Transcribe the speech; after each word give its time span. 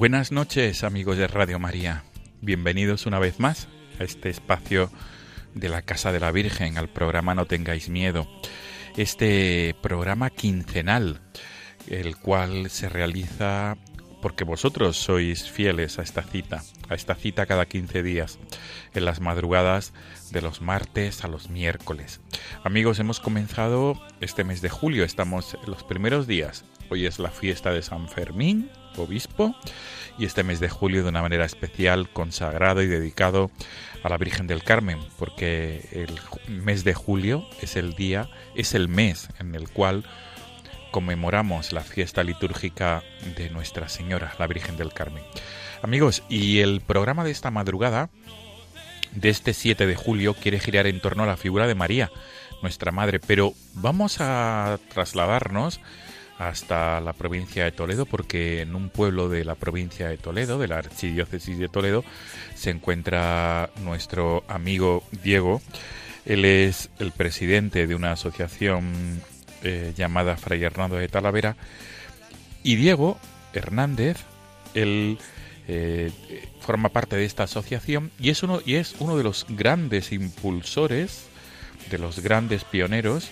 Buenas 0.00 0.32
noches 0.32 0.82
amigos 0.82 1.18
de 1.18 1.26
Radio 1.26 1.58
María. 1.58 2.04
Bienvenidos 2.40 3.04
una 3.04 3.18
vez 3.18 3.38
más 3.38 3.68
a 3.98 4.04
este 4.04 4.30
espacio 4.30 4.90
de 5.54 5.68
la 5.68 5.82
Casa 5.82 6.10
de 6.10 6.20
la 6.20 6.32
Virgen, 6.32 6.78
al 6.78 6.88
programa 6.88 7.34
No 7.34 7.44
tengáis 7.44 7.90
miedo. 7.90 8.26
Este 8.96 9.76
programa 9.82 10.30
quincenal, 10.30 11.20
el 11.86 12.16
cual 12.16 12.70
se 12.70 12.88
realiza 12.88 13.76
porque 14.22 14.44
vosotros 14.44 14.96
sois 14.96 15.50
fieles 15.50 15.98
a 15.98 16.02
esta 16.02 16.22
cita, 16.22 16.62
a 16.88 16.94
esta 16.94 17.14
cita 17.14 17.44
cada 17.44 17.66
15 17.66 18.02
días, 18.02 18.38
en 18.94 19.04
las 19.04 19.20
madrugadas 19.20 19.92
de 20.30 20.40
los 20.40 20.62
martes 20.62 21.24
a 21.24 21.28
los 21.28 21.50
miércoles. 21.50 22.22
Amigos, 22.64 23.00
hemos 23.00 23.20
comenzado 23.20 24.00
este 24.22 24.44
mes 24.44 24.62
de 24.62 24.70
julio, 24.70 25.04
estamos 25.04 25.58
en 25.62 25.70
los 25.70 25.84
primeros 25.84 26.26
días. 26.26 26.64
Hoy 26.88 27.04
es 27.04 27.18
la 27.18 27.30
fiesta 27.30 27.70
de 27.70 27.82
San 27.82 28.08
Fermín, 28.08 28.70
obispo, 28.96 29.54
y 30.18 30.24
este 30.24 30.42
mes 30.42 30.60
de 30.60 30.68
julio 30.68 31.02
de 31.02 31.08
una 31.08 31.22
manera 31.22 31.44
especial 31.44 32.10
consagrado 32.10 32.82
y 32.82 32.86
dedicado 32.86 33.50
a 34.02 34.08
la 34.08 34.18
Virgen 34.18 34.46
del 34.46 34.62
Carmen, 34.62 34.98
porque 35.18 35.88
el 35.92 36.18
mes 36.48 36.84
de 36.84 36.94
julio 36.94 37.46
es 37.62 37.76
el 37.76 37.94
día, 37.94 38.28
es 38.54 38.74
el 38.74 38.88
mes 38.88 39.28
en 39.38 39.54
el 39.54 39.68
cual 39.68 40.04
conmemoramos 40.90 41.72
la 41.72 41.82
fiesta 41.82 42.22
litúrgica 42.24 43.02
de 43.36 43.50
Nuestra 43.50 43.88
Señora, 43.88 44.34
la 44.38 44.46
Virgen 44.46 44.76
del 44.76 44.92
Carmen. 44.92 45.22
Amigos, 45.82 46.22
y 46.28 46.60
el 46.60 46.80
programa 46.80 47.24
de 47.24 47.30
esta 47.30 47.50
madrugada, 47.50 48.10
de 49.12 49.28
este 49.28 49.54
7 49.54 49.86
de 49.86 49.96
julio, 49.96 50.34
quiere 50.34 50.60
girar 50.60 50.86
en 50.86 51.00
torno 51.00 51.22
a 51.22 51.26
la 51.26 51.36
figura 51.36 51.66
de 51.66 51.74
María, 51.74 52.10
nuestra 52.62 52.92
Madre, 52.92 53.20
pero 53.20 53.54
vamos 53.74 54.20
a 54.20 54.78
trasladarnos 54.92 55.80
hasta 56.40 57.02
la 57.02 57.12
provincia 57.12 57.64
de 57.64 57.70
Toledo, 57.70 58.06
porque 58.06 58.62
en 58.62 58.74
un 58.74 58.88
pueblo 58.88 59.28
de 59.28 59.44
la 59.44 59.56
provincia 59.56 60.08
de 60.08 60.16
Toledo, 60.16 60.58
de 60.58 60.68
la 60.68 60.78
archidiócesis 60.78 61.58
de 61.58 61.68
Toledo, 61.68 62.02
se 62.54 62.70
encuentra 62.70 63.68
nuestro 63.84 64.42
amigo 64.48 65.04
Diego. 65.22 65.60
Él 66.24 66.46
es 66.46 66.88
el 66.98 67.12
presidente 67.12 67.86
de 67.86 67.94
una 67.94 68.12
asociación 68.12 69.20
eh, 69.62 69.92
llamada 69.94 70.38
Fray 70.38 70.64
Hernando 70.64 70.96
de 70.96 71.08
Talavera. 71.08 71.56
Y 72.62 72.76
Diego 72.76 73.18
Hernández, 73.52 74.16
él 74.72 75.18
eh, 75.68 76.10
forma 76.60 76.88
parte 76.88 77.16
de 77.16 77.26
esta 77.26 77.42
asociación 77.42 78.12
y 78.18 78.30
es 78.30 78.42
uno, 78.42 78.60
y 78.64 78.76
es 78.76 78.94
uno 78.98 79.18
de 79.18 79.24
los 79.24 79.44
grandes 79.50 80.10
impulsores, 80.10 81.26
de 81.90 81.98
los 81.98 82.20
grandes 82.20 82.64
pioneros 82.64 83.30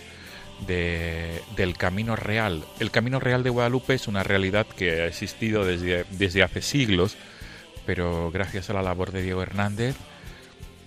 de- 0.67 1.43
del 1.57 1.77
Camino 1.77 2.17
Real. 2.17 2.65
El 2.81 2.91
Camino 2.91 3.21
Real 3.21 3.43
de 3.43 3.51
Guadalupe 3.51 3.95
es 3.95 4.09
una 4.09 4.23
realidad 4.23 4.67
que 4.67 5.03
ha 5.03 5.07
existido 5.07 5.65
desde, 5.65 6.05
desde 6.11 6.43
hace 6.43 6.63
siglos, 6.63 7.17
pero 7.87 8.31
gracias 8.31 8.69
a 8.71 8.75
la 8.75 8.83
labor 8.83 9.13
de 9.13 9.23
Diego 9.23 9.43
Hernández 9.43 9.97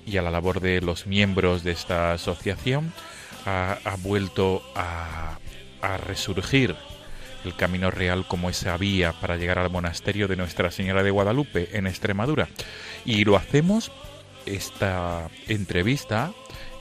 y 0.06 0.18
a 0.18 0.22
la 0.22 0.32
labor 0.32 0.60
de 0.60 0.82
los 0.82 1.08
miembros 1.08 1.64
de 1.64 1.72
esta 1.72 2.14
asociación, 2.14 2.92
ha, 3.46 3.78
ha 3.84 3.96
vuelto 3.98 4.62
a, 4.76 5.38
a 5.82 5.98
resurgir 5.98 6.76
el 7.44 7.56
Camino 7.56 7.90
Real 7.90 8.28
como 8.28 8.50
esa 8.52 8.78
vía 8.78 9.14
para 9.14 9.36
llegar 9.38 9.58
al 9.58 9.72
monasterio 9.72 10.28
de 10.28 10.36
Nuestra 10.36 10.70
Señora 10.70 11.02
de 11.02 11.10
Guadalupe 11.10 11.70
en 11.74 11.88
Extremadura. 11.88 12.48
Y 13.04 13.26
lo 13.26 13.36
hacemos, 13.36 13.92
esta 14.46 15.28
entrevista, 15.48 16.34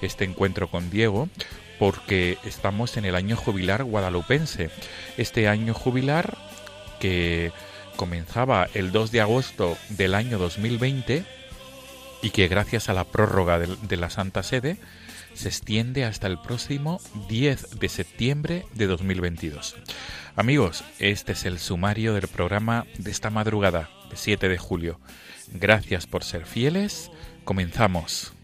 este 0.02 0.24
encuentro 0.24 0.68
con 0.68 0.90
Diego, 0.90 1.30
porque 1.80 2.36
estamos 2.44 2.98
en 2.98 3.06
el 3.06 3.14
año 3.14 3.36
jubilar 3.36 3.84
guadalupense. 3.84 4.68
Este 5.16 5.48
año 5.48 5.72
jubilar 5.72 6.36
que 7.00 7.52
comenzaba 7.96 8.68
el 8.74 8.92
2 8.92 9.10
de 9.10 9.22
agosto 9.22 9.78
del 9.88 10.14
año 10.14 10.38
2020 10.38 11.24
y 12.20 12.30
que 12.30 12.48
gracias 12.48 12.90
a 12.90 12.92
la 12.92 13.04
prórroga 13.04 13.58
de, 13.58 13.96
la 13.96 14.10
Santa 14.10 14.42
Sede 14.42 14.76
se 15.32 15.48
extiende 15.48 16.04
hasta 16.04 16.26
el 16.26 16.38
próximo 16.38 17.00
10 17.30 17.80
de 17.80 17.88
septiembre 17.88 18.66
de 18.74 18.86
2022. 18.86 19.76
Amigos, 20.36 20.84
este 20.98 21.32
es 21.32 21.46
el 21.46 21.58
sumario 21.58 22.12
del 22.12 22.28
programa 22.28 22.84
de 22.98 23.10
esta 23.10 23.30
madrugada, 23.30 23.88
de 24.10 24.16
7 24.16 24.50
de 24.50 24.58
julio. 24.58 25.00
Gracias 25.54 26.06
por 26.06 26.24
ser 26.24 26.44
fieles. 26.44 27.10
Comenzamos. 27.44 28.34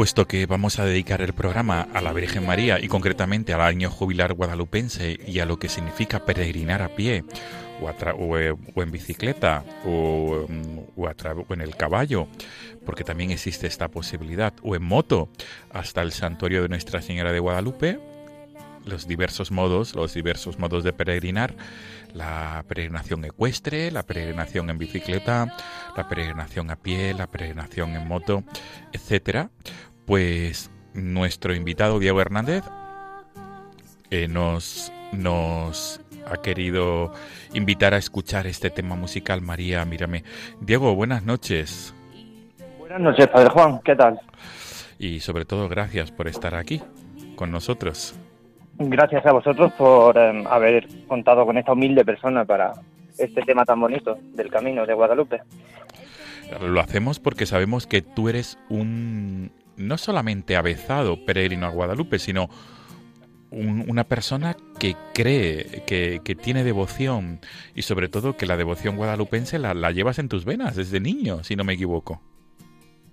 Puesto 0.00 0.26
que 0.26 0.46
vamos 0.46 0.78
a 0.78 0.86
dedicar 0.86 1.20
el 1.20 1.34
programa 1.34 1.86
a 1.92 2.00
la 2.00 2.14
Virgen 2.14 2.46
María 2.46 2.82
y 2.82 2.88
concretamente 2.88 3.52
al 3.52 3.60
año 3.60 3.90
jubilar 3.90 4.32
guadalupense 4.32 5.18
y 5.26 5.40
a 5.40 5.44
lo 5.44 5.58
que 5.58 5.68
significa 5.68 6.24
peregrinar 6.24 6.80
a 6.80 6.88
pie 6.88 7.22
o, 7.82 7.86
a 7.86 7.94
eh, 8.40 8.54
o 8.74 8.82
en 8.82 8.90
bicicleta 8.90 9.62
o, 9.84 10.46
mm, 10.48 10.78
o 10.96 11.02
o 11.04 11.52
en 11.52 11.60
el 11.60 11.76
caballo, 11.76 12.28
porque 12.86 13.04
también 13.04 13.30
existe 13.30 13.66
esta 13.66 13.88
posibilidad, 13.88 14.54
o 14.62 14.74
en 14.74 14.82
moto 14.82 15.28
hasta 15.70 16.00
el 16.00 16.12
santuario 16.12 16.62
de 16.62 16.70
Nuestra 16.70 17.02
Señora 17.02 17.30
de 17.30 17.40
Guadalupe, 17.40 18.00
los 18.86 19.06
diversos 19.06 19.50
modos, 19.50 19.94
los 19.94 20.14
diversos 20.14 20.58
modos 20.58 20.82
de 20.82 20.94
peregrinar, 20.94 21.54
la 22.14 22.64
peregrinación 22.66 23.24
ecuestre, 23.24 23.90
la 23.90 24.04
peregrinación 24.04 24.70
en 24.70 24.78
bicicleta, 24.78 25.54
la 25.94 26.08
peregrinación 26.08 26.70
a 26.70 26.76
pie, 26.76 27.14
la 27.14 27.26
peregrinación 27.26 27.94
en 27.94 28.08
moto, 28.08 28.44
etcétera, 28.92 29.50
pues 30.10 30.72
nuestro 30.92 31.54
invitado 31.54 32.00
Diego 32.00 32.20
Hernández 32.20 32.64
eh, 34.10 34.26
nos, 34.26 34.92
nos 35.12 36.00
ha 36.28 36.42
querido 36.42 37.12
invitar 37.54 37.94
a 37.94 37.96
escuchar 37.96 38.48
este 38.48 38.70
tema 38.70 38.96
musical 38.96 39.40
María, 39.40 39.84
mírame. 39.84 40.24
Diego, 40.60 40.96
buenas 40.96 41.22
noches 41.22 41.94
Buenas 42.80 43.00
noches, 43.00 43.28
Padre 43.28 43.50
Juan, 43.50 43.80
¿qué 43.84 43.94
tal? 43.94 44.20
y 44.98 45.20
sobre 45.20 45.44
todo 45.44 45.68
gracias 45.68 46.10
por 46.10 46.26
estar 46.26 46.56
aquí 46.56 46.82
con 47.36 47.52
nosotros. 47.52 48.18
Gracias 48.78 49.24
a 49.24 49.30
vosotros 49.30 49.70
por 49.74 50.18
eh, 50.18 50.44
haber 50.50 50.88
contado 51.06 51.46
con 51.46 51.56
esta 51.56 51.72
humilde 51.72 52.04
persona 52.04 52.44
para 52.44 52.72
este 53.16 53.42
tema 53.42 53.64
tan 53.64 53.78
bonito 53.78 54.18
del 54.34 54.50
camino 54.50 54.84
de 54.86 54.92
Guadalupe. 54.92 55.40
Lo 56.60 56.80
hacemos 56.80 57.20
porque 57.20 57.46
sabemos 57.46 57.86
que 57.86 58.02
tú 58.02 58.28
eres 58.28 58.58
un 58.68 59.52
no 59.80 59.98
solamente 59.98 60.56
avezado 60.56 61.24
peregrino 61.24 61.66
a 61.66 61.70
Guadalupe, 61.70 62.18
sino 62.18 62.48
un- 63.50 63.84
una 63.88 64.04
persona 64.04 64.56
que 64.78 64.94
cree, 65.12 65.82
que, 65.86 66.20
que 66.24 66.34
tiene 66.36 66.62
devoción 66.62 67.40
y 67.74 67.82
sobre 67.82 68.08
todo 68.08 68.36
que 68.36 68.46
la 68.46 68.56
devoción 68.56 68.96
guadalupense 68.96 69.58
la, 69.58 69.74
la 69.74 69.90
llevas 69.90 70.18
en 70.20 70.28
tus 70.28 70.44
venas 70.44 70.76
desde 70.76 71.00
niño, 71.00 71.42
si 71.42 71.56
no 71.56 71.64
me 71.64 71.72
equivoco. 71.72 72.20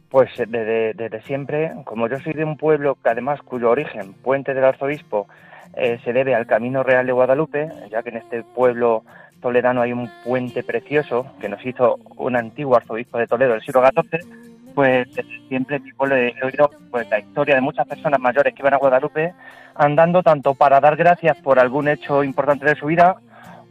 Pues 0.10 0.30
eh, 0.40 0.46
desde, 0.48 0.94
desde 0.94 1.22
siempre, 1.24 1.72
como 1.86 2.08
yo 2.08 2.20
soy 2.20 2.34
de 2.34 2.44
un 2.46 2.56
pueblo 2.56 2.98
que 3.04 3.10
además 3.10 3.42
cuyo 3.42 3.72
origen, 3.72 4.14
Puente 4.14 4.54
del 4.54 4.64
Arzobispo, 4.64 5.28
eh, 5.76 6.00
se 6.04 6.14
debe 6.14 6.36
al 6.36 6.46
Camino 6.48 6.84
Real 6.84 7.06
de 7.06 7.12
Guadalupe, 7.14 7.70
ya 7.92 8.04
que 8.04 8.10
en 8.10 8.18
este 8.18 8.44
pueblo 8.44 9.04
toledano 9.42 9.82
hay 9.82 9.92
un 9.92 10.10
puente 10.24 10.64
precioso 10.64 11.26
que 11.42 11.50
nos 11.50 11.64
hizo 11.66 11.96
un 12.16 12.36
antiguo 12.36 12.76
arzobispo 12.76 13.18
de 13.18 13.28
Toledo 13.28 13.54
del 13.54 13.62
siglo 13.62 13.82
XIV, 13.84 14.57
pues 14.78 15.08
desde 15.08 15.48
siempre 15.48 15.80
mi 15.80 15.92
pueblo 15.92 16.16
he 16.16 16.36
oído 16.44 16.70
pues, 16.92 17.10
la 17.10 17.18
historia 17.18 17.56
de 17.56 17.62
muchas 17.62 17.88
personas 17.88 18.20
mayores 18.20 18.54
que 18.54 18.62
iban 18.62 18.76
a 18.76 18.78
Guadalupe 18.78 19.34
andando 19.74 20.22
tanto 20.22 20.54
para 20.54 20.80
dar 20.80 20.96
gracias 20.96 21.36
por 21.38 21.58
algún 21.58 21.88
hecho 21.88 22.24
importante 22.24 22.64
de 22.68 22.76
su 22.76 22.86
vida 22.86 23.16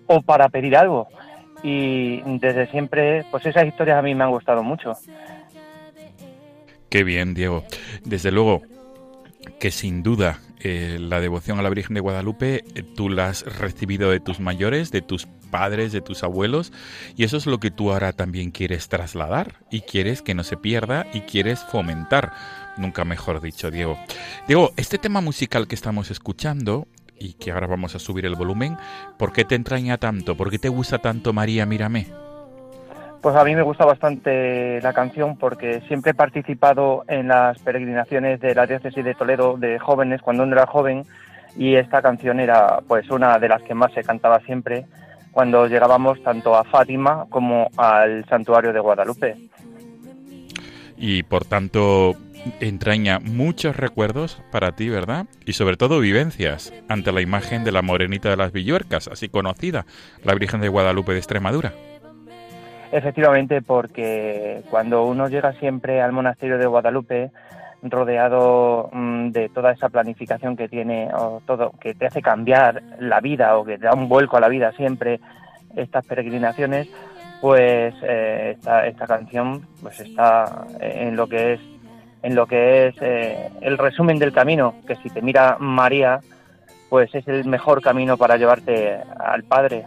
o 0.08 0.20
para 0.20 0.48
pedir 0.48 0.76
algo. 0.76 1.06
Y 1.62 2.22
desde 2.40 2.66
siempre, 2.72 3.24
pues 3.30 3.46
esas 3.46 3.66
historias 3.66 4.00
a 4.00 4.02
mí 4.02 4.16
me 4.16 4.24
han 4.24 4.32
gustado 4.32 4.64
mucho. 4.64 4.94
Qué 6.88 7.04
bien, 7.04 7.34
Diego. 7.34 7.62
Desde 8.04 8.32
luego 8.32 8.62
que 9.60 9.70
sin 9.70 10.02
duda 10.02 10.40
eh, 10.58 10.98
la 10.98 11.20
devoción 11.20 11.60
a 11.60 11.62
la 11.62 11.70
Virgen 11.70 11.94
de 11.94 12.00
Guadalupe 12.00 12.64
eh, 12.74 12.82
tú 12.96 13.10
la 13.10 13.28
has 13.28 13.44
recibido 13.60 14.10
de 14.10 14.18
tus 14.18 14.40
mayores, 14.40 14.90
de 14.90 15.02
tus 15.02 15.28
padres, 15.46 15.92
de 15.92 16.00
tus 16.00 16.22
abuelos, 16.22 16.72
y 17.16 17.24
eso 17.24 17.36
es 17.36 17.46
lo 17.46 17.58
que 17.58 17.70
tú 17.70 17.92
ahora 17.92 18.12
también 18.12 18.50
quieres 18.50 18.88
trasladar 18.88 19.54
y 19.70 19.80
quieres 19.80 20.22
que 20.22 20.34
no 20.34 20.44
se 20.44 20.56
pierda 20.56 21.06
y 21.12 21.20
quieres 21.20 21.64
fomentar. 21.64 22.32
Nunca 22.76 23.04
mejor 23.04 23.40
dicho, 23.40 23.70
Diego. 23.70 23.98
Diego, 24.46 24.72
este 24.76 24.98
tema 24.98 25.20
musical 25.20 25.66
que 25.66 25.74
estamos 25.74 26.10
escuchando 26.10 26.86
y 27.18 27.34
que 27.34 27.52
ahora 27.52 27.66
vamos 27.66 27.94
a 27.94 27.98
subir 27.98 28.26
el 28.26 28.34
volumen, 28.34 28.76
¿por 29.18 29.32
qué 29.32 29.44
te 29.44 29.54
entraña 29.54 29.98
tanto? 29.98 30.36
¿Por 30.36 30.50
qué 30.50 30.58
te 30.58 30.68
gusta 30.68 30.98
tanto 30.98 31.32
María 31.32 31.64
Mírame? 31.66 32.06
Pues 33.22 33.34
a 33.34 33.44
mí 33.44 33.54
me 33.56 33.62
gusta 33.62 33.84
bastante 33.84 34.80
la 34.82 34.92
canción 34.92 35.36
porque 35.36 35.80
siempre 35.88 36.12
he 36.12 36.14
participado 36.14 37.04
en 37.08 37.28
las 37.28 37.58
peregrinaciones 37.58 38.40
de 38.40 38.54
la 38.54 38.66
diócesis 38.66 39.04
de 39.04 39.14
Toledo 39.14 39.56
de 39.56 39.78
jóvenes 39.78 40.22
cuando 40.22 40.44
uno 40.44 40.52
era 40.52 40.66
joven 40.66 41.04
y 41.56 41.74
esta 41.74 42.02
canción 42.02 42.38
era 42.38 42.80
pues 42.86 43.10
una 43.10 43.38
de 43.38 43.48
las 43.48 43.62
que 43.62 43.74
más 43.74 43.92
se 43.94 44.04
cantaba 44.04 44.40
siempre 44.40 44.84
cuando 45.36 45.66
llegábamos 45.66 46.22
tanto 46.22 46.56
a 46.56 46.64
Fátima 46.64 47.26
como 47.28 47.68
al 47.76 48.24
santuario 48.24 48.72
de 48.72 48.80
Guadalupe. 48.80 49.36
y 50.96 51.24
por 51.24 51.44
tanto 51.44 52.14
entraña 52.60 53.18
muchos 53.18 53.76
recuerdos 53.76 54.42
para 54.50 54.72
ti, 54.72 54.88
¿verdad? 54.88 55.26
Y 55.44 55.52
sobre 55.52 55.76
todo 55.76 56.00
vivencias 56.00 56.72
ante 56.88 57.12
la 57.12 57.20
imagen 57.20 57.64
de 57.64 57.72
la 57.72 57.82
Morenita 57.82 58.30
de 58.30 58.38
las 58.38 58.50
Villuercas, 58.50 59.08
así 59.08 59.28
conocida, 59.28 59.84
la 60.24 60.34
Virgen 60.34 60.62
de 60.62 60.68
Guadalupe 60.68 61.12
de 61.12 61.18
Extremadura. 61.18 61.74
Efectivamente, 62.90 63.60
porque 63.60 64.62
cuando 64.70 65.04
uno 65.04 65.28
llega 65.28 65.52
siempre 65.60 66.00
al 66.00 66.12
monasterio 66.12 66.56
de 66.56 66.64
Guadalupe, 66.64 67.30
rodeado 67.90 68.90
mm, 68.92 69.30
de 69.30 69.48
toda 69.48 69.72
esa 69.72 69.88
planificación 69.88 70.56
que 70.56 70.68
tiene, 70.68 71.08
o 71.14 71.42
todo, 71.46 71.72
que 71.80 71.94
te 71.94 72.06
hace 72.06 72.22
cambiar 72.22 72.82
la 72.98 73.20
vida 73.20 73.56
o 73.56 73.64
que 73.64 73.78
te 73.78 73.86
da 73.86 73.94
un 73.94 74.08
vuelco 74.08 74.36
a 74.36 74.40
la 74.40 74.48
vida 74.48 74.72
siempre, 74.72 75.20
estas 75.74 76.06
peregrinaciones, 76.06 76.88
pues 77.40 77.94
eh, 78.02 78.54
esta, 78.56 78.86
esta 78.86 79.06
canción 79.06 79.66
pues 79.82 80.00
está 80.00 80.66
en 80.80 81.16
lo 81.16 81.28
que 81.28 81.54
es 81.54 81.60
en 82.22 82.34
lo 82.34 82.46
que 82.46 82.88
es 82.88 82.96
eh, 83.00 83.50
el 83.60 83.78
resumen 83.78 84.18
del 84.18 84.32
camino, 84.32 84.74
que 84.86 84.96
si 84.96 85.10
te 85.10 85.22
mira 85.22 85.58
María, 85.60 86.18
pues 86.88 87.14
es 87.14 87.28
el 87.28 87.44
mejor 87.44 87.80
camino 87.80 88.16
para 88.16 88.36
llevarte 88.36 88.98
al 89.20 89.44
Padre. 89.44 89.84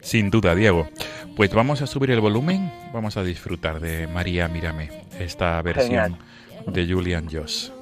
Sin 0.00 0.30
duda, 0.30 0.54
Diego. 0.56 0.88
Pues 1.36 1.54
vamos 1.54 1.80
a 1.80 1.86
subir 1.86 2.10
el 2.10 2.20
volumen, 2.20 2.72
vamos 2.92 3.16
a 3.16 3.22
disfrutar 3.22 3.78
de 3.78 4.06
María 4.06 4.48
Mírame, 4.48 4.90
esta 5.18 5.62
versión 5.62 6.18
de 6.66 6.86
Julian 6.86 7.28
Joss. 7.30 7.72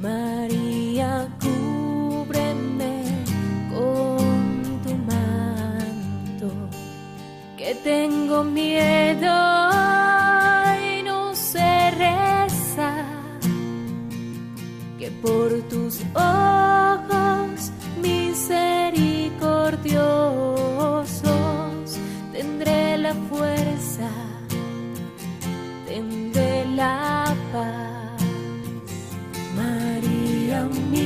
María, 0.00 1.28
cúbreme 1.40 3.02
con 3.70 4.82
tu 4.82 4.94
manto, 5.10 6.52
que 7.56 7.74
tengo 7.82 8.44
miedo 8.44 9.34
y 10.90 11.02
no 11.02 11.34
sé 11.34 11.90
rezar, 11.92 13.06
que 14.98 15.10
por 15.22 15.62
tus 15.70 16.02
ojos 16.14 17.23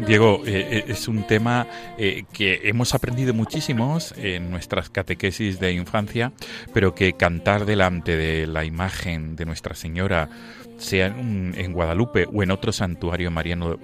Diego, 0.07 0.41
eh, 0.45 0.67
eh, 0.71 0.83
es 0.87 1.07
un 1.07 1.23
tema 1.27 1.67
eh, 1.97 2.23
que 2.31 2.61
hemos 2.63 2.93
aprendido 2.93 3.33
muchísimos 3.33 4.13
en 4.17 4.49
nuestras 4.49 4.89
catequesis 4.89 5.59
de 5.59 5.73
infancia, 5.73 6.31
pero 6.73 6.95
que 6.95 7.13
cantar 7.13 7.65
delante 7.65 8.15
de 8.15 8.47
la 8.47 8.65
imagen 8.65 9.35
de 9.35 9.45
Nuestra 9.45 9.75
Señora, 9.75 10.29
sea 10.77 11.07
en, 11.07 11.53
en 11.57 11.73
Guadalupe 11.73 12.27
o 12.31 12.41
en 12.41 12.51
otro 12.51 12.71
santuario 12.71 13.29
mariano 13.29 13.77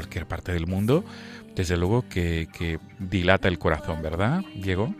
cualquier 0.00 0.24
parte 0.24 0.52
del 0.52 0.66
mundo, 0.66 1.04
desde 1.54 1.76
luego 1.76 2.08
que, 2.08 2.48
que 2.56 2.78
dilata 2.98 3.48
el 3.48 3.58
corazón, 3.58 4.00
¿verdad, 4.00 4.40
Diego? 4.54 4.94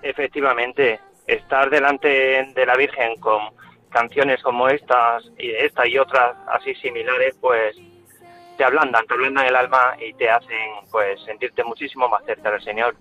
Efectivamente, 0.00 0.98
estar 1.26 1.68
delante 1.68 2.08
de 2.54 2.66
la 2.66 2.74
Virgen 2.74 3.16
con 3.20 3.50
canciones 3.90 4.42
como 4.42 4.68
estas 4.68 5.24
y 5.38 5.50
esta 5.50 5.86
y 5.86 5.98
otras 5.98 6.34
así 6.48 6.74
similares, 6.76 7.36
pues 7.38 7.76
te 8.56 8.64
ablandan, 8.64 9.06
te 9.06 9.12
ablandan 9.12 9.46
el 9.46 9.56
alma 9.56 9.94
y 10.00 10.14
te 10.14 10.30
hacen 10.30 10.70
pues 10.90 11.20
sentirte 11.26 11.62
muchísimo 11.62 12.08
más 12.08 12.24
cerca 12.24 12.50
del 12.50 12.62
Señor. 12.62 12.96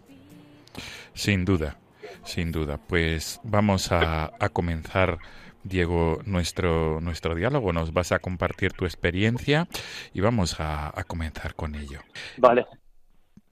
Sin 1.13 1.45
duda, 1.45 1.77
sin 2.25 2.51
duda. 2.51 2.77
Pues 2.85 3.39
vamos 3.43 3.93
a, 3.93 4.31
a 4.37 4.49
comenzar, 4.49 5.19
Diego, 5.63 6.19
nuestro, 6.25 6.99
nuestro 7.01 7.35
diálogo. 7.35 7.73
Nos 7.73 7.93
vas 7.93 8.11
a 8.11 8.19
compartir 8.19 8.73
tu 8.73 8.85
experiencia 8.85 9.67
y 10.13 10.21
vamos 10.21 10.59
a, 10.59 10.87
a 10.87 11.03
comenzar 11.03 11.55
con 11.55 11.75
ello. 11.75 12.01
Vale. 12.37 12.65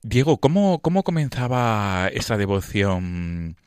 Diego, 0.01 0.37
¿cómo, 0.37 0.79
¿cómo 0.79 1.03
comenzaba 1.03 2.07
esa 2.13 2.37
devoción 2.37 3.57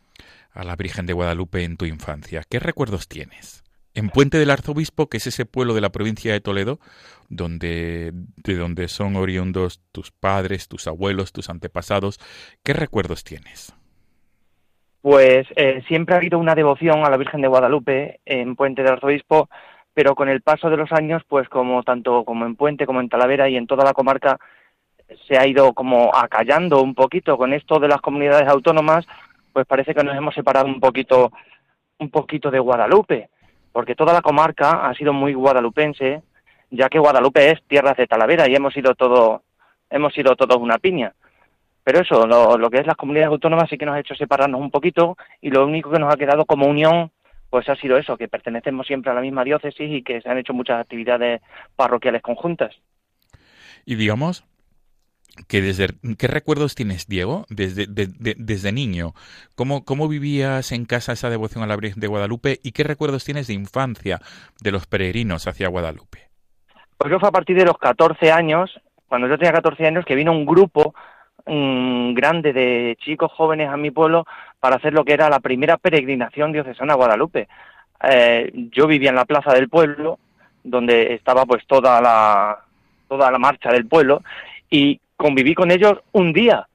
a 0.53 0.65
la 0.65 0.77
Virgen 0.77 1.07
de 1.07 1.13
Guadalupe 1.13 1.65
en 1.65 1.77
tu 1.77 1.85
infancia? 1.85 2.43
¿Qué 2.49 2.59
recuerdos 2.59 3.07
tienes? 3.07 3.63
En 3.95 4.09
Puente 4.09 4.39
del 4.39 4.51
Arzobispo, 4.51 5.11
que 5.11 5.19
es 5.19 5.27
ese 5.27 5.45
pueblo 5.45 5.75
de 5.75 5.83
la 5.83 5.93
provincia 5.93 6.33
de 6.33 6.41
Toledo, 6.41 6.81
donde, 7.29 8.13
de 8.15 8.57
donde 8.57 8.89
son 8.89 9.17
oriundos 9.17 9.83
tus 9.93 10.11
padres, 10.11 10.69
tus 10.69 10.87
abuelos, 10.87 11.33
tus 11.33 11.51
antepasados, 11.51 12.19
¿qué 12.63 12.73
recuerdos 12.73 13.25
tienes? 13.25 13.75
Pues 15.03 15.49
eh, 15.57 15.83
siempre 15.89 16.15
ha 16.15 16.19
habido 16.19 16.39
una 16.39 16.55
devoción 16.55 17.05
a 17.05 17.11
la 17.11 17.17
Virgen 17.17 17.41
de 17.41 17.49
Guadalupe 17.49 18.21
en 18.25 18.55
Puente 18.55 18.83
del 18.83 18.93
Arzobispo, 18.93 19.49
pero 19.93 20.15
con 20.15 20.29
el 20.29 20.43
paso 20.43 20.71
de 20.71 20.77
los 20.77 20.93
años, 20.93 21.23
pues 21.29 21.49
como 21.49 21.83
tanto 21.83 22.25
como 22.25 22.47
en 22.47 22.55
Puente 22.55 22.87
como 22.87 23.01
en 23.01 23.09
Talavera 23.09 23.49
y 23.49 23.57
en 23.57 23.67
toda 23.67 23.85
la 23.85 23.93
comarca, 23.93 24.39
se 25.27 25.37
ha 25.37 25.47
ido 25.47 25.73
como 25.75 26.15
acallando 26.15 26.81
un 26.81 26.95
poquito 26.95 27.37
con 27.37 27.53
esto 27.53 27.81
de 27.81 27.89
las 27.89 28.01
comunidades 28.01 28.49
autónomas, 28.49 29.05
pues 29.53 29.67
parece 29.67 29.93
que 29.93 30.05
nos 30.05 30.17
hemos 30.17 30.35
separado 30.35 30.67
un 30.67 30.79
poquito, 30.79 31.33
un 31.99 32.09
poquito 32.09 32.53
de 32.53 32.61
Guadalupe, 32.61 33.29
porque 33.73 33.97
toda 33.97 34.13
la 34.13 34.23
comarca 34.23 34.87
ha 34.89 34.95
sido 34.95 35.13
muy 35.13 35.35
guadalupense, 35.35 36.23
ya 36.71 36.89
que 36.89 37.01
Guadalupe 37.01 37.51
es 37.51 37.63
tierra 37.65 37.95
de 37.95 38.07
Talavera 38.07 38.49
y 38.49 38.55
hemos 38.55 38.73
sido 38.73 38.95
todo, 38.95 39.43
hemos 39.91 40.15
sido 40.15 40.37
todos 40.37 40.59
una 40.59 40.79
piña. 40.79 41.13
Pero 41.85 42.01
eso, 42.01 42.27
lo, 42.27 42.57
lo 42.59 42.71
que 42.71 42.79
es 42.79 42.87
las 42.87 42.97
comunidades 42.97 43.31
autónomas 43.33 43.69
sí 43.69 43.77
que 43.77 43.87
nos 43.87 43.95
ha 43.97 44.01
hecho 44.01 44.15
separarnos 44.15 44.61
un 44.61 44.71
poquito 44.71 45.17
y 45.41 45.51
lo 45.51 45.67
único 45.67 45.91
que 45.91 45.99
nos 45.99 46.13
ha 46.13 46.17
quedado 46.17 46.45
como 46.45 46.67
unión 46.67 47.11
pues 47.51 47.69
ha 47.69 47.77
sido 47.77 47.99
eso, 47.99 48.17
que 48.17 48.29
pertenecemos 48.29 48.87
siempre 48.87 49.11
a 49.11 49.15
la 49.15 49.21
misma 49.21 49.45
diócesis 49.45 49.91
y 49.91 50.03
que 50.03 50.23
se 50.23 50.29
han 50.31 50.39
hecho 50.39 50.55
muchas 50.55 50.81
actividades 50.81 51.43
parroquiales 51.77 52.23
conjuntas. 52.23 52.75
Y 53.85 53.97
digamos 53.97 54.45
que 55.49 55.61
desde 55.61 55.89
qué 56.19 56.29
recuerdos 56.29 56.75
tienes, 56.75 57.07
Diego, 57.09 57.45
desde, 57.51 57.87
de- 57.87 58.07
de- 58.07 58.37
desde 58.39 58.73
niño, 58.73 59.13
¿Cómo, 59.55 59.85
cómo 59.85 60.09
vivías 60.09 60.73
en 60.73 60.85
casa 60.87 61.13
esa 61.13 61.29
devoción 61.31 61.63
a 61.63 61.67
la 61.67 61.77
Virgen 61.77 62.01
de 62.01 62.07
Guadalupe 62.07 62.59
y 62.63 62.73
qué 62.73 62.85
recuerdos 62.85 63.25
tienes 63.25 63.47
de 63.49 63.55
infancia 63.55 64.21
de 64.63 64.73
los 64.73 64.87
peregrinos 64.87 65.47
hacia 65.47 65.69
Guadalupe. 65.69 66.29
Pues 66.97 67.11
yo 67.11 67.19
fue 67.19 67.29
a 67.29 67.33
partir 67.33 67.57
de 67.57 67.65
los 67.67 67.77
14 67.79 68.31
años, 68.31 68.71
cuando 69.09 69.27
yo 69.29 69.37
tenía 69.37 69.53
14 69.53 69.87
años, 69.87 70.05
que 70.07 70.15
vino 70.15 70.33
un 70.33 70.47
grupo 70.47 70.95
mm, 71.47 72.15
grande 72.15 72.53
de 72.53 72.97
chicos 73.01 73.33
jóvenes 73.33 73.69
a 73.69 73.77
mi 73.77 73.91
pueblo 73.91 74.27
para 74.61 74.77
hacer 74.77 74.93
lo 74.93 75.05
que 75.05 75.13
era 75.13 75.29
la 75.29 75.41
primera 75.41 75.77
peregrinación 75.77 76.53
diocesana 76.53 76.93
a 76.93 76.97
Guadalupe. 76.97 77.49
Eh, 78.03 78.51
yo 78.71 78.87
vivía 78.87 79.11
en 79.11 79.17
la 79.17 79.25
plaza 79.25 79.53
del 79.53 79.69
pueblo, 79.69 80.19
donde 80.65 81.15
estaba 81.15 81.45
pues 81.47 81.67
toda 81.67 82.01
la, 82.01 82.59
toda 83.09 83.31
la 83.31 83.39
marcha 83.39 83.71
del 83.73 83.87
pueblo, 83.87 84.23
y 84.71 85.01
conviví 85.17 85.55
con 85.55 85.71
ellos 85.71 85.99
un 86.13 86.33
día. 86.33 86.67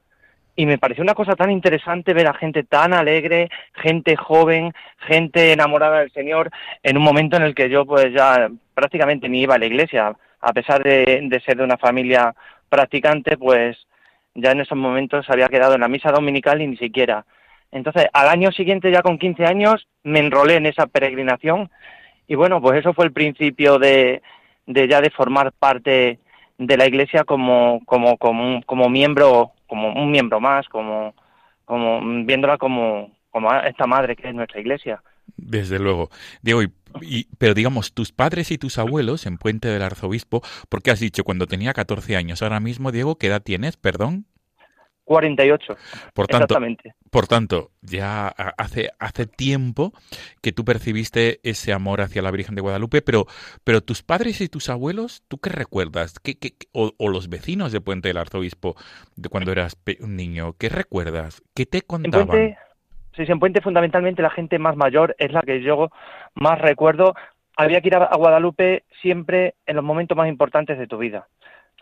Y 0.56 0.66
me 0.66 0.78
pareció 0.78 1.04
una 1.04 1.14
cosa 1.14 1.36
tan 1.36 1.50
interesante 1.50 2.14
ver 2.14 2.26
a 2.26 2.34
gente 2.34 2.64
tan 2.64 2.92
alegre, 2.92 3.48
gente 3.74 4.16
joven, 4.16 4.72
gente 4.98 5.52
enamorada 5.52 6.00
del 6.00 6.10
Señor, 6.12 6.50
en 6.82 6.96
un 6.96 7.04
momento 7.04 7.36
en 7.36 7.44
el 7.44 7.54
que 7.54 7.70
yo 7.70 7.86
pues 7.86 8.12
ya 8.12 8.48
prácticamente 8.74 9.28
ni 9.28 9.42
iba 9.42 9.54
a 9.54 9.58
la 9.58 9.66
iglesia, 9.66 10.16
a 10.40 10.52
pesar 10.52 10.82
de, 10.82 11.20
de 11.22 11.40
ser 11.40 11.56
de 11.58 11.64
una 11.64 11.76
familia 11.76 12.34
practicante, 12.68 13.36
pues 13.36 13.76
ya 14.40 14.52
en 14.52 14.60
esos 14.60 14.78
momentos 14.78 15.28
había 15.28 15.48
quedado 15.48 15.74
en 15.74 15.80
la 15.80 15.88
misa 15.88 16.10
dominical 16.10 16.62
y 16.62 16.66
ni 16.66 16.76
siquiera. 16.76 17.24
Entonces, 17.70 18.06
al 18.12 18.28
año 18.28 18.50
siguiente, 18.52 18.90
ya 18.90 19.02
con 19.02 19.18
15 19.18 19.44
años, 19.44 19.88
me 20.02 20.20
enrolé 20.20 20.56
en 20.56 20.66
esa 20.66 20.86
peregrinación 20.86 21.70
y 22.26 22.34
bueno, 22.34 22.60
pues 22.60 22.78
eso 22.78 22.94
fue 22.94 23.06
el 23.06 23.12
principio 23.12 23.78
de, 23.78 24.22
de 24.66 24.88
ya 24.88 25.00
de 25.00 25.10
formar 25.10 25.52
parte 25.52 26.18
de 26.56 26.76
la 26.76 26.86
iglesia 26.86 27.24
como, 27.24 27.80
como, 27.84 28.16
como, 28.16 28.42
un, 28.42 28.62
como 28.62 28.88
miembro, 28.88 29.52
como 29.66 29.92
un 29.92 30.10
miembro 30.10 30.40
más, 30.40 30.68
como, 30.68 31.14
como 31.64 32.00
viéndola 32.24 32.58
como, 32.58 33.10
como 33.30 33.52
esta 33.54 33.86
madre 33.86 34.16
que 34.16 34.28
es 34.28 34.34
nuestra 34.34 34.60
iglesia. 34.60 35.02
Desde 35.38 35.78
luego. 35.78 36.10
Diego, 36.42 36.62
y, 36.62 36.72
y- 37.00 37.28
pero 37.38 37.54
digamos, 37.54 37.94
tus 37.94 38.12
padres 38.12 38.50
y 38.50 38.58
tus 38.58 38.78
abuelos 38.78 39.26
en 39.26 39.38
Puente 39.38 39.68
del 39.68 39.82
Arzobispo, 39.82 40.42
porque 40.68 40.90
has 40.90 41.00
dicho 41.00 41.24
cuando 41.24 41.46
tenía 41.46 41.72
14 41.72 42.16
años, 42.16 42.42
ahora 42.42 42.60
mismo, 42.60 42.92
Diego, 42.92 43.16
¿qué 43.18 43.28
edad 43.28 43.42
tienes? 43.42 43.76
Perdón. 43.76 44.26
48, 45.04 45.76
Por 46.14 46.28
tanto, 46.28 46.54
exactamente. 46.54 46.94
por 47.10 47.26
tanto, 47.26 47.72
ya 47.80 48.28
ha- 48.28 48.54
hace, 48.58 48.90
hace 48.98 49.26
tiempo 49.26 49.92
que 50.42 50.52
tú 50.52 50.64
percibiste 50.64 51.40
ese 51.42 51.72
amor 51.72 52.00
hacia 52.02 52.22
la 52.22 52.30
Virgen 52.30 52.54
de 52.54 52.60
Guadalupe, 52.62 53.02
pero, 53.02 53.26
pero 53.64 53.82
tus 53.82 54.02
padres 54.02 54.40
y 54.40 54.48
tus 54.48 54.68
abuelos, 54.68 55.22
¿tú 55.28 55.38
qué 55.38 55.50
recuerdas? 55.50 56.14
¿Qué, 56.22 56.38
qué- 56.38 56.56
o, 56.72 56.92
o 56.98 57.08
los 57.08 57.28
vecinos 57.28 57.72
de 57.72 57.80
Puente 57.80 58.08
del 58.08 58.18
Arzobispo 58.18 58.76
de 59.16 59.28
cuando 59.28 59.52
eras 59.52 59.76
un 60.00 60.16
niño, 60.16 60.54
¿qué 60.58 60.68
recuerdas? 60.68 61.42
¿Qué 61.54 61.66
te 61.66 61.82
En 62.02 62.10
contaban? 62.10 62.26
Puente, 62.28 62.58
sí, 63.26 63.32
en 63.32 63.40
Puente 63.40 63.60
fundamentalmente 63.60 64.22
la 64.22 64.30
gente 64.30 64.58
más 64.58 64.76
mayor 64.76 65.14
es 65.18 65.32
la 65.32 65.42
que 65.42 65.62
yo 65.62 65.90
más 66.34 66.60
recuerdo. 66.60 67.14
Había 67.56 67.80
que 67.80 67.88
ir 67.88 67.96
a 67.96 68.16
Guadalupe 68.16 68.84
siempre 69.02 69.54
en 69.66 69.76
los 69.76 69.84
momentos 69.84 70.16
más 70.16 70.28
importantes 70.28 70.78
de 70.78 70.86
tu 70.86 70.98
vida. 70.98 71.26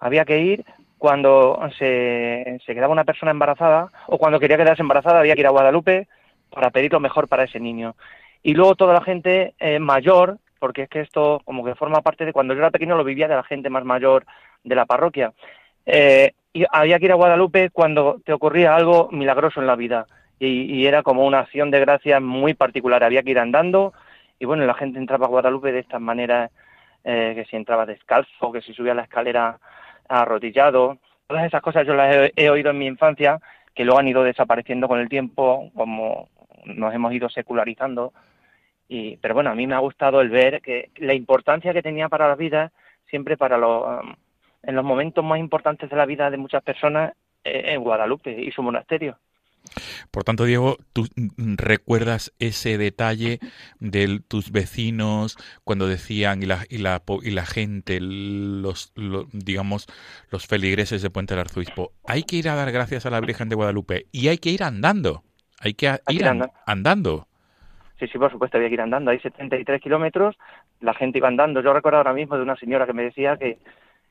Había 0.00 0.24
que 0.24 0.38
ir 0.38 0.64
cuando 0.98 1.60
se, 1.78 2.58
se 2.64 2.74
quedaba 2.74 2.92
una 2.92 3.04
persona 3.04 3.30
embarazada 3.30 3.90
o 4.06 4.18
cuando 4.18 4.40
quería 4.40 4.56
quedarse 4.56 4.82
embarazada, 4.82 5.20
había 5.20 5.34
que 5.34 5.40
ir 5.40 5.46
a 5.46 5.50
Guadalupe 5.50 6.08
para 6.50 6.70
pedir 6.70 6.92
lo 6.92 7.00
mejor 7.00 7.28
para 7.28 7.44
ese 7.44 7.60
niño. 7.60 7.94
Y 8.42 8.54
luego 8.54 8.74
toda 8.74 8.94
la 8.94 9.02
gente 9.02 9.54
eh, 9.58 9.78
mayor, 9.78 10.38
porque 10.58 10.82
es 10.82 10.88
que 10.88 11.00
esto 11.00 11.42
como 11.44 11.64
que 11.64 11.74
forma 11.74 12.00
parte 12.00 12.24
de 12.24 12.32
cuando 12.32 12.54
yo 12.54 12.60
era 12.60 12.70
pequeño 12.70 12.96
lo 12.96 13.04
vivía 13.04 13.28
de 13.28 13.34
la 13.34 13.42
gente 13.42 13.68
más 13.68 13.84
mayor 13.84 14.24
de 14.64 14.74
la 14.74 14.86
parroquia. 14.86 15.32
Eh, 15.84 16.32
y 16.52 16.64
había 16.72 16.98
que 16.98 17.04
ir 17.04 17.12
a 17.12 17.16
Guadalupe 17.16 17.70
cuando 17.70 18.20
te 18.24 18.32
ocurría 18.32 18.74
algo 18.74 19.10
milagroso 19.12 19.60
en 19.60 19.66
la 19.66 19.76
vida 19.76 20.06
y, 20.38 20.62
y 20.74 20.86
era 20.86 21.02
como 21.02 21.26
una 21.26 21.40
acción 21.40 21.70
de 21.70 21.80
gracia 21.80 22.20
muy 22.20 22.54
particular. 22.54 23.04
Había 23.04 23.22
que 23.22 23.30
ir 23.30 23.38
andando 23.38 23.92
y 24.38 24.44
bueno, 24.44 24.66
la 24.66 24.74
gente 24.74 24.98
entraba 24.98 25.26
a 25.26 25.30
Guadalupe 25.30 25.72
de 25.72 25.80
estas 25.80 26.00
maneras, 26.00 26.50
eh, 27.04 27.32
que 27.34 27.44
si 27.46 27.56
entraba 27.56 27.86
descalzo, 27.86 28.52
que 28.52 28.60
si 28.60 28.74
subía 28.74 28.94
la 28.94 29.02
escalera 29.02 29.58
arrodillado, 30.08 30.98
todas 31.26 31.44
esas 31.44 31.62
cosas 31.62 31.86
yo 31.86 31.94
las 31.94 32.14
he, 32.14 32.32
he 32.36 32.50
oído 32.50 32.70
en 32.70 32.78
mi 32.78 32.86
infancia, 32.86 33.40
que 33.74 33.84
luego 33.84 33.98
han 33.98 34.08
ido 34.08 34.22
desapareciendo 34.22 34.88
con 34.88 35.00
el 35.00 35.08
tiempo, 35.08 35.70
como 35.74 36.28
nos 36.64 36.94
hemos 36.94 37.12
ido 37.12 37.28
secularizando. 37.28 38.12
Y, 38.88 39.16
pero 39.16 39.34
bueno, 39.34 39.50
a 39.50 39.54
mí 39.54 39.66
me 39.66 39.74
ha 39.74 39.80
gustado 39.80 40.20
el 40.20 40.28
ver 40.28 40.60
que 40.60 40.90
la 40.96 41.14
importancia 41.14 41.72
que 41.72 41.82
tenía 41.82 42.08
para 42.08 42.28
la 42.28 42.36
vida, 42.36 42.72
siempre 43.08 43.36
para 43.36 43.58
los, 43.58 43.84
um, 43.84 44.14
en 44.62 44.74
los 44.74 44.84
momentos 44.84 45.24
más 45.24 45.38
importantes 45.38 45.90
de 45.90 45.96
la 45.96 46.06
vida 46.06 46.30
de 46.30 46.36
muchas 46.36 46.62
personas, 46.62 47.12
eh, 47.42 47.64
en 47.66 47.82
Guadalupe 47.82 48.30
y 48.30 48.50
su 48.52 48.62
monasterio. 48.62 49.18
Por 50.10 50.24
tanto, 50.24 50.44
Diego, 50.44 50.78
tú 50.92 51.06
mm, 51.16 51.54
recuerdas 51.56 52.32
ese 52.38 52.78
detalle 52.78 53.40
de 53.80 54.20
tus 54.26 54.50
vecinos 54.50 55.36
cuando 55.64 55.86
decían 55.86 56.42
y 56.42 56.46
la, 56.46 56.64
y 56.68 56.78
la, 56.78 57.02
y 57.22 57.30
la 57.30 57.46
gente, 57.46 57.98
los, 58.00 58.92
lo- 58.94 59.26
digamos, 59.32 59.86
los 60.30 60.46
feligreses 60.46 61.02
de 61.02 61.10
Puente 61.10 61.34
del 61.34 61.40
Arzobispo, 61.42 61.92
hay 62.06 62.24
que 62.24 62.36
ir 62.36 62.48
a 62.48 62.54
dar 62.54 62.72
gracias 62.72 63.06
a 63.06 63.10
la 63.10 63.20
Virgen 63.20 63.48
de 63.48 63.56
Guadalupe 63.56 64.06
y 64.12 64.28
hay 64.28 64.38
que 64.38 64.50
ir 64.50 64.62
andando, 64.62 65.24
hay 65.60 65.74
que 65.74 65.88
Hay 65.88 65.98
ir 65.98 66.04
que 66.06 66.12
ir 66.14 66.28
an- 66.28 66.28
andando. 66.28 66.54
andando. 66.66 67.28
Sí, 67.98 68.06
sí, 68.08 68.18
por 68.18 68.30
supuesto, 68.30 68.56
había 68.58 68.68
que 68.68 68.74
ir 68.74 68.80
andando. 68.80 69.10
Hay 69.10 69.18
73 69.20 69.80
kilómetros, 69.80 70.36
la 70.80 70.92
gente 70.94 71.18
iba 71.18 71.28
andando. 71.28 71.62
Yo 71.62 71.72
recuerdo 71.72 71.98
ahora 71.98 72.12
mismo 72.12 72.36
de 72.36 72.42
una 72.42 72.56
señora 72.56 72.86
que 72.86 72.92
me 72.92 73.04
decía 73.04 73.36
que, 73.38 73.58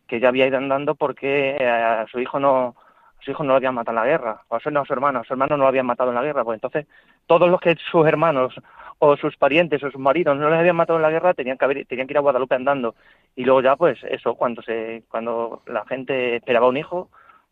que 0.08 0.20
ya 0.20 0.30
había 0.30 0.48
ido 0.48 0.58
andando 0.58 0.96
porque 0.96 1.52
eh, 1.60 1.68
a 1.68 2.06
su 2.12 2.20
hijo 2.20 2.40
no 2.40 2.76
su 3.26 3.32
hijo 3.32 3.44
no 3.44 3.50
lo 3.50 3.56
habían 3.56 3.76
matado 3.76 3.98
en 3.98 4.04
la 4.04 4.10
guerra, 4.10 4.44
o 4.48 4.60
su, 4.60 4.72
no, 4.72 4.86
su 4.86 4.94
hermano, 4.94 5.24
su 5.24 5.34
hermano 5.34 5.58
no 5.58 5.64
lo 5.64 5.68
habían 5.68 5.86
matado 5.86 6.10
en 6.10 6.16
la 6.16 6.22
guerra, 6.22 6.44
pues 6.44 6.58
entonces 6.58 6.86
todos 7.26 7.50
los 7.50 7.60
que 7.60 7.76
sus 7.92 8.06
hermanos 8.08 8.54
o 9.00 9.18
sus 9.18 9.36
parientes 9.36 9.84
o 9.84 9.92
sus 9.92 10.00
maridos 10.00 10.38
no 10.38 10.50
les 10.50 10.60
habían 10.60 10.76
matado 10.76 10.98
en 10.98 11.04
la 11.04 11.10
guerra 11.10 11.34
tenían 11.34 11.58
que 11.58 11.66
haber, 11.66 11.86
tenían 11.86 12.08
que 12.08 12.14
ir 12.14 12.18
a 12.18 12.22
Guadalupe 12.22 12.56
andando. 12.56 12.96
Y 13.36 13.44
luego 13.44 13.62
ya 13.62 13.76
pues 13.76 14.00
eso 14.04 14.36
cuando 14.36 14.62
se 14.62 15.04
cuando 15.10 15.64
la 15.66 15.86
gente 15.86 16.38
esperaba 16.38 16.68
un 16.68 16.78
hijo 16.78 17.10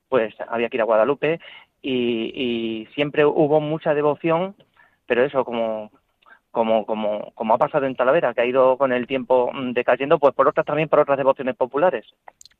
pues 0.07 0.33
había 0.47 0.69
que 0.69 0.77
ir 0.77 0.81
a 0.81 0.85
Guadalupe. 0.85 1.39
Y 1.81 2.87
siempre 2.95 3.25
hubo 3.25 3.59
mucha 3.59 3.93
devoción 3.93 4.55
pero 5.05 5.23
eso 5.23 5.43
como 5.45 5.91
como, 6.53 6.85
como, 6.85 7.31
como 7.33 7.55
ha 7.55 7.57
pasado 7.57 7.87
en 7.87 7.95
Talavera, 7.95 8.33
que 8.35 8.41
ha 8.41 8.45
ido 8.45 8.77
con 8.77 8.93
el 8.93 9.07
tiempo 9.07 9.51
mm, 9.51 9.73
decayendo, 9.73 10.19
pues 10.19 10.35
por 10.35 10.47
otras 10.47 10.65
también 10.65 10.87
por 10.87 10.99
otras 10.99 11.17
devociones 11.17 11.55
populares. 11.55 12.05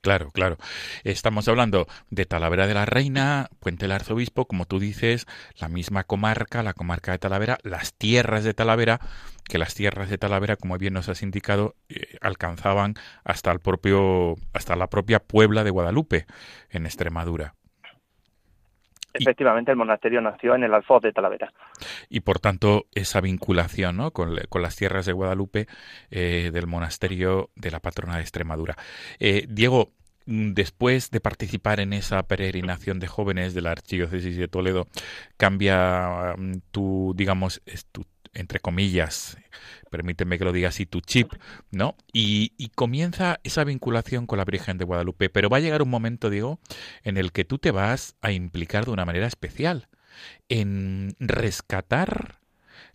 Claro, 0.01 0.31
claro. 0.31 0.57
Estamos 1.03 1.47
hablando 1.47 1.85
de 2.09 2.25
Talavera 2.25 2.65
de 2.65 2.73
la 2.73 2.85
Reina, 2.85 3.49
Puente 3.59 3.85
del 3.85 3.91
Arzobispo, 3.91 4.45
como 4.45 4.65
tú 4.65 4.79
dices, 4.79 5.27
la 5.59 5.69
misma 5.69 6.03
comarca, 6.05 6.63
la 6.63 6.73
comarca 6.73 7.11
de 7.11 7.19
Talavera, 7.19 7.59
las 7.61 7.93
tierras 7.93 8.43
de 8.43 8.55
Talavera, 8.55 8.99
que 9.47 9.59
las 9.59 9.75
tierras 9.75 10.09
de 10.09 10.17
Talavera, 10.17 10.55
como 10.55 10.79
bien 10.79 10.95
nos 10.95 11.07
has 11.07 11.21
indicado, 11.21 11.75
eh, 11.87 12.17
alcanzaban 12.19 12.95
hasta 13.23 13.51
el 13.51 13.59
propio, 13.59 14.37
hasta 14.53 14.75
la 14.75 14.87
propia 14.87 15.19
Puebla 15.19 15.63
de 15.63 15.69
Guadalupe, 15.69 16.25
en 16.71 16.87
Extremadura. 16.87 17.53
Efectivamente, 19.13 19.71
el 19.71 19.77
monasterio 19.77 20.21
nació 20.21 20.55
en 20.55 20.63
el 20.63 20.73
Alfoz 20.73 21.01
de 21.03 21.11
Talavera. 21.11 21.53
Y 22.09 22.21
por 22.21 22.39
tanto, 22.39 22.85
esa 22.93 23.21
vinculación 23.21 23.97
¿no? 23.97 24.11
con, 24.11 24.35
con 24.49 24.61
las 24.61 24.75
tierras 24.75 25.05
de 25.05 25.13
Guadalupe 25.13 25.67
eh, 26.09 26.49
del 26.51 26.67
monasterio 26.67 27.49
de 27.55 27.71
la 27.71 27.79
patrona 27.79 28.15
de 28.15 28.21
Extremadura. 28.21 28.75
Eh, 29.19 29.45
Diego, 29.47 29.91
mm, 30.25 30.53
después 30.53 31.11
de 31.11 31.19
participar 31.19 31.79
en 31.79 31.93
esa 31.93 32.23
peregrinación 32.23 32.99
de 32.99 33.07
jóvenes 33.07 33.53
de 33.53 33.61
la 33.61 33.71
Archidiócesis 33.71 34.37
de 34.37 34.47
Toledo, 34.47 34.87
cambia 35.37 36.35
mm, 36.37 36.53
tu, 36.71 37.13
digamos, 37.15 37.61
tu, 37.91 38.05
entre 38.33 38.59
comillas, 38.59 39.37
permíteme 39.89 40.37
que 40.37 40.45
lo 40.45 40.51
diga 40.51 40.69
así, 40.69 40.85
tu 40.85 41.01
chip, 41.01 41.33
¿no? 41.71 41.95
Y, 42.11 42.53
y, 42.57 42.69
comienza 42.69 43.39
esa 43.43 43.63
vinculación 43.63 44.25
con 44.27 44.37
la 44.37 44.45
Virgen 44.45 44.77
de 44.77 44.85
Guadalupe. 44.85 45.29
Pero 45.29 45.49
va 45.49 45.57
a 45.57 45.61
llegar 45.61 45.81
un 45.81 45.89
momento, 45.89 46.29
digo, 46.29 46.59
en 47.03 47.17
el 47.17 47.31
que 47.31 47.45
tú 47.45 47.57
te 47.57 47.71
vas 47.71 48.15
a 48.21 48.31
implicar 48.31 48.85
de 48.85 48.91
una 48.91 49.05
manera 49.05 49.27
especial 49.27 49.87
en 50.49 51.15
rescatar 51.19 52.39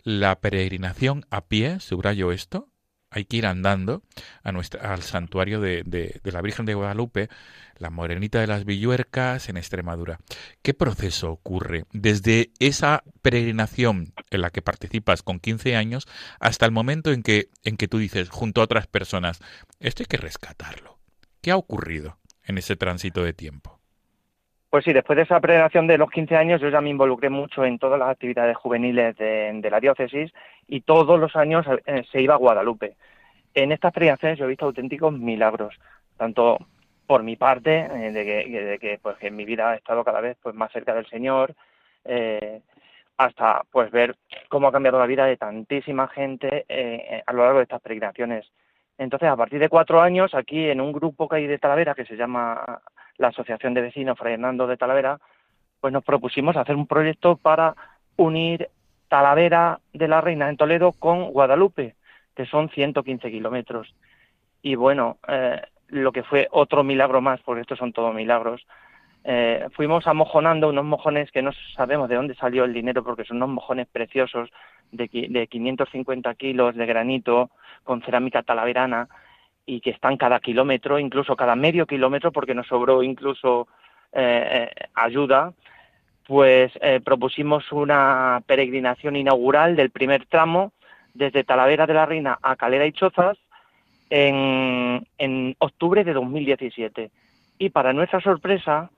la 0.03 0.39
peregrinación 0.39 1.25
a 1.29 1.45
pie, 1.45 1.79
subrayo 1.79 2.31
esto, 2.31 2.68
hay 3.11 3.25
que 3.25 3.37
ir 3.37 3.45
andando 3.45 4.03
al 4.43 5.01
santuario 5.03 5.59
de, 5.59 6.21
la 6.23 6.41
Virgen 6.41 6.65
de 6.65 6.73
Guadalupe, 6.73 7.29
la 7.77 7.89
Morenita 7.89 8.39
de 8.39 8.47
las 8.47 8.65
Villuercas 8.65 9.49
en 9.49 9.57
Extremadura. 9.57 10.19
¿Qué 10.61 10.73
proceso 10.73 11.31
ocurre 11.31 11.85
desde 11.91 12.51
esa 12.59 13.03
peregrinación 13.21 14.13
en 14.29 14.41
la 14.41 14.49
que 14.49 14.61
participas 14.61 15.23
con 15.23 15.39
15 15.39 15.75
años 15.75 16.07
hasta 16.39 16.65
el 16.65 16.71
momento 16.71 17.11
en 17.11 17.23
que, 17.23 17.49
en 17.63 17.77
que 17.77 17.87
tú 17.87 17.97
dices 17.97 18.29
junto 18.29 18.61
a 18.61 18.65
otras 18.65 18.87
personas, 18.87 19.39
esto 19.79 20.03
hay 20.03 20.07
que 20.07 20.17
rescatarlo? 20.17 20.99
¿Qué 21.41 21.51
ha 21.51 21.57
ocurrido 21.57 22.19
en 22.43 22.57
ese 22.57 22.75
tránsito 22.75 23.23
de 23.23 23.33
tiempo? 23.33 23.78
Pues 24.69 24.85
sí, 24.85 24.93
después 24.93 25.17
de 25.17 25.23
esa 25.23 25.39
peregrinación 25.39 25.87
de 25.87 25.97
los 25.97 26.11
15 26.11 26.35
años, 26.35 26.61
yo 26.61 26.69
ya 26.69 26.79
me 26.79 26.91
involucré 26.91 27.29
mucho 27.31 27.65
en 27.65 27.79
todas 27.79 27.97
las 27.97 28.09
actividades 28.09 28.55
juveniles 28.55 29.17
de, 29.17 29.67
la 29.69 29.79
diócesis 29.79 30.31
y 30.67 30.81
todos 30.81 31.19
los 31.19 31.35
años 31.35 31.65
eh, 31.87 32.03
se 32.11 32.21
iba 32.21 32.35
a 32.35 32.37
Guadalupe. 32.37 32.95
En 33.55 33.71
estas 33.71 33.91
peregrinaciones 33.91 34.37
yo 34.37 34.45
he 34.45 34.49
visto 34.49 34.65
auténticos 34.65 35.11
milagros, 35.11 35.75
tanto 36.17 36.59
por 37.07 37.23
mi 37.23 37.35
parte, 37.35 37.79
eh, 37.79 38.11
de, 38.11 38.23
que, 38.23 38.61
de 38.61 38.77
que, 38.77 38.99
pues, 39.01 39.17
que 39.17 39.27
en 39.27 39.37
mi 39.37 39.45
vida 39.45 39.73
he 39.73 39.77
estado 39.77 40.03
cada 40.03 40.21
vez 40.21 40.37
pues, 40.43 40.53
más 40.53 40.71
cerca 40.71 40.93
del 40.93 41.07
Señor, 41.07 41.55
eh, 42.05 42.61
hasta 43.17 43.63
pues 43.71 43.89
ver 43.89 44.17
cómo 44.49 44.67
ha 44.67 44.71
cambiado 44.71 44.99
la 44.99 45.07
vida 45.07 45.25
de 45.25 45.35
tantísima 45.35 46.07
gente 46.07 46.65
a 47.25 47.33
lo 47.33 47.43
largo 47.43 47.57
de 47.57 47.63
estas 47.63 47.81
peregrinaciones. 47.81 48.45
Entonces, 48.97 49.29
a 49.29 49.35
partir 49.35 49.59
de 49.59 49.67
cuatro 49.67 49.99
años, 49.99 50.33
aquí 50.35 50.69
en 50.69 50.79
un 50.79 50.93
grupo 50.93 51.27
que 51.27 51.37
hay 51.37 51.47
de 51.47 51.57
Talavera, 51.57 51.95
que 51.95 52.05
se 52.05 52.15
llama 52.15 52.81
la 53.19 53.27
Asociación 53.27 53.75
de 53.75 53.81
Vecinos 53.81 54.17
Fray 54.17 54.33
Hernando 54.33 54.65
de 54.65 54.77
Talavera, 54.77 55.19
pues 55.79 55.93
nos 55.93 56.03
propusimos 56.03 56.57
hacer 56.57 56.75
un 56.75 56.87
proyecto 56.87 57.35
para 57.37 57.75
unir 58.15 58.69
Talavera 59.07 59.79
de 59.93 60.07
la 60.07 60.21
Reina 60.21 60.49
en 60.49 60.57
Toledo 60.57 60.93
con 60.93 61.31
Guadalupe, 61.31 61.95
que 62.35 62.45
son 62.45 62.69
115 62.69 63.29
kilómetros. 63.29 63.93
Y 64.61 64.75
bueno, 64.75 65.17
eh, 65.27 65.61
lo 65.87 66.11
que 66.11 66.23
fue 66.23 66.47
otro 66.51 66.83
milagro 66.83 67.21
más, 67.21 67.39
porque 67.41 67.61
estos 67.61 67.79
son 67.79 67.91
todos 67.91 68.13
milagros, 68.13 68.65
eh, 69.23 69.67
fuimos 69.73 70.07
amojonando 70.07 70.69
unos 70.69 70.85
mojones 70.85 71.31
que 71.31 71.41
no 71.41 71.51
sabemos 71.75 72.07
de 72.07 72.15
dónde 72.15 72.35
salió 72.35 72.63
el 72.63 72.73
dinero, 72.73 73.03
porque 73.03 73.25
son 73.25 73.37
unos 73.37 73.49
mojones 73.49 73.87
preciosos 73.87 74.49
de, 74.91 75.09
de 75.29 75.47
550 75.47 76.35
kilos 76.35 76.75
de 76.75 76.85
granito 76.85 77.49
con 77.83 78.01
cerámica 78.01 78.43
talaverana 78.43 79.09
y 79.69 79.81
que 79.81 79.91
están 79.91 80.17
cada 80.17 80.39
kilómetro, 80.39 80.97
incluso 80.97 81.35
cada 81.35 81.55
medio 81.55 81.85
kilómetro, 81.85 82.31
porque 82.31 82.55
nos 82.55 82.65
sobró 82.65 83.03
incluso 83.03 83.67
eh, 84.11 84.67
ayuda, 84.95 85.53
pues 86.25 86.71
eh, 86.81 86.99
propusimos 87.05 87.71
una 87.71 88.41
peregrinación 88.47 89.15
inaugural 89.15 89.75
del 89.75 89.91
primer 89.91 90.25
tramo 90.25 90.73
desde 91.13 91.43
Talavera 91.43 91.85
de 91.85 91.93
la 91.93 92.07
Reina 92.07 92.39
a 92.41 92.55
Calera 92.55 92.87
y 92.87 92.93
Chozas 92.93 93.37
en, 94.09 95.05
en 95.19 95.55
octubre 95.59 96.03
de 96.03 96.13
2017. 96.13 97.11
Y 97.59 97.69
para 97.69 97.93
nuestra 97.93 98.21
sorpresa, 98.21 98.89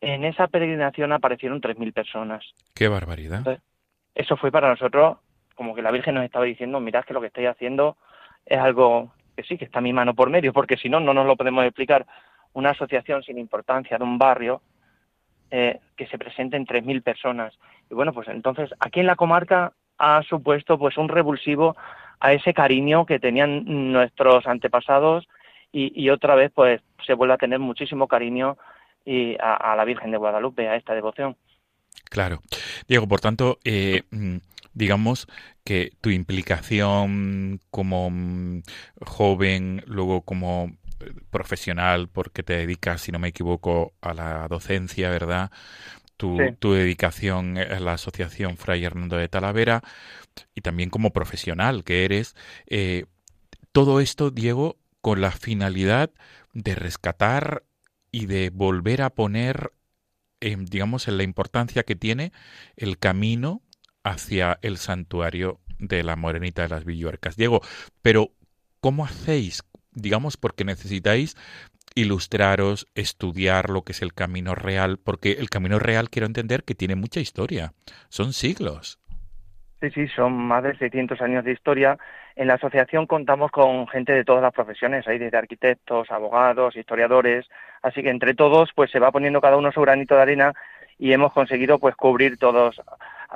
en 0.00 0.24
esa 0.24 0.46
peregrinación 0.46 1.12
aparecieron 1.12 1.60
3.000 1.60 1.92
personas. 1.92 2.44
¡Qué 2.72 2.86
barbaridad! 2.86 3.38
Entonces, 3.38 3.64
eso 4.14 4.36
fue 4.36 4.52
para 4.52 4.68
nosotros 4.68 5.18
como 5.56 5.74
que 5.74 5.82
la 5.82 5.90
Virgen 5.90 6.14
nos 6.14 6.24
estaba 6.24 6.44
diciendo, 6.44 6.78
mirad 6.78 7.04
que 7.04 7.14
lo 7.14 7.20
que 7.20 7.28
estáis 7.28 7.48
haciendo 7.48 7.96
es 8.46 8.58
algo 8.58 9.12
que 9.36 9.42
sí, 9.42 9.56
que 9.58 9.64
está 9.64 9.80
mi 9.80 9.92
mano 9.92 10.14
por 10.14 10.30
medio, 10.30 10.52
porque 10.52 10.76
si 10.76 10.88
no, 10.88 11.00
no 11.00 11.14
nos 11.14 11.26
lo 11.26 11.36
podemos 11.36 11.64
explicar. 11.64 12.06
Una 12.52 12.70
asociación 12.70 13.22
sin 13.22 13.38
importancia 13.38 13.98
de 13.98 14.04
un 14.04 14.16
barrio 14.16 14.62
eh, 15.50 15.80
que 15.96 16.06
se 16.06 16.18
presenten 16.18 16.66
3.000 16.66 17.02
personas. 17.02 17.52
Y 17.90 17.94
bueno, 17.94 18.12
pues 18.12 18.28
entonces 18.28 18.70
aquí 18.78 19.00
en 19.00 19.06
la 19.06 19.16
comarca 19.16 19.72
ha 19.98 20.22
supuesto 20.22 20.78
pues 20.78 20.96
un 20.96 21.08
revulsivo 21.08 21.76
a 22.20 22.32
ese 22.32 22.54
cariño 22.54 23.06
que 23.06 23.18
tenían 23.18 23.64
nuestros 23.92 24.46
antepasados 24.46 25.26
y, 25.72 26.08
otra 26.10 26.36
vez 26.36 26.52
pues 26.54 26.80
se 27.04 27.14
vuelve 27.14 27.34
a 27.34 27.38
tener 27.38 27.58
muchísimo 27.58 28.06
cariño 28.06 28.56
y 29.04 29.36
a, 29.40 29.54
a, 29.54 29.74
la 29.74 29.84
Virgen 29.84 30.12
de 30.12 30.16
Guadalupe, 30.16 30.68
a 30.68 30.76
esta 30.76 30.94
devoción. 30.94 31.36
Claro. 32.08 32.40
Diego, 32.86 33.08
por 33.08 33.20
tanto, 33.20 33.58
eh, 33.64 34.02
digamos 34.74 35.26
que 35.64 35.92
tu 36.00 36.10
implicación 36.10 37.60
como 37.70 38.12
joven, 39.00 39.82
luego 39.86 40.22
como 40.22 40.76
profesional, 41.30 42.08
porque 42.08 42.42
te 42.42 42.54
dedicas, 42.54 43.02
si 43.02 43.12
no 43.12 43.18
me 43.18 43.28
equivoco, 43.28 43.94
a 44.00 44.14
la 44.14 44.48
docencia, 44.48 45.10
¿verdad? 45.10 45.50
Tu, 46.16 46.38
sí. 46.38 46.56
tu 46.58 46.72
dedicación 46.72 47.58
a 47.58 47.80
la 47.80 47.94
Asociación 47.94 48.56
Fray 48.56 48.84
Hernando 48.84 49.16
de 49.16 49.28
Talavera 49.28 49.82
y 50.54 50.60
también 50.60 50.90
como 50.90 51.12
profesional 51.12 51.84
que 51.84 52.04
eres. 52.04 52.36
Eh, 52.66 53.06
todo 53.72 54.00
esto, 54.00 54.30
Diego, 54.30 54.78
con 55.00 55.20
la 55.20 55.32
finalidad 55.32 56.10
de 56.52 56.74
rescatar 56.74 57.64
y 58.10 58.26
de 58.26 58.50
volver 58.50 59.02
a 59.02 59.10
poner, 59.10 59.72
eh, 60.40 60.56
digamos, 60.58 61.08
en 61.08 61.16
la 61.16 61.24
importancia 61.24 61.82
que 61.82 61.96
tiene 61.96 62.32
el 62.76 62.98
camino 62.98 63.62
hacia 64.04 64.58
el 64.62 64.76
santuario 64.76 65.58
de 65.78 66.02
la 66.02 66.16
Morenita 66.16 66.62
de 66.62 66.68
las 66.68 66.84
Villuercas. 66.84 67.36
Diego, 67.36 67.60
pero 68.02 68.30
¿cómo 68.80 69.04
hacéis? 69.04 69.62
Digamos, 69.92 70.36
porque 70.36 70.64
necesitáis 70.64 71.36
ilustraros, 71.94 72.86
estudiar 72.94 73.70
lo 73.70 73.82
que 73.82 73.92
es 73.92 74.02
el 74.02 74.14
camino 74.14 74.54
real, 74.54 74.98
porque 74.98 75.32
el 75.32 75.48
camino 75.48 75.78
real 75.78 76.10
quiero 76.10 76.26
entender 76.26 76.64
que 76.64 76.74
tiene 76.74 76.96
mucha 76.96 77.20
historia, 77.20 77.72
son 78.08 78.32
siglos. 78.32 78.98
Sí, 79.80 79.90
sí, 79.90 80.08
son 80.08 80.32
más 80.32 80.62
de 80.62 80.76
600 80.76 81.20
años 81.20 81.44
de 81.44 81.52
historia. 81.52 81.98
En 82.36 82.48
la 82.48 82.54
asociación 82.54 83.06
contamos 83.06 83.50
con 83.50 83.86
gente 83.86 84.12
de 84.12 84.24
todas 84.24 84.42
las 84.42 84.52
profesiones, 84.52 85.06
hay 85.06 85.18
desde 85.18 85.36
arquitectos, 85.36 86.10
abogados, 86.10 86.74
historiadores, 86.76 87.46
así 87.82 88.02
que 88.02 88.10
entre 88.10 88.34
todos 88.34 88.70
pues 88.74 88.90
se 88.90 88.98
va 88.98 89.12
poniendo 89.12 89.40
cada 89.40 89.56
uno 89.56 89.70
su 89.70 89.80
granito 89.82 90.16
de 90.16 90.22
arena 90.22 90.52
y 90.98 91.12
hemos 91.12 91.32
conseguido 91.32 91.78
pues 91.78 91.94
cubrir 91.96 92.38
todos 92.38 92.80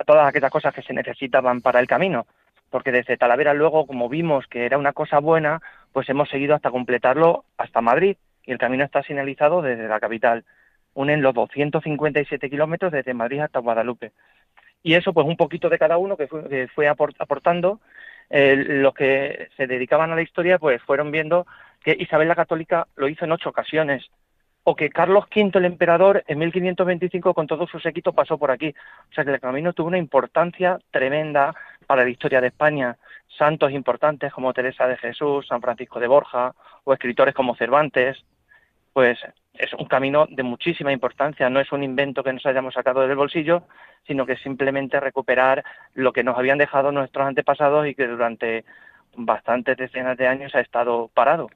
todas 0.05 0.27
aquellas 0.27 0.51
cosas 0.51 0.75
que 0.75 0.83
se 0.83 0.93
necesitaban 0.93 1.61
para 1.61 1.81
el 1.81 1.87
camino, 1.87 2.27
porque 2.71 2.93
desde 2.93 3.17
Talavera 3.17 3.55
luego 3.55 3.87
como 3.87 4.09
vimos 4.09 4.47
que 4.47 4.67
era 4.67 4.79
una 4.79 4.93
cosa 4.93 5.19
buena, 5.19 5.61
pues 5.93 6.09
hemos 6.09 6.29
seguido 6.29 6.55
hasta 6.55 6.71
completarlo 6.71 7.45
hasta 7.57 7.81
Madrid 7.81 8.17
y 8.45 8.53
el 8.53 8.59
camino 8.59 8.85
está 8.85 9.03
señalizado 9.03 9.63
desde 9.63 9.89
la 9.89 10.01
capital. 10.01 10.45
Unen 10.95 11.23
los 11.23 11.35
257 11.35 12.51
kilómetros 12.51 12.93
desde 12.93 13.15
Madrid 13.15 13.41
hasta 13.41 13.61
Guadalupe 13.61 14.13
Y 14.83 14.95
eso, 14.95 15.13
pues 15.13 15.27
un 15.27 15.37
poquito 15.37 15.69
de 15.69 15.79
cada 15.79 15.99
uno 15.99 16.17
que 16.17 16.27
fue, 16.27 16.49
que 16.49 16.69
fue 16.69 16.89
aportando. 16.89 17.81
Eh, 18.31 18.57
los 18.57 18.95
que 18.95 19.49
se 19.57 19.67
dedicaban 19.67 20.13
a 20.13 20.15
la 20.15 20.23
historia, 20.23 20.59
pues 20.59 20.83
fueron 20.83 21.11
viendo 21.11 21.47
que 21.83 21.97
Isabel 21.99 22.29
la 22.29 22.35
Católica 22.35 22.87
lo 22.97 23.09
hizo 23.09 23.25
en 23.25 23.33
ocho 23.33 23.49
ocasiones, 23.49 24.11
o 24.71 24.77
que 24.77 24.91
Carlos 24.91 25.25
V, 25.35 25.51
el 25.55 25.65
emperador, 25.65 26.23
en 26.27 26.41
1525 26.41 27.33
con 27.33 27.47
todo 27.47 27.67
su 27.67 27.81
séquito 27.81 28.13
pasó 28.13 28.37
por 28.37 28.51
aquí. 28.51 28.75
O 29.11 29.15
sea 29.15 29.25
que 29.25 29.31
el 29.31 29.41
camino 29.41 29.73
tuvo 29.73 29.89
una 29.89 29.97
importancia 29.97 30.79
tremenda 30.91 31.55
para 31.87 32.05
la 32.05 32.11
historia 32.11 32.43
de 32.43 32.49
España. 32.49 32.99
Santos 33.39 33.73
importantes 33.73 34.31
como 34.31 34.53
Teresa 34.53 34.87
de 34.87 34.99
Jesús, 34.99 35.47
San 35.47 35.63
Francisco 35.63 35.99
de 35.99 36.07
Borja, 36.07 36.55
o 36.85 36.93
escritores 36.93 37.35
como 37.35 37.57
Cervantes, 37.57 38.23
pues 38.93 39.19
es 39.55 39.73
un 39.73 39.87
camino 39.87 40.27
de 40.29 40.43
muchísima 40.43 40.93
importancia, 40.93 41.49
no 41.49 41.61
es 41.61 41.73
un 41.73 41.83
invento 41.83 42.23
que 42.23 42.35
nos 42.35 42.45
hayamos 42.45 42.75
sacado 42.75 43.01
del 43.01 43.17
bolsillo, 43.17 43.63
sino 44.07 44.27
que 44.27 44.37
simplemente 44.37 45.01
recuperar 45.01 45.65
lo 45.95 46.13
que 46.13 46.25
nos 46.25 46.37
habían 46.37 46.59
dejado 46.59 46.93
nuestros 46.93 47.27
antepasados 47.27 47.87
y 47.87 47.95
que 47.95 48.07
durante 48.07 48.67
bastantes 49.17 49.79
decenas 49.79 50.19
de 50.19 50.29
años 50.29 50.55
ha 50.55 50.61
estado 50.61 51.09
parado. 51.15 51.49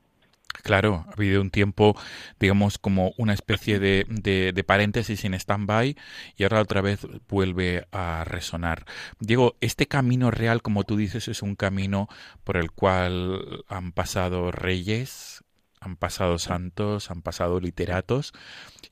Claro, 0.62 1.04
ha 1.08 1.12
habido 1.12 1.40
un 1.40 1.50
tiempo, 1.50 1.96
digamos, 2.38 2.78
como 2.78 3.12
una 3.18 3.34
especie 3.34 3.80
de, 3.80 4.06
de, 4.08 4.64
paréntesis 4.64 5.24
en 5.24 5.34
stand-by 5.34 5.96
y 6.36 6.42
ahora 6.44 6.60
otra 6.60 6.80
vez 6.80 7.00
vuelve 7.28 7.88
a 7.90 8.22
resonar. 8.24 8.86
Diego, 9.18 9.56
este 9.60 9.88
camino 9.88 10.30
real, 10.30 10.62
como 10.62 10.84
tú 10.84 10.96
dices, 10.96 11.26
es 11.26 11.42
un 11.42 11.56
camino 11.56 12.08
por 12.44 12.56
el 12.56 12.70
cual 12.70 13.64
han 13.66 13.90
pasado 13.90 14.52
reyes, 14.52 15.42
han 15.80 15.96
pasado 15.96 16.38
santos, 16.38 17.10
han 17.10 17.22
pasado 17.22 17.58
literatos 17.58 18.32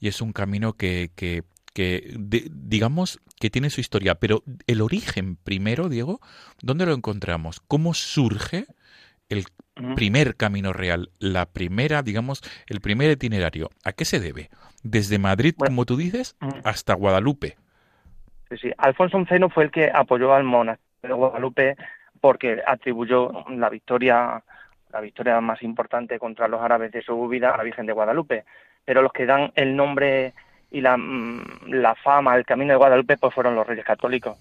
y 0.01 0.09
es 0.09 0.21
un 0.21 0.33
camino 0.33 0.73
que, 0.73 1.13
que, 1.15 1.45
que 1.73 2.17
digamos 2.19 3.21
que 3.39 3.49
tiene 3.49 3.71
su 3.71 3.81
historia, 3.81 4.17
pero 4.17 4.43
el 4.67 4.81
origen 4.81 5.37
primero, 5.37 5.89
Diego, 5.89 6.21
¿dónde 6.63 6.85
lo 6.85 6.95
encontramos? 6.95 7.61
¿Cómo 7.69 7.95
surge 7.95 8.67
el 9.31 9.47
primer 9.95 10.37
camino 10.37 10.73
real, 10.73 11.11
la 11.19 11.47
primera, 11.47 12.03
digamos, 12.03 12.43
el 12.67 12.81
primer 12.81 13.11
itinerario. 13.11 13.71
¿A 13.85 13.93
qué 13.93 14.05
se 14.05 14.21
debe? 14.21 14.51
Desde 14.83 15.19
Madrid, 15.19 15.55
como 15.57 15.87
tú 15.87 15.97
dices, 15.97 16.37
hasta 16.65 16.95
Guadalupe. 16.95 17.57
Sí, 18.51 18.57
sí. 18.59 18.73
Alfonso 18.77 19.25
XI 19.25 19.49
fue 19.49 19.65
el 19.65 19.71
que 19.71 19.91
apoyó 19.93 20.35
al 20.35 20.45
monasterio 20.45 20.89
de 21.03 21.21
Guadalupe 21.21 21.77
porque 22.21 22.61
atribuyó 22.67 23.45
la 23.49 23.71
victoria, 23.71 24.43
la 24.93 25.01
victoria 25.01 25.41
más 25.41 25.63
importante 25.63 26.19
contra 26.19 26.49
los 26.49 26.61
árabes 26.61 26.93
de 26.93 27.03
su 27.03 27.29
vida 27.29 27.51
a 27.51 27.57
la 27.57 27.63
Virgen 27.63 27.87
de 27.87 27.93
Guadalupe. 27.93 28.45
Pero 28.85 29.03
los 29.03 29.13
que 29.13 29.27
dan 29.27 29.53
el 29.55 29.77
nombre 29.77 30.35
y 30.71 30.81
la, 30.81 30.97
mm, 30.97 31.69
la 31.69 31.95
fama 31.95 32.33
al 32.33 32.45
camino 32.45 32.73
de 32.73 32.79
Guadalupe 32.79 33.17
pues 33.17 33.33
fueron 33.35 33.55
los 33.55 33.67
reyes 33.67 33.85
católicos. 33.85 34.39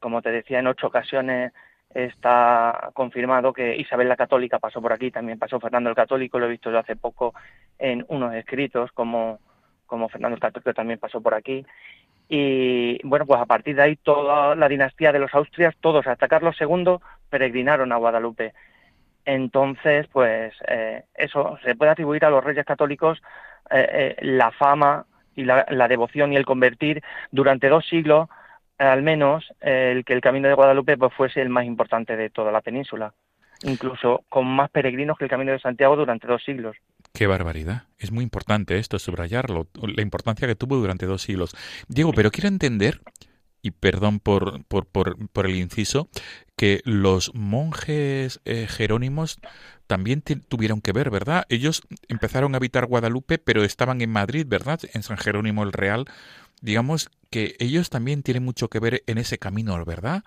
Como 0.00 0.20
te 0.20 0.30
decía, 0.30 0.58
en 0.58 0.66
ocho 0.66 0.88
ocasiones 0.88 1.52
está 1.94 2.90
confirmado 2.94 3.52
que 3.52 3.76
Isabel 3.76 4.08
la 4.08 4.16
Católica 4.16 4.58
pasó 4.58 4.80
por 4.80 4.92
aquí, 4.92 5.10
también 5.10 5.38
pasó 5.38 5.60
Fernando 5.60 5.90
el 5.90 5.96
Católico, 5.96 6.38
lo 6.38 6.46
he 6.46 6.50
visto 6.50 6.70
yo 6.70 6.78
hace 6.78 6.96
poco 6.96 7.34
en 7.78 8.04
unos 8.08 8.34
escritos, 8.34 8.90
como, 8.92 9.40
como 9.86 10.08
Fernando 10.08 10.36
el 10.36 10.40
Católico 10.40 10.74
también 10.74 10.98
pasó 10.98 11.20
por 11.20 11.34
aquí. 11.34 11.64
Y 12.28 12.98
bueno, 13.06 13.26
pues 13.26 13.40
a 13.40 13.46
partir 13.46 13.76
de 13.76 13.82
ahí 13.82 13.96
toda 13.96 14.54
la 14.54 14.68
dinastía 14.68 15.12
de 15.12 15.18
los 15.18 15.34
Austrias, 15.34 15.74
todos 15.80 16.06
hasta 16.06 16.28
Carlos 16.28 16.56
II, 16.58 16.96
peregrinaron 17.28 17.92
a 17.92 17.96
Guadalupe. 17.96 18.54
Entonces, 19.24 20.06
pues 20.12 20.54
eh, 20.66 21.04
eso 21.14 21.58
se 21.64 21.74
puede 21.74 21.92
atribuir 21.92 22.24
a 22.24 22.30
los 22.30 22.42
reyes 22.42 22.64
católicos 22.64 23.22
eh, 23.70 24.16
eh, 24.18 24.26
la 24.26 24.50
fama 24.50 25.06
y 25.36 25.44
la, 25.44 25.66
la 25.70 25.88
devoción 25.88 26.32
y 26.32 26.36
el 26.36 26.44
convertir 26.44 27.02
durante 27.30 27.68
dos 27.68 27.86
siglos 27.86 28.28
al 28.90 29.02
menos 29.02 29.44
el 29.60 30.04
que 30.04 30.12
el 30.12 30.20
Camino 30.20 30.48
de 30.48 30.54
Guadalupe 30.54 30.96
pues, 30.96 31.12
fuese 31.14 31.40
el 31.40 31.48
más 31.48 31.64
importante 31.64 32.16
de 32.16 32.30
toda 32.30 32.50
la 32.50 32.60
península, 32.60 33.14
incluso 33.62 34.24
con 34.28 34.46
más 34.46 34.70
peregrinos 34.70 35.16
que 35.16 35.24
el 35.24 35.30
Camino 35.30 35.52
de 35.52 35.60
Santiago 35.60 35.96
durante 35.96 36.26
dos 36.26 36.42
siglos. 36.42 36.76
Qué 37.12 37.26
barbaridad. 37.26 37.84
Es 37.98 38.10
muy 38.10 38.24
importante 38.24 38.78
esto, 38.78 38.98
subrayarlo, 38.98 39.68
la 39.82 40.02
importancia 40.02 40.48
que 40.48 40.56
tuvo 40.56 40.76
durante 40.76 41.06
dos 41.06 41.22
siglos. 41.22 41.54
Diego, 41.88 42.12
pero 42.12 42.30
quiero 42.30 42.48
entender, 42.48 43.00
y 43.60 43.70
perdón 43.70 44.18
por, 44.18 44.64
por, 44.64 44.86
por, 44.86 45.46
el 45.46 45.54
inciso, 45.54 46.08
que 46.56 46.80
los 46.84 47.34
monjes 47.34 48.40
eh, 48.44 48.66
jerónimos 48.68 49.38
también 49.86 50.22
tuvieron 50.22 50.80
que 50.80 50.92
ver, 50.92 51.10
¿verdad? 51.10 51.44
Ellos 51.48 51.82
empezaron 52.08 52.54
a 52.54 52.56
habitar 52.56 52.86
Guadalupe, 52.86 53.38
pero 53.38 53.62
estaban 53.62 54.00
en 54.00 54.10
Madrid, 54.10 54.46
¿verdad? 54.48 54.80
En 54.94 55.02
San 55.02 55.18
Jerónimo 55.18 55.62
el 55.62 55.72
Real, 55.72 56.06
digamos 56.62 57.10
que 57.32 57.56
ellos 57.58 57.90
también 57.90 58.22
tienen 58.22 58.44
mucho 58.44 58.68
que 58.68 58.78
ver 58.78 59.02
en 59.08 59.18
ese 59.18 59.38
camino, 59.38 59.82
¿verdad? 59.84 60.22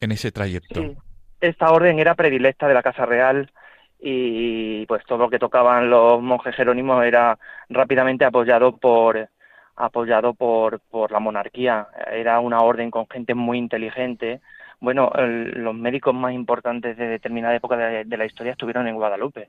En 0.00 0.12
ese 0.12 0.32
trayecto. 0.32 0.80
Sí. 0.82 0.96
Esta 1.40 1.72
orden 1.72 1.98
era 1.98 2.14
predilecta 2.14 2.68
de 2.68 2.74
la 2.74 2.82
Casa 2.82 3.06
Real 3.06 3.50
y 3.98 4.84
pues 4.86 5.04
todo 5.06 5.18
lo 5.18 5.30
que 5.30 5.38
tocaban 5.38 5.88
los 5.88 6.20
monjes 6.20 6.54
jerónimos 6.56 7.04
era 7.04 7.38
rápidamente 7.70 8.24
apoyado 8.24 8.76
por 8.76 9.28
apoyado 9.76 10.34
por, 10.34 10.80
por 10.80 11.12
la 11.12 11.20
monarquía. 11.20 11.86
Era 12.12 12.40
una 12.40 12.60
orden 12.60 12.90
con 12.90 13.08
gente 13.08 13.34
muy 13.34 13.58
inteligente. 13.58 14.40
Bueno, 14.80 15.10
los 15.16 15.74
médicos 15.74 16.14
más 16.14 16.32
importantes 16.32 16.96
de 16.96 17.06
determinada 17.06 17.54
época 17.54 17.76
de, 17.76 18.04
de, 18.04 18.16
la 18.16 18.26
historia 18.26 18.52
estuvieron 18.52 18.86
en 18.88 18.96
Guadalupe. 18.96 19.48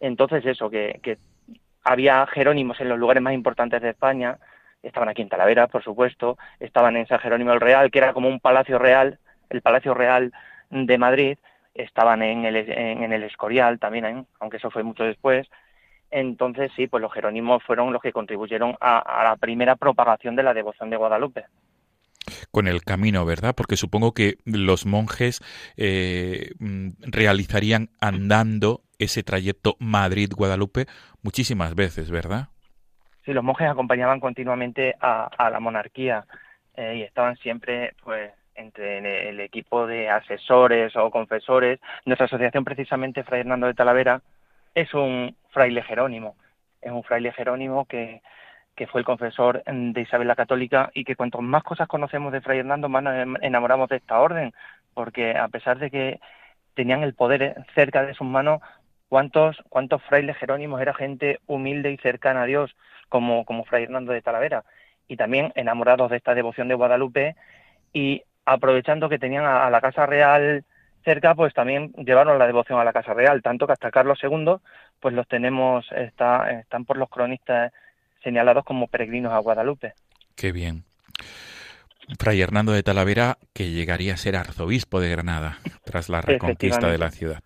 Entonces 0.00 0.44
eso, 0.44 0.68
que, 0.68 1.00
que 1.02 1.18
había 1.84 2.26
jerónimos 2.26 2.80
en 2.80 2.88
los 2.88 2.98
lugares 2.98 3.22
más 3.22 3.32
importantes 3.32 3.80
de 3.80 3.90
España, 3.90 4.38
estaban 4.86 5.08
aquí 5.08 5.22
en 5.22 5.28
Talavera, 5.28 5.66
por 5.66 5.82
supuesto, 5.82 6.38
estaban 6.60 6.96
en 6.96 7.06
San 7.06 7.18
Jerónimo 7.18 7.52
el 7.52 7.60
Real, 7.60 7.90
que 7.90 7.98
era 7.98 8.12
como 8.12 8.28
un 8.28 8.40
palacio 8.40 8.78
real, 8.78 9.18
el 9.50 9.62
Palacio 9.62 9.94
Real 9.94 10.32
de 10.70 10.98
Madrid, 10.98 11.38
estaban 11.74 12.22
en 12.22 12.44
el, 12.44 12.56
en, 12.56 13.12
el 13.12 13.22
Escorial 13.24 13.78
también, 13.78 14.26
aunque 14.40 14.56
eso 14.56 14.70
fue 14.70 14.82
mucho 14.82 15.04
después. 15.04 15.46
Entonces, 16.10 16.70
sí, 16.76 16.86
pues 16.86 17.02
los 17.02 17.12
jerónimos 17.12 17.62
fueron 17.64 17.92
los 17.92 18.00
que 18.00 18.12
contribuyeron 18.12 18.76
a, 18.80 19.22
la 19.24 19.36
primera 19.36 19.76
propagación 19.76 20.36
de 20.36 20.42
la 20.42 20.54
devoción 20.54 20.90
de 20.90 20.96
Guadalupe 20.96 21.44
con 22.50 22.66
el 22.66 22.82
camino, 22.82 23.24
¿verdad? 23.24 23.54
Porque 23.54 23.76
supongo 23.76 24.12
que 24.12 24.38
los 24.44 24.84
monjes 24.84 25.40
eh, 25.76 26.52
mm, 26.58 26.88
realizarían 27.02 27.90
andando 28.00 28.82
ese 28.98 29.22
trayecto 29.22 29.76
Madrid-Guadalupe 29.78 30.86
muchísimas 31.22 31.74
veces, 31.74 32.10
¿verdad? 32.10 32.48
Sí, 33.26 33.32
los 33.32 33.42
monjes 33.42 33.68
acompañaban 33.68 34.20
continuamente 34.20 34.94
a, 35.00 35.50
la 35.50 35.58
monarquía 35.58 36.24
eh, 36.76 36.94
y 36.98 37.02
estaban 37.02 37.36
siempre, 37.38 37.94
pues, 38.04 38.32
entre 38.54 39.28
el, 39.28 39.40
equipo 39.40 39.84
de 39.88 40.08
asesores 40.08 40.94
o 40.94 41.10
confesores. 41.10 41.80
Nuestra 42.04 42.26
asociación, 42.26 42.64
precisamente, 42.64 43.24
Fray 43.24 43.40
Hernando 43.40 43.66
de 43.66 43.74
Talavera, 43.74 44.22
es 44.76 44.94
un 44.94 45.36
fraile 45.50 45.82
jerónimo. 45.82 46.36
Es 46.80 46.92
un 46.92 47.02
fraile 47.02 47.32
jerónimo 47.32 47.84
que, 47.86 48.22
que 48.76 48.86
fue 48.86 49.00
el 49.00 49.04
confesor 49.04 49.64
de 49.64 50.00
Isabel 50.00 50.28
la 50.28 50.36
Católica 50.36 50.90
y 50.94 51.02
que 51.02 51.16
cuanto 51.16 51.40
más 51.40 51.64
cosas 51.64 51.88
conocemos 51.88 52.32
de 52.32 52.42
Fray 52.42 52.60
Hernando, 52.60 52.88
más 52.88 53.02
nos 53.02 53.42
enamoramos 53.42 53.88
de 53.88 53.96
esta 53.96 54.20
orden, 54.20 54.54
porque 54.94 55.36
a 55.36 55.48
pesar 55.48 55.80
de 55.80 55.90
que 55.90 56.20
tenían 56.74 57.02
el 57.02 57.14
poder 57.14 57.56
cerca 57.74 58.04
de 58.04 58.14
sus 58.14 58.26
manos, 58.26 58.60
¿cuántos, 59.08 59.56
cuántos 59.68 60.00
frailes 60.04 60.36
jerónimos 60.36 60.80
era 60.80 60.94
gente 60.94 61.40
humilde 61.46 61.90
y 61.90 61.96
cercana 61.96 62.42
a 62.42 62.46
Dios? 62.46 62.76
Como, 63.08 63.44
como 63.44 63.64
Fray 63.64 63.84
Hernando 63.84 64.12
de 64.12 64.22
Talavera, 64.22 64.64
y 65.08 65.16
también 65.16 65.52
enamorados 65.54 66.10
de 66.10 66.16
esta 66.16 66.34
devoción 66.34 66.68
de 66.68 66.74
Guadalupe 66.74 67.36
y 67.92 68.22
aprovechando 68.44 69.08
que 69.08 69.18
tenían 69.18 69.44
a, 69.44 69.68
la 69.70 69.80
Casa 69.80 70.06
Real 70.06 70.64
cerca, 71.04 71.34
pues 71.34 71.54
también 71.54 71.92
llevaron 71.92 72.38
la 72.38 72.46
devoción 72.46 72.80
a 72.80 72.84
la 72.84 72.92
Casa 72.92 73.14
Real, 73.14 73.42
tanto 73.42 73.66
que 73.66 73.72
hasta 73.72 73.90
Carlos 73.90 74.18
II, 74.22 74.56
pues 75.00 75.14
los 75.14 75.28
tenemos, 75.28 75.86
está, 75.92 76.50
están 76.50 76.84
por 76.84 76.96
los 76.96 77.08
cronistas 77.08 77.72
señalados 78.22 78.64
como 78.64 78.88
peregrinos 78.88 79.32
a 79.32 79.38
Guadalupe. 79.38 79.94
Qué 80.34 80.50
bien. 80.50 80.85
Fray 82.18 82.40
Hernando 82.40 82.72
de 82.72 82.82
Talavera, 82.82 83.38
que 83.52 83.70
llegaría 83.70 84.14
a 84.14 84.16
ser 84.16 84.36
arzobispo 84.36 85.00
de 85.00 85.10
Granada 85.10 85.58
tras 85.84 86.08
la 86.08 86.20
reconquista 86.20 86.88
de 86.88 86.98
la 86.98 87.10
ciudad. 87.10 87.42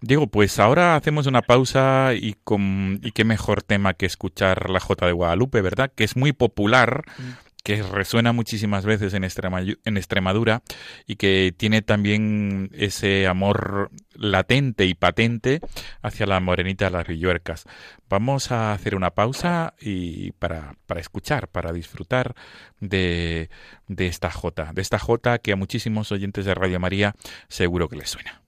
Diego, 0.00 0.26
pues 0.26 0.58
ahora 0.58 0.96
hacemos 0.96 1.26
una 1.26 1.42
pausa 1.42 2.12
y, 2.14 2.36
con, 2.44 3.00
y 3.02 3.12
qué 3.12 3.24
mejor 3.24 3.62
tema 3.62 3.94
que 3.94 4.06
escuchar 4.06 4.70
la 4.70 4.80
Jota 4.80 5.06
de 5.06 5.12
Guadalupe, 5.12 5.60
¿verdad? 5.62 5.90
Que 5.94 6.04
es 6.04 6.16
muy 6.16 6.32
popular 6.32 7.04
mm 7.18 7.43
que 7.64 7.82
resuena 7.82 8.32
muchísimas 8.32 8.84
veces 8.84 9.14
en, 9.14 9.24
Extremadura 9.24 10.62
y 11.06 11.16
que 11.16 11.52
tiene 11.56 11.80
también 11.80 12.70
ese 12.74 13.26
amor 13.26 13.90
latente 14.12 14.84
y 14.84 14.92
patente 14.92 15.60
hacia 16.02 16.26
la 16.26 16.38
morenita 16.40 16.84
de 16.84 16.90
las 16.90 17.06
villuercas. 17.06 17.64
Vamos 18.10 18.52
a 18.52 18.74
hacer 18.74 18.94
una 18.94 19.12
pausa 19.12 19.72
y 19.80 20.32
para, 20.32 20.76
para 20.86 21.00
escuchar, 21.00 21.48
para 21.48 21.72
disfrutar 21.72 22.34
de, 22.80 23.48
de 23.88 24.06
esta 24.08 24.30
jota, 24.30 24.72
de 24.74 24.82
esta 24.82 24.98
jota 24.98 25.38
que 25.38 25.52
a 25.52 25.56
muchísimos 25.56 26.12
oyentes 26.12 26.44
de 26.44 26.54
Radio 26.54 26.78
María 26.78 27.14
seguro 27.48 27.88
que 27.88 27.96
les 27.96 28.10
suena. 28.10 28.42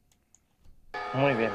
Muy 1.15 1.33
bien. 1.35 1.51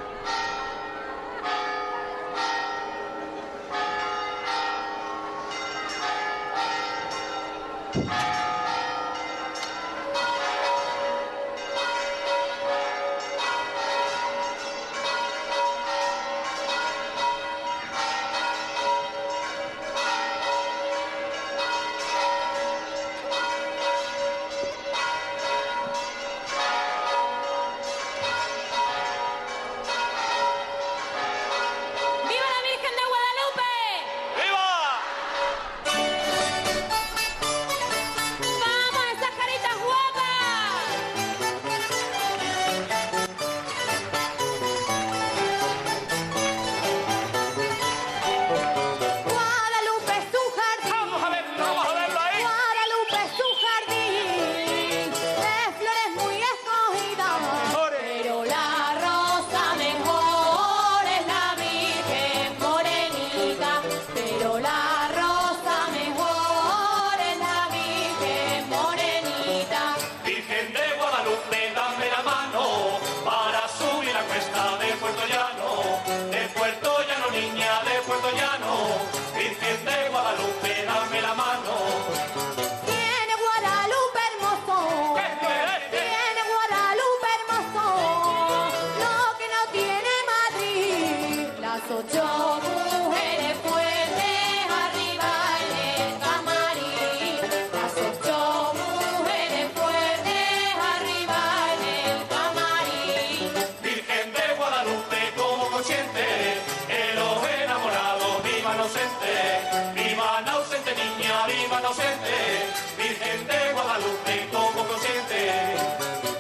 Inocente, 111.92 112.72
Virgen 112.98 113.48
de 113.48 113.74
Guadalupe, 113.74 114.50
como 114.52 114.88
consciente. 114.88 115.76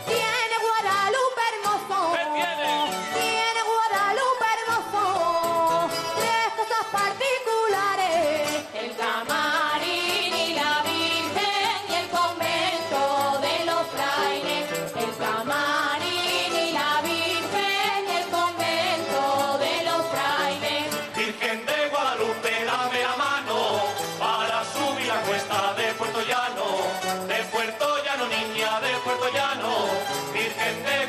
Tiene 0.07 0.55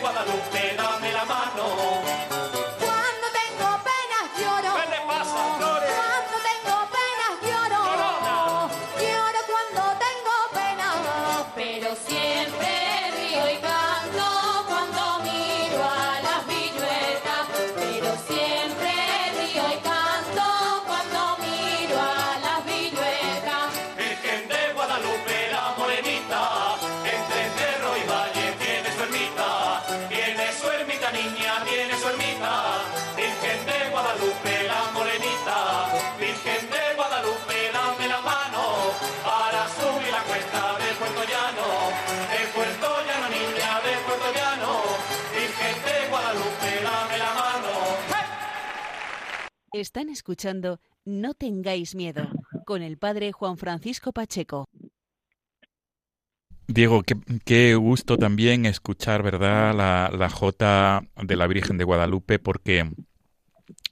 Guadalupe, 0.02 0.74
dame 0.76 1.12
la 1.12 1.24
mano. 1.24 2.61
Cuesta 40.32 40.78
de 40.78 40.94
Puerto 40.98 41.22
Llano, 41.24 41.68
de 42.32 42.42
Puerto 42.54 42.88
Llano 43.06 43.28
niña, 43.28 43.70
de 43.84 43.94
Puerto 44.06 44.28
Llano, 44.34 44.72
Virgen 45.34 45.76
de 45.84 46.08
Guadalupe, 46.08 46.70
dame 46.82 47.18
la 47.18 47.34
mano. 47.34 47.68
Están 49.72 50.08
escuchando 50.08 50.80
No 51.04 51.34
tengáis 51.34 51.94
miedo 51.94 52.28
con 52.64 52.82
el 52.82 52.96
padre 52.96 53.32
Juan 53.32 53.58
Francisco 53.58 54.12
Pacheco. 54.12 54.64
Diego, 56.66 57.02
qué, 57.02 57.16
qué 57.44 57.74
gusto 57.74 58.16
también 58.16 58.64
escuchar, 58.64 59.22
¿verdad?, 59.22 59.74
la, 59.74 60.10
la 60.16 60.30
Jota 60.30 61.02
de 61.22 61.36
la 61.36 61.46
Virgen 61.46 61.76
de 61.76 61.84
Guadalupe, 61.84 62.38
porque 62.38 62.90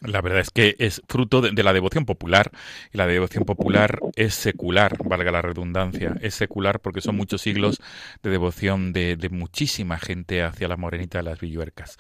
la 0.01 0.21
verdad 0.21 0.41
es 0.41 0.51
que 0.51 0.77
es 0.79 1.03
fruto 1.09 1.41
de, 1.41 1.51
de 1.53 1.63
la 1.63 1.73
devoción 1.73 2.05
popular, 2.07 2.51
y 2.93 2.99
la 2.99 3.07
devoción 3.07 3.45
popular 3.45 4.01
es 4.17 4.35
secular, 4.35 4.97
valga 5.05 5.31
la 5.31 5.43
redundancia, 5.43 6.17
es 6.21 6.35
secular 6.35 6.81
porque 6.81 7.01
son 7.01 7.17
muchos 7.17 7.43
siglos 7.43 7.81
de 8.23 8.31
devoción 8.31 8.93
de, 8.93 9.17
de 9.17 9.29
muchísima 9.29 9.99
gente 9.99 10.43
hacia 10.43 10.69
la 10.69 10.77
morenita 10.77 11.19
de 11.19 11.25
las 11.25 11.41
Villuercas. 11.41 11.99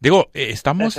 Diego, 0.00 0.30
eh, 0.34 0.50
estamos. 0.50 0.94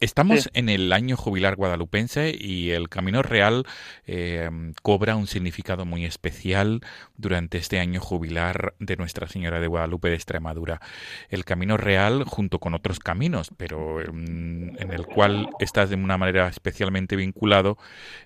Estamos 0.00 0.40
Sí. 0.42 0.48
en 0.54 0.68
el 0.68 0.92
año 0.92 1.16
jubilar 1.16 1.56
guadalupense 1.56 2.34
y 2.38 2.70
el 2.70 2.88
Camino 2.88 3.22
Real 3.22 3.64
eh, 4.06 4.48
cobra 4.82 5.16
un 5.16 5.26
significado 5.26 5.84
muy 5.84 6.04
especial 6.04 6.80
durante 7.16 7.58
este 7.58 7.78
año 7.80 8.00
jubilar 8.00 8.74
de 8.78 8.96
Nuestra 8.96 9.28
Señora 9.28 9.60
de 9.60 9.66
Guadalupe 9.66 10.08
de 10.08 10.14
Extremadura. 10.14 10.80
El 11.28 11.44
Camino 11.44 11.76
Real, 11.76 12.24
junto 12.24 12.58
con 12.58 12.74
otros 12.74 12.98
caminos, 12.98 13.50
pero 13.56 13.98
mm, 14.12 14.78
en 14.80 14.92
el 14.92 15.06
cual 15.06 15.48
estás 15.70 15.88
de 15.90 15.96
una 15.96 16.18
manera 16.18 16.48
especialmente 16.48 17.14
vinculado, 17.16 17.78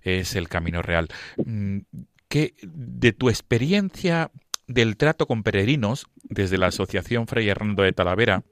es 0.02 0.34
el 0.34 0.48
Camino 0.48 0.80
Real. 0.82 1.08
Mm, 1.44 1.80
¿Qué, 2.28 2.54
de 2.62 3.12
tu 3.12 3.28
experiencia 3.28 4.30
del 4.66 4.96
trato 4.96 5.26
con 5.26 5.42
peregrinos 5.42 6.06
desde 6.24 6.56
la 6.58 6.68
Asociación 6.68 7.26
Fray 7.26 7.48
Hernando 7.48 7.82
de 7.82 7.92
Talavera, 7.92 8.42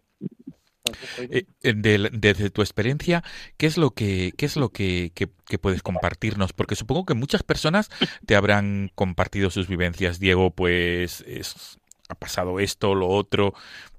eh, 1.18 1.46
eh, 1.62 1.74
desde 2.12 2.50
tu 2.50 2.61
experiencia, 2.61 3.22
¿qué 3.57 3.66
es 3.66 3.78
lo 3.78 3.92
que 3.92 4.33
qué 4.37 4.44
es 4.46 4.57
lo 4.57 4.68
que, 4.70 5.11
que- 5.14 5.31
que 5.46 5.59
puedes 5.59 5.83
compartirnos? 5.83 6.52
Porque 6.52 6.74
supongo 6.76 7.07
que 7.07 7.14
muchas 7.14 7.42
personas 7.42 7.88
te 8.26 8.37
habrán 8.37 8.90
compartido 8.94 9.48
sus 9.50 9.68
vivencias. 9.68 10.18
Diego, 10.20 10.50
pues 10.50 11.22
es- 11.26 11.78
ha 12.09 12.14
pasado 12.14 12.61
esto, 12.61 12.94
lo 12.94 13.09
otro. 13.09 13.55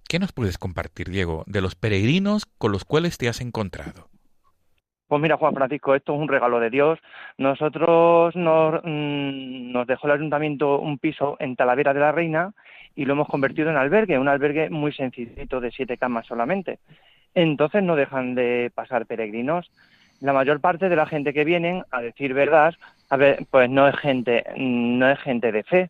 ¿Qué 0.07 0.19
nos 0.19 0.33
puedes 0.33 0.57
compartir, 0.59 1.09
Diego, 1.09 1.43
de 1.47 1.61
los 1.61 1.73
peregrinos 1.75 2.45
con 2.59 2.71
los 2.71 2.85
cuales 2.85 3.17
te 3.17 3.27
has 3.27 3.41
encontrado? 3.41 4.09
Pues 5.13 5.21
mira, 5.21 5.37
Juan 5.37 5.53
Francisco, 5.53 5.93
esto 5.93 6.15
es 6.15 6.19
un 6.19 6.27
regalo 6.27 6.59
de 6.59 6.71
Dios. 6.71 6.97
Nosotros 7.37 8.35
nos, 8.35 8.81
mm, 8.83 9.71
nos 9.71 9.85
dejó 9.85 10.07
el 10.07 10.13
ayuntamiento 10.13 10.79
un 10.79 10.97
piso 10.97 11.37
en 11.39 11.55
Talavera 11.55 11.93
de 11.93 11.99
la 11.99 12.11
Reina 12.11 12.51
y 12.95 13.05
lo 13.05 13.13
hemos 13.13 13.27
convertido 13.27 13.69
en 13.69 13.77
albergue, 13.77 14.17
un 14.17 14.27
albergue 14.27 14.71
muy 14.71 14.91
sencillito 14.91 15.61
de 15.61 15.69
siete 15.69 15.99
camas 15.99 16.25
solamente. 16.25 16.79
Entonces 17.35 17.83
no 17.83 17.95
dejan 17.95 18.33
de 18.33 18.71
pasar 18.73 19.05
peregrinos. 19.05 19.71
La 20.19 20.33
mayor 20.33 20.59
parte 20.61 20.89
de 20.89 20.95
la 20.95 21.05
gente 21.05 21.31
que 21.31 21.43
vienen, 21.43 21.83
a 21.91 22.01
decir 22.01 22.33
verdad, 22.33 22.73
pues 23.51 23.69
no 23.69 23.87
es 23.87 23.95
gente, 23.97 24.43
no 24.57 25.11
es 25.11 25.19
gente 25.19 25.51
de 25.51 25.61
fe. 25.61 25.89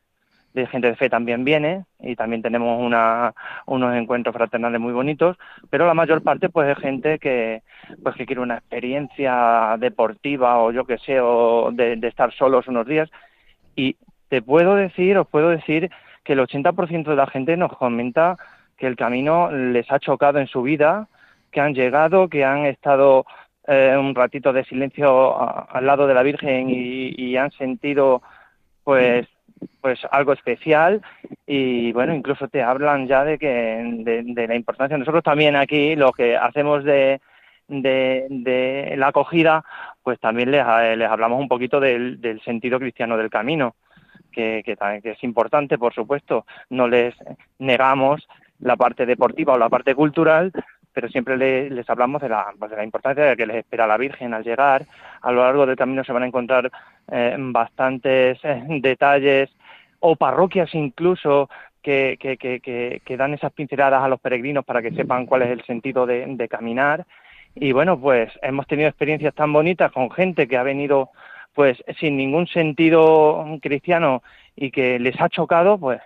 De 0.54 0.68
gente 0.68 0.88
de 0.88 0.96
fe 0.96 1.10
también 1.10 1.44
viene 1.44 1.86
y 2.00 2.16
también 2.16 2.44
tenemos 2.44 2.80
una, 2.80 3.34
unos 3.66 3.96
encuentros 3.96 4.36
fraternales 4.36 4.80
muy 4.80 4.94
bonitos, 4.94 5.36
pero 5.72 5.88
la 5.88 5.96
mayor 5.96 6.22
parte 6.22 6.50
pues 6.50 6.70
es 6.70 6.78
gente 6.78 7.18
que, 7.18 7.64
pues 8.04 8.16
que 8.16 8.28
quiere 8.28 8.42
una 8.42 8.58
experiencia 8.58 9.76
deportiva 9.80 10.60
o 10.60 10.72
yo 10.72 10.86
que 10.86 11.00
sé, 11.00 11.20
o 11.20 11.72
de, 11.72 11.94
estar 12.04 12.32
solos 12.34 12.68
unos 12.68 12.86
días. 12.86 13.10
Y 13.76 13.96
te 14.30 14.44
puedo 14.44 14.76
decir, 14.76 15.18
os 15.18 15.28
puedo 15.28 15.50
decir 15.50 15.90
que 16.24 16.34
el 16.34 16.40
80% 16.40 17.10
de 17.10 17.16
la 17.16 17.28
gente 17.28 17.58
nos 17.58 17.76
comenta 17.76 18.38
que 18.78 18.86
el 18.86 18.96
camino 18.96 19.52
les 19.52 19.92
ha 19.92 20.00
chocado 20.00 20.38
en 20.38 20.48
su 20.48 20.62
vida, 20.62 21.08
que 21.52 21.62
han 21.62 21.74
llegado, 21.74 22.28
que 22.30 22.46
han 22.46 22.66
estado 22.66 23.26
eh, 23.68 23.96
un 23.98 24.14
ratito 24.14 24.54
de 24.54 24.66
silencio 24.66 25.36
al 25.72 25.86
lado 25.86 26.06
de 26.06 26.14
la 26.14 26.22
Virgen 26.22 26.68
y 26.70 27.38
han 27.38 27.52
sentido 27.52 28.22
pues 28.84 29.28
pues 29.82 30.00
algo 30.12 30.34
especial 30.34 31.02
y 31.46 31.92
bueno 31.92 32.14
incluso 32.14 32.48
te 32.48 32.62
hablan 32.62 33.08
ya 33.08 33.24
de 33.24 33.38
que 33.38 33.48
de, 33.48 34.24
de 34.24 34.48
la 34.48 34.56
importancia. 34.56 34.98
Nosotros 34.98 35.24
también 35.24 35.56
aquí 35.56 35.96
lo 35.96 36.12
que 36.12 36.38
hacemos 36.38 36.84
de 36.84 37.22
de, 37.68 38.96
la 38.98 39.08
acogida 39.08 39.64
pues 40.02 40.20
también 40.20 40.52
les, 40.52 40.66
les 40.98 41.10
hablamos 41.10 41.40
un 41.40 41.48
poquito 41.48 41.80
del, 41.80 42.20
del 42.20 42.42
sentido 42.42 42.80
cristiano 42.80 43.18
del 43.18 43.30
camino 43.30 43.76
que, 44.32 44.64
que, 44.66 44.76
que 45.02 45.12
es 45.12 45.24
importante 45.24 45.78
por 45.78 45.94
supuesto. 45.94 46.46
No 46.70 46.88
les 46.88 47.16
negamos 47.60 48.28
la 48.60 48.76
parte 48.76 49.06
deportiva 49.06 49.54
o 49.54 49.58
la 49.58 49.70
parte 49.70 49.96
cultural 49.96 50.52
pero 50.94 51.10
siempre 51.10 51.38
le- 51.38 51.70
les 51.70 51.90
hablamos 51.90 52.22
de 52.22 52.30
la, 52.30 52.46
pues, 52.58 52.72
de 52.72 52.78
la 52.78 52.84
importancia 52.84 53.24
de 53.26 53.36
que 53.38 53.46
les 53.46 53.58
espera 53.58 53.88
la 53.88 53.98
Virgen 53.98 54.34
al 54.34 54.44
llegar. 54.44 54.86
A 55.22 55.32
lo 55.32 55.42
largo 55.44 55.66
del 55.66 55.76
camino 55.76 56.04
se 56.04 56.14
van 56.14 56.24
a 56.24 56.28
encontrar 56.28 56.70
eh, 57.12 57.36
bastantes 57.40 58.40
eh, 58.44 58.64
detalles 58.82 59.50
o 60.00 60.16
parroquias 60.16 60.74
incluso 60.76 61.50
que, 61.82 62.18
que, 62.20 62.38
que, 62.38 62.60
que, 62.60 63.02
que 63.04 63.18
dan 63.18 63.34
esas 63.34 63.52
pinceladas 63.52 64.02
a 64.04 64.08
los 64.08 64.20
peregrinos 64.20 64.64
para 64.66 64.82
que 64.82 64.92
sepan 64.92 65.26
cuál 65.26 65.42
es 65.44 65.50
el 65.50 65.64
sentido 65.66 66.06
de, 66.06 66.26
de 66.28 66.48
caminar. 66.48 67.06
Y 67.56 67.72
bueno, 67.72 68.00
pues 68.00 68.32
hemos 68.42 68.66
tenido 68.68 68.88
experiencias 68.90 69.34
tan 69.36 69.52
bonitas 69.54 69.92
con 69.92 70.10
gente 70.12 70.48
que 70.48 70.58
ha 70.58 70.64
venido 70.64 71.10
pues 71.54 71.84
sin 72.00 72.18
ningún 72.18 72.48
sentido 72.48 73.46
cristiano 73.62 74.24
y 74.56 74.72
que 74.72 74.98
les 75.00 75.20
ha 75.22 75.30
chocado, 75.30 75.78
pues 75.78 76.02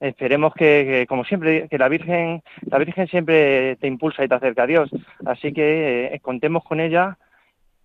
esperemos 0.00 0.54
que, 0.54 1.06
como 1.08 1.24
siempre 1.24 1.68
que 1.68 1.78
la 1.78 1.88
Virgen 1.88 2.42
la 2.62 2.78
Virgen 2.78 3.08
siempre 3.08 3.76
te 3.76 3.86
impulsa 3.86 4.24
y 4.24 4.28
te 4.28 4.34
acerca 4.34 4.62
a 4.62 4.66
Dios 4.66 4.90
así 5.26 5.52
que 5.52 6.06
eh, 6.06 6.20
contemos 6.20 6.64
con 6.64 6.80
ella 6.80 7.18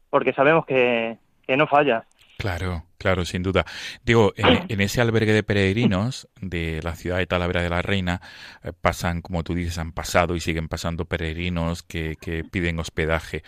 porque 0.09 0.33
sabemos 0.33 0.65
que, 0.65 1.17
que 1.47 1.57
no 1.57 1.67
falla 1.67 2.05
Claro, 2.37 2.83
claro, 2.97 3.25
sin 3.25 3.43
duda. 3.43 3.65
Digo, 4.03 4.33
en, 4.35 4.65
en 4.67 4.81
ese 4.81 4.99
albergue 4.99 5.33
de 5.33 5.43
peregrinos 5.43 6.27
de 6.41 6.81
la 6.83 6.95
ciudad 6.95 7.17
de 7.17 7.27
Talavera 7.27 7.61
de 7.61 7.69
la 7.69 7.81
Reina 7.81 8.21
eh, 8.63 8.73
pasan, 8.73 9.21
como 9.21 9.43
tú 9.43 9.53
dices, 9.53 9.77
han 9.77 9.91
pasado 9.91 10.35
y 10.35 10.39
siguen 10.39 10.67
pasando 10.67 11.05
peregrinos 11.05 11.83
que, 11.83 12.17
que 12.19 12.43
piden 12.43 12.79
hospedaje. 12.79 13.43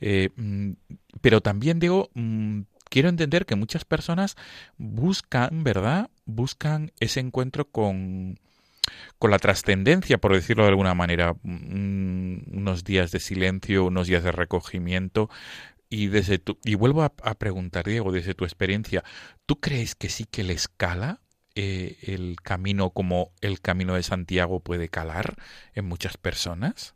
Eh, 0.00 0.30
mm, 0.34 0.72
pero 1.20 1.42
también 1.42 1.78
digo, 1.78 2.10
mm, 2.14 2.62
quiero 2.88 3.08
entender 3.08 3.46
que 3.46 3.56
muchas 3.56 3.84
personas 3.84 4.36
buscan, 4.76 5.62
¿verdad? 5.62 6.10
Buscan 6.30 6.92
ese 7.00 7.20
encuentro 7.20 7.66
con, 7.66 8.38
con 9.18 9.30
la 9.30 9.38
trascendencia, 9.38 10.18
por 10.18 10.32
decirlo 10.32 10.64
de 10.64 10.70
alguna 10.70 10.94
manera, 10.94 11.34
mm, 11.42 12.56
unos 12.56 12.84
días 12.84 13.10
de 13.12 13.20
silencio, 13.20 13.86
unos 13.86 14.06
días 14.06 14.24
de 14.24 14.32
recogimiento. 14.32 15.28
Y 15.88 16.06
desde 16.06 16.38
tu, 16.38 16.56
y 16.64 16.76
vuelvo 16.76 17.02
a, 17.02 17.34
preguntar, 17.34 17.84
Diego, 17.84 18.12
desde 18.12 18.34
tu 18.34 18.44
experiencia, 18.44 19.02
¿tú 19.46 19.56
crees 19.56 19.96
que 19.96 20.08
sí 20.08 20.24
que 20.24 20.44
le 20.44 20.52
escala 20.52 21.18
eh, 21.56 21.96
el 22.06 22.36
camino 22.42 22.90
como 22.90 23.30
el 23.40 23.60
camino 23.60 23.94
de 23.94 24.04
Santiago 24.04 24.60
puede 24.60 24.88
calar 24.88 25.34
en 25.74 25.86
muchas 25.86 26.16
personas? 26.16 26.94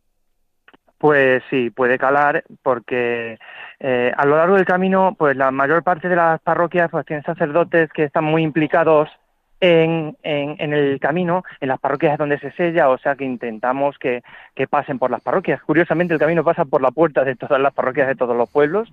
Pues 0.98 1.42
sí, 1.50 1.70
puede 1.70 1.98
calar 1.98 2.44
porque 2.62 3.36
eh, 3.80 4.12
a 4.16 4.24
lo 4.24 4.36
largo 4.36 4.54
del 4.54 4.64
camino, 4.64 5.16
pues 5.18 5.36
la 5.36 5.50
mayor 5.50 5.82
parte 5.82 6.08
de 6.08 6.16
las 6.16 6.40
parroquias 6.40 6.88
pues 6.90 7.04
tienen 7.04 7.24
sacerdotes 7.24 7.90
que 7.92 8.04
están 8.04 8.24
muy 8.24 8.42
implicados 8.42 9.10
en, 9.60 10.16
en, 10.22 10.72
el 10.72 11.00
camino, 11.00 11.42
en 11.60 11.68
las 11.68 11.80
parroquias 11.80 12.18
donde 12.18 12.38
se 12.38 12.50
sella, 12.52 12.90
o 12.90 12.98
sea 12.98 13.14
que 13.14 13.24
intentamos 13.24 13.98
que, 13.98 14.22
que, 14.54 14.66
pasen 14.66 14.98
por 14.98 15.10
las 15.10 15.22
parroquias. 15.22 15.62
Curiosamente 15.62 16.14
el 16.14 16.20
camino 16.20 16.44
pasa 16.44 16.64
por 16.64 16.82
la 16.82 16.90
puerta 16.90 17.24
de 17.24 17.36
todas 17.36 17.60
las 17.60 17.72
parroquias 17.72 18.08
de 18.08 18.16
todos 18.16 18.36
los 18.36 18.50
pueblos 18.50 18.92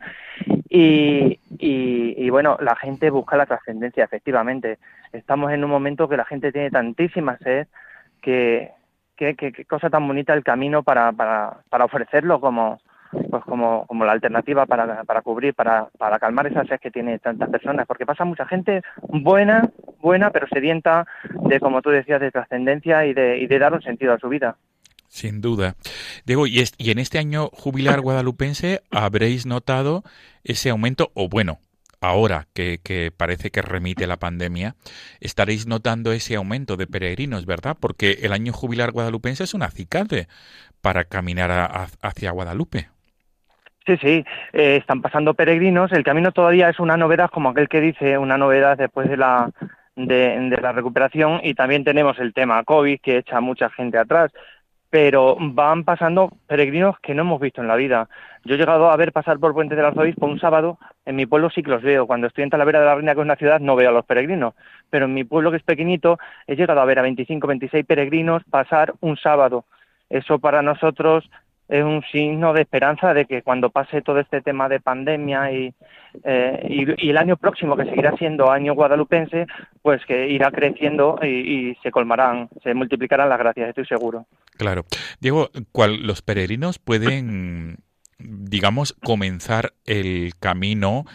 y, 0.70 1.40
y, 1.58 2.30
bueno, 2.30 2.58
la 2.62 2.76
gente 2.76 3.10
busca 3.10 3.36
la 3.36 3.46
trascendencia, 3.46 4.04
efectivamente. 4.04 4.78
Estamos 5.12 5.52
en 5.52 5.64
un 5.64 5.70
momento 5.70 6.08
que 6.08 6.18
la 6.18 6.26
gente 6.26 6.52
tiene 6.52 6.72
tantísima 6.72 7.38
sed 7.40 7.68
que, 8.22 8.72
que 9.18 9.66
cosa 9.66 9.90
tan 9.90 10.08
bonita 10.08 10.34
el 10.34 10.44
camino 10.44 10.84
para, 10.84 11.12
para, 11.12 11.58
para 11.70 11.86
ofrecerlo 11.86 12.40
como, 12.40 12.80
pues 13.30 13.44
como, 13.44 13.86
como 13.88 14.06
la 14.06 14.14
alternativa 14.14 14.66
para, 14.66 15.04
para 15.04 15.22
cubrir, 15.22 15.54
para, 15.54 15.88
para 15.98 16.20
calmar 16.20 16.48
esa 16.48 16.64
sed 16.66 16.80
que 16.80 16.92
tiene 16.92 17.20
tantas 17.20 17.50
personas, 17.50 17.86
porque 17.88 18.06
pasa 18.06 18.26
mucha 18.26 18.46
gente 18.46 18.82
buena, 19.10 19.70
buena, 20.00 20.32
pero 20.32 20.48
sedienta 20.48 21.06
de, 21.48 21.60
como 21.60 21.82
tú 21.82 21.90
decías, 21.90 22.22
de 22.22 22.32
trascendencia 22.32 23.06
y 23.06 23.14
de, 23.14 23.40
y 23.40 23.48
de 23.48 23.60
dar 23.60 23.74
un 23.74 23.82
sentido 23.82 24.14
a 24.14 24.20
su 24.20 24.30
vida. 24.30 24.58
Sin 25.08 25.42
duda. 25.42 25.76
Diego, 26.26 26.48
y, 26.48 26.60
es, 26.60 26.74
y 26.78 26.92
en 26.92 27.00
este 27.00 27.20
año 27.20 27.50
jubilar 27.52 28.00
guadalupense 28.00 28.82
habréis 28.92 29.46
notado 29.46 30.04
ese 30.44 30.70
aumento, 30.70 31.12
o 31.16 31.28
bueno, 31.28 31.60
ahora 32.00 32.48
que, 32.54 32.80
que, 32.82 33.12
parece 33.12 33.52
que 33.52 33.62
remite 33.62 34.08
la 34.08 34.18
pandemia, 34.18 34.76
estaréis 35.20 35.68
notando 35.68 36.14
ese 36.14 36.36
aumento 36.36 36.78
de 36.78 36.88
peregrinos, 36.88 37.46
¿verdad? 37.46 37.76
Porque 37.80 38.20
el 38.22 38.32
año 38.32 38.54
jubilar 38.54 38.92
guadalupense 38.92 39.44
es 39.44 39.54
un 39.54 39.64
acicate 39.64 40.30
para 40.82 41.04
caminar 41.04 41.52
a, 41.52 41.66
a, 41.66 41.88
hacia 42.02 42.32
Guadalupe. 42.32 42.90
Sí, 43.86 43.98
sí, 43.98 44.26
eh, 44.54 44.78
están 44.78 45.02
pasando 45.02 45.34
peregrinos. 45.34 45.92
El 45.92 46.04
camino 46.04 46.32
todavía 46.32 46.70
es 46.70 46.80
una 46.80 46.98
novedad, 46.98 47.32
como 47.32 47.50
aquel 47.50 47.68
que 47.68 47.82
dice, 47.82 48.18
una 48.18 48.38
novedad 48.38 48.78
después 48.78 49.10
de 49.10 49.18
la, 49.18 49.50
de, 49.96 50.58
la 50.62 50.72
recuperación. 50.72 51.42
Y 51.44 51.56
también 51.56 51.84
tenemos 51.84 52.20
el 52.20 52.34
tema 52.34 52.64
COVID, 52.64 53.00
que 53.02 53.18
echa 53.18 53.42
mucha 53.42 53.70
gente 53.72 53.98
atrás. 53.98 54.32
Pero 54.92 55.36
van 55.40 55.84
pasando 55.84 56.32
peregrinos 56.48 57.00
que 57.00 57.16
no 57.16 57.24
hemos 57.24 57.42
visto 57.42 57.62
en 57.62 57.68
la 57.68 57.76
vida. 57.76 58.08
Yo 58.44 58.56
he 58.56 58.58
llegado 58.58 58.92
a 58.92 58.98
ver 58.98 59.12
pasar 59.14 59.40
por 59.40 59.54
Puente 59.54 59.76
del 59.76 59.86
Arzobispo 59.86 60.28
un 60.28 60.40
sábado. 60.40 60.78
En 61.06 61.16
mi 61.16 61.26
pueblo 61.26 61.50
sí 61.50 61.64
que 61.64 61.72
los 61.72 61.82
veo. 61.82 62.06
Cuando 62.06 62.28
estoy 62.28 62.44
en 62.44 62.50
Talavera 62.52 62.82
de 62.82 62.86
la 62.86 62.96
Reina, 62.96 63.14
que 63.16 63.22
es 63.22 63.26
una 63.26 63.36
ciudad, 63.36 63.60
no 63.62 63.76
veo 63.76 63.90
a 63.90 63.94
los 63.94 64.06
peregrinos. 64.06 64.54
Pero 64.92 65.06
en 65.06 65.14
mi 65.14 65.24
pueblo, 65.24 65.50
que 65.50 65.58
es 65.58 65.64
pequeñito, 65.64 66.20
he 66.46 66.56
llegado 66.56 66.82
a 66.82 66.86
ver 66.86 67.00
a 67.00 67.04
25, 67.04 67.48
26 67.48 67.86
peregrinos 67.86 68.44
pasar 68.44 68.94
un 69.00 69.18
sábado. 69.18 69.66
Eso 70.10 70.40
para 70.40 70.62
nosotros 70.62 71.30
es 71.72 71.86
un 71.86 72.04
signo 72.12 72.52
de 72.54 72.64
esperanza 72.64 73.14
de 73.14 73.26
que 73.26 73.44
cuando 73.44 73.70
pase 73.70 74.02
todo 74.02 74.20
este 74.20 74.42
tema 74.42 74.68
de 74.68 74.82
pandemia 74.82 75.54
y, 75.54 75.74
eh, 76.26 76.68
y, 76.70 77.08
y, 77.08 77.10
el 77.12 77.18
año 77.18 77.38
próximo, 77.38 77.78
que 77.78 77.86
seguirá 77.86 78.12
siendo 78.18 78.52
año 78.52 78.74
guadalupense, 78.74 79.48
pues 79.82 80.06
que 80.06 80.28
irá 80.28 80.52
creciendo 80.52 81.18
y, 81.24 81.28
y, 81.70 81.76
se 81.82 81.90
colmarán, 81.90 82.50
se 82.62 82.74
multiplicarán 82.74 83.30
las 83.30 83.40
gracias, 83.40 83.70
estoy 83.70 83.86
seguro. 83.86 84.26
Claro. 84.58 84.84
Diego, 85.22 85.50
¿cuál, 85.72 86.06
los 86.06 86.22
peregrinos 86.22 86.78
pueden 86.78 87.78
digamos, 88.24 88.96
comenzar 89.04 89.74
el 89.86 90.34
camino, 90.40 91.06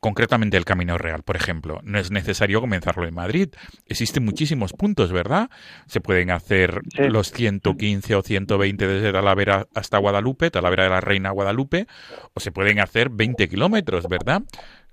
concretamente 0.00 0.56
el 0.56 0.64
camino 0.64 0.98
real, 0.98 1.22
por 1.22 1.36
ejemplo. 1.36 1.80
No 1.84 1.98
es 1.98 2.10
necesario 2.10 2.60
comenzarlo 2.60 3.06
en 3.06 3.14
Madrid. 3.14 3.48
Existen 3.86 4.24
muchísimos 4.24 4.72
puntos, 4.72 5.12
¿verdad? 5.12 5.50
Se 5.86 6.00
pueden 6.00 6.30
hacer 6.30 6.82
sí. 6.94 7.08
los 7.08 7.32
115 7.32 8.14
o 8.14 8.22
120 8.22 8.86
desde 8.86 9.12
Talavera 9.12 9.66
hasta 9.74 9.98
Guadalupe, 9.98 10.50
Talavera 10.50 10.84
de 10.84 10.90
la 10.90 11.00
Reina 11.00 11.30
Guadalupe, 11.30 11.86
o 12.34 12.40
se 12.40 12.52
pueden 12.52 12.80
hacer 12.80 13.10
20 13.10 13.48
kilómetros, 13.48 14.08
¿verdad? 14.08 14.42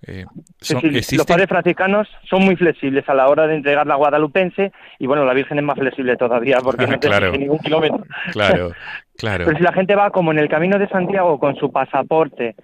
Eh, 0.05 0.25
son, 0.59 0.81
sí, 0.81 0.87
existen... 0.87 1.17
Los 1.17 1.27
padres 1.27 1.47
franciscanos 1.47 2.07
son 2.29 2.43
muy 2.43 2.55
flexibles 2.55 3.07
a 3.07 3.13
la 3.13 3.27
hora 3.29 3.47
de 3.47 3.55
entregar 3.55 3.87
la 3.87 3.95
guadalupense 3.95 4.71
y 4.99 5.07
bueno, 5.07 5.25
la 5.25 5.33
Virgen 5.33 5.59
es 5.59 5.63
más 5.63 5.77
flexible 5.77 6.17
todavía 6.17 6.57
porque 6.63 6.87
no 6.87 6.99
claro. 6.99 7.31
tiene 7.31 7.45
ningún 7.45 7.59
kilómetro. 7.59 8.03
Claro, 8.31 8.71
claro. 9.17 9.45
Pero 9.45 9.57
si 9.57 9.63
la 9.63 9.73
gente 9.73 9.95
va 9.95 10.09
como 10.09 10.31
en 10.31 10.39
el 10.39 10.49
camino 10.49 10.77
de 10.77 10.89
Santiago 10.89 11.39
con 11.39 11.55
su 11.55 11.71
pasaporte 11.71 12.55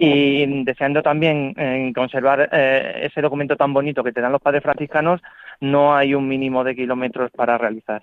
y 0.00 0.64
deseando 0.64 1.02
también 1.02 1.54
eh, 1.56 1.92
conservar 1.94 2.48
eh, 2.52 3.02
ese 3.02 3.20
documento 3.20 3.56
tan 3.56 3.72
bonito 3.72 4.02
que 4.02 4.12
te 4.12 4.20
dan 4.20 4.32
los 4.32 4.42
padres 4.42 4.62
franciscanos, 4.62 5.20
no 5.60 5.94
hay 5.94 6.14
un 6.14 6.26
mínimo 6.26 6.64
de 6.64 6.74
kilómetros 6.74 7.30
para 7.32 7.58
realizar. 7.58 8.02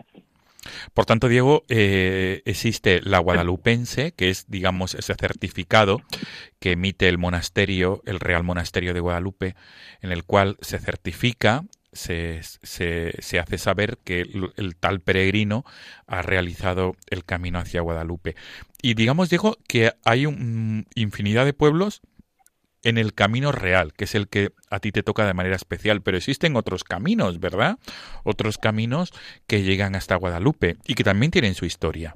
Por 0.93 1.05
tanto, 1.05 1.27
Diego, 1.27 1.63
eh, 1.69 2.41
existe 2.45 3.01
la 3.03 3.19
guadalupense, 3.19 4.13
que 4.13 4.29
es, 4.29 4.45
digamos, 4.49 4.95
ese 4.95 5.15
certificado 5.15 6.01
que 6.59 6.71
emite 6.71 7.09
el 7.09 7.17
monasterio, 7.17 8.01
el 8.05 8.19
Real 8.19 8.43
Monasterio 8.43 8.93
de 8.93 8.99
Guadalupe, 8.99 9.55
en 10.01 10.11
el 10.11 10.23
cual 10.23 10.57
se 10.61 10.79
certifica, 10.79 11.65
se, 11.91 12.41
se, 12.41 13.39
hace 13.39 13.57
saber 13.57 13.99
que 14.03 14.21
el, 14.21 14.51
el, 14.57 14.75
tal 14.75 14.99
peregrino 14.99 15.63
ha 16.07 16.21
realizado 16.21 16.95
el 17.09 17.23
camino 17.23 17.59
hacia 17.59 17.81
Guadalupe. 17.81 18.35
Y 18.81 18.95
digamos, 18.95 19.29
Diego, 19.29 19.57
que 19.67 19.93
hay 20.03 20.25
un, 20.25 20.87
infinidad 20.95 21.45
de 21.45 21.53
pueblos 21.53 22.01
en 22.83 22.97
el 22.97 23.13
camino 23.13 23.51
real, 23.51 23.93
que 23.93 24.03
es 24.03 24.13
el 24.15 24.27
que 24.27 24.49
a 24.69 24.79
ti 24.79 24.91
te 24.91 25.03
toca 25.03 25.25
de 25.25 25.33
manera 25.33 25.55
especial, 25.55 26.01
pero 26.01 26.17
existen 26.17 26.55
otros 26.55 26.83
caminos, 26.83 27.39
¿verdad? 27.39 27.77
Otros 28.23 28.57
caminos 28.57 29.11
que 29.47 29.63
llegan 29.63 29.95
hasta 29.95 30.15
Guadalupe 30.15 30.75
y 30.85 30.95
que 30.95 31.03
también 31.03 31.31
tienen 31.31 31.55
su 31.55 31.65
historia. 31.65 32.15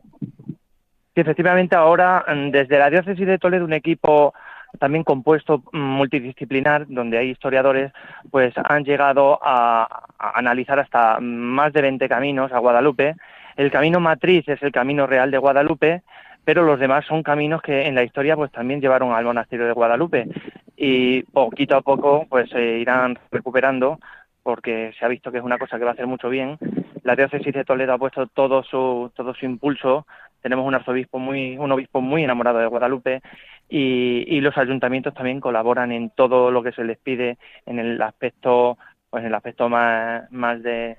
Sí, 1.15 1.21
efectivamente, 1.21 1.75
ahora 1.75 2.25
desde 2.51 2.77
la 2.77 2.89
diócesis 2.89 3.25
de 3.25 3.39
Toledo 3.39 3.65
un 3.65 3.73
equipo 3.73 4.33
también 4.79 5.03
compuesto 5.03 5.63
multidisciplinar, 5.71 6.85
donde 6.87 7.17
hay 7.17 7.29
historiadores, 7.29 7.91
pues 8.29 8.53
han 8.63 8.83
llegado 8.83 9.39
a, 9.41 10.05
a 10.19 10.37
analizar 10.37 10.79
hasta 10.79 11.19
más 11.19 11.73
de 11.73 11.81
20 11.81 12.07
caminos 12.09 12.51
a 12.51 12.59
Guadalupe. 12.59 13.15
El 13.55 13.71
camino 13.71 13.99
matriz 13.99 14.47
es 14.47 14.61
el 14.61 14.71
camino 14.71 15.07
real 15.07 15.31
de 15.31 15.37
Guadalupe, 15.37 16.03
pero 16.47 16.63
los 16.63 16.79
demás 16.79 17.03
son 17.05 17.23
caminos 17.23 17.61
que 17.61 17.87
en 17.87 17.93
la 17.93 18.03
historia 18.03 18.37
pues 18.37 18.53
también 18.53 18.79
llevaron 18.79 19.11
al 19.11 19.25
monasterio 19.25 19.65
de 19.65 19.73
Guadalupe 19.73 20.29
y 20.77 21.23
poquito 21.23 21.75
a 21.75 21.81
poco 21.81 22.25
pues 22.29 22.49
se 22.49 22.77
irán 22.77 23.19
recuperando 23.29 23.99
porque 24.43 24.93
se 24.97 25.03
ha 25.03 25.09
visto 25.09 25.29
que 25.29 25.39
es 25.39 25.43
una 25.43 25.57
cosa 25.57 25.77
que 25.77 25.83
va 25.83 25.89
a 25.89 25.93
hacer 25.93 26.07
mucho 26.07 26.29
bien. 26.29 26.57
La 27.03 27.17
diócesis 27.17 27.53
de 27.53 27.65
Toledo 27.65 27.91
ha 27.91 27.97
puesto 27.97 28.27
todo 28.27 28.63
su 28.63 29.11
todo 29.13 29.33
su 29.33 29.43
impulso. 29.45 30.07
Tenemos 30.41 30.65
un 30.65 30.73
arzobispo 30.73 31.19
muy 31.19 31.57
un 31.57 31.69
obispo 31.73 31.99
muy 31.99 32.23
enamorado 32.23 32.59
de 32.59 32.67
Guadalupe 32.67 33.21
y, 33.67 34.23
y 34.25 34.39
los 34.39 34.57
ayuntamientos 34.57 35.13
también 35.13 35.41
colaboran 35.41 35.91
en 35.91 36.11
todo 36.11 36.49
lo 36.49 36.63
que 36.63 36.71
se 36.71 36.85
les 36.85 36.97
pide 36.97 37.37
en 37.65 37.77
el 37.77 38.01
aspecto 38.01 38.77
pues 39.09 39.19
en 39.19 39.27
el 39.27 39.35
aspecto 39.35 39.67
más 39.67 40.31
más 40.31 40.63
de 40.63 40.95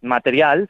material 0.00 0.68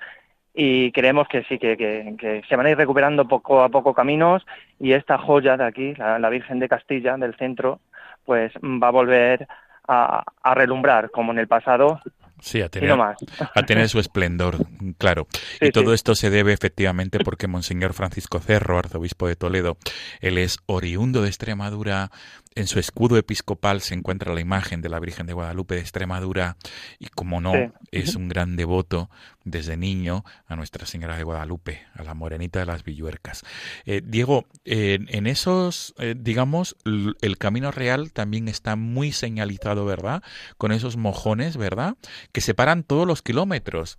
y 0.55 0.93
creemos 0.93 1.29
que 1.29 1.45
sí, 1.45 1.59
que, 1.59 1.77
que, 1.77 2.15
que, 2.19 2.43
se 2.49 2.57
van 2.57 2.67
a 2.67 2.71
ir 2.71 2.77
recuperando 2.77 3.27
poco 3.29 3.63
a 3.63 3.69
poco 3.69 3.95
caminos 3.95 4.45
y 4.79 4.93
esta 4.93 5.19
joya 5.19 5.57
de 5.57 5.65
aquí, 5.65 5.95
la, 5.95 6.19
la 6.19 6.29
Virgen 6.29 6.59
de 6.59 6.69
Castilla, 6.69 7.17
del 7.17 7.37
centro, 7.37 7.81
pues 8.25 8.53
va 8.55 8.89
a 8.89 8.93
volver 8.93 9.47
a, 9.87 10.25
a 10.43 10.55
relumbrar 10.55 11.11
como 11.11 11.33
en 11.33 11.39
el 11.39 11.49
pasado 11.49 12.01
Sí, 12.41 12.63
a 12.63 12.69
tener, 12.69 12.97
no 12.97 13.03
a 13.05 13.63
tener 13.67 13.89
su 13.89 13.99
esplendor, 13.99 14.57
claro. 14.99 15.27
Sí, 15.59 15.67
y 15.67 15.71
todo 15.73 15.89
sí. 15.89 15.95
esto 15.95 16.15
se 16.15 16.31
debe 16.31 16.53
efectivamente 16.53 17.19
porque 17.21 17.49
Monseñor 17.49 17.93
Francisco 17.93 18.41
Cerro, 18.41 18.79
arzobispo 18.79 19.29
de 19.29 19.37
Toledo, 19.37 19.77
él 20.21 20.39
es 20.39 20.59
oriundo 20.67 21.23
de 21.23 21.29
Extremadura, 21.29 22.11
en 22.55 22.67
su 22.67 22.79
escudo 22.79 23.17
episcopal 23.17 23.81
se 23.81 23.95
encuentra 23.95 24.35
la 24.35 24.41
imagen 24.41 24.83
de 24.83 24.89
la 24.89 24.99
Virgen 25.01 25.27
de 25.27 25.33
Guadalupe 25.33 25.77
de 25.77 25.81
Extremadura 25.81 26.57
y 26.99 27.07
como 27.07 27.41
no, 27.41 27.53
sí. 27.53 27.71
es 27.93 28.17
un 28.17 28.29
gran 28.29 28.57
devoto 28.57 29.09
desde 29.45 29.77
niño 29.77 30.25
a 30.47 30.57
Nuestra 30.57 30.87
Señora 30.87 31.17
de 31.17 31.23
Guadalupe, 31.23 31.83
a 31.95 32.03
la 32.03 32.15
morenita 32.15 32.59
de 32.59 32.67
las 32.67 32.85
Villuercas. 32.85 33.45
Eh, 33.87 34.03
Diego, 34.05 34.47
eh, 34.65 34.99
en 35.09 35.27
esos, 35.27 35.95
eh, 35.99 36.15
digamos, 36.17 36.77
el 36.85 37.39
camino 37.39 37.71
real 37.71 38.13
también 38.13 38.49
está 38.49 38.77
muy 38.77 39.13
señalizado, 39.13 39.85
¿verdad? 39.85 40.23
Con 40.59 40.73
esos 40.73 40.97
mojones, 40.97 41.57
¿verdad? 41.57 41.95
Que 42.33 42.41
separan 42.41 42.83
todos 42.83 43.07
los 43.07 43.23
kilómetros. 43.23 43.99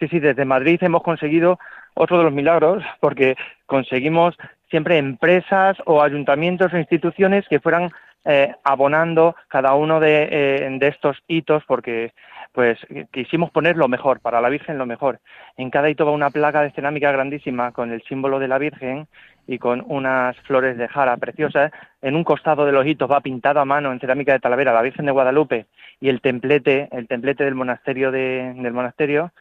Sí, 0.00 0.08
sí, 0.08 0.20
desde 0.20 0.44
Madrid 0.44 0.78
hemos 0.82 1.02
conseguido 1.02 1.58
otro 1.94 2.18
de 2.18 2.24
los 2.24 2.32
milagros, 2.32 2.84
porque 3.00 3.34
conseguimos 3.66 4.36
siempre 4.70 4.98
empresas 4.98 5.76
o 5.86 6.02
ayuntamientos 6.02 6.72
o 6.72 6.78
instituciones 6.78 7.46
que 7.48 7.60
fueran 7.60 7.90
eh, 8.24 8.54
abonando 8.64 9.36
cada 9.48 9.74
uno 9.74 10.00
de, 10.00 10.28
eh, 10.30 10.68
de, 10.78 10.88
estos 10.88 11.16
hitos, 11.28 11.62
porque 11.66 12.12
pues 12.52 12.78
quisimos 13.12 13.50
poner 13.50 13.76
lo 13.76 13.88
mejor, 13.88 14.20
para 14.20 14.40
la 14.40 14.48
Virgen 14.48 14.78
lo 14.78 14.86
mejor. 14.86 15.20
En 15.56 15.70
cada 15.70 15.88
hito 15.88 16.04
va 16.04 16.12
una 16.12 16.30
placa 16.30 16.62
de 16.62 16.72
cerámica 16.72 17.12
grandísima 17.12 17.72
con 17.72 17.92
el 17.92 18.02
símbolo 18.02 18.38
de 18.38 18.48
la 18.48 18.58
Virgen 18.58 19.06
y 19.46 19.58
con 19.58 19.84
unas 19.86 20.36
flores 20.40 20.76
de 20.76 20.88
jara 20.88 21.16
preciosas. 21.16 21.72
En 22.02 22.16
un 22.16 22.24
costado 22.24 22.66
de 22.66 22.72
los 22.72 22.86
hitos 22.86 23.10
va 23.10 23.20
pintado 23.20 23.60
a 23.60 23.64
mano 23.64 23.92
en 23.92 24.00
cerámica 24.00 24.32
de 24.32 24.40
Talavera 24.40 24.72
la 24.72 24.82
Virgen 24.82 25.06
de 25.06 25.12
Guadalupe 25.12 25.66
y 26.00 26.08
el 26.08 26.20
templete, 26.20 26.88
el 26.92 27.06
templete 27.06 27.44
del 27.44 27.54
monasterio 27.54 28.10
de, 28.10 28.52
del 28.56 28.72
monasterio 28.72 29.32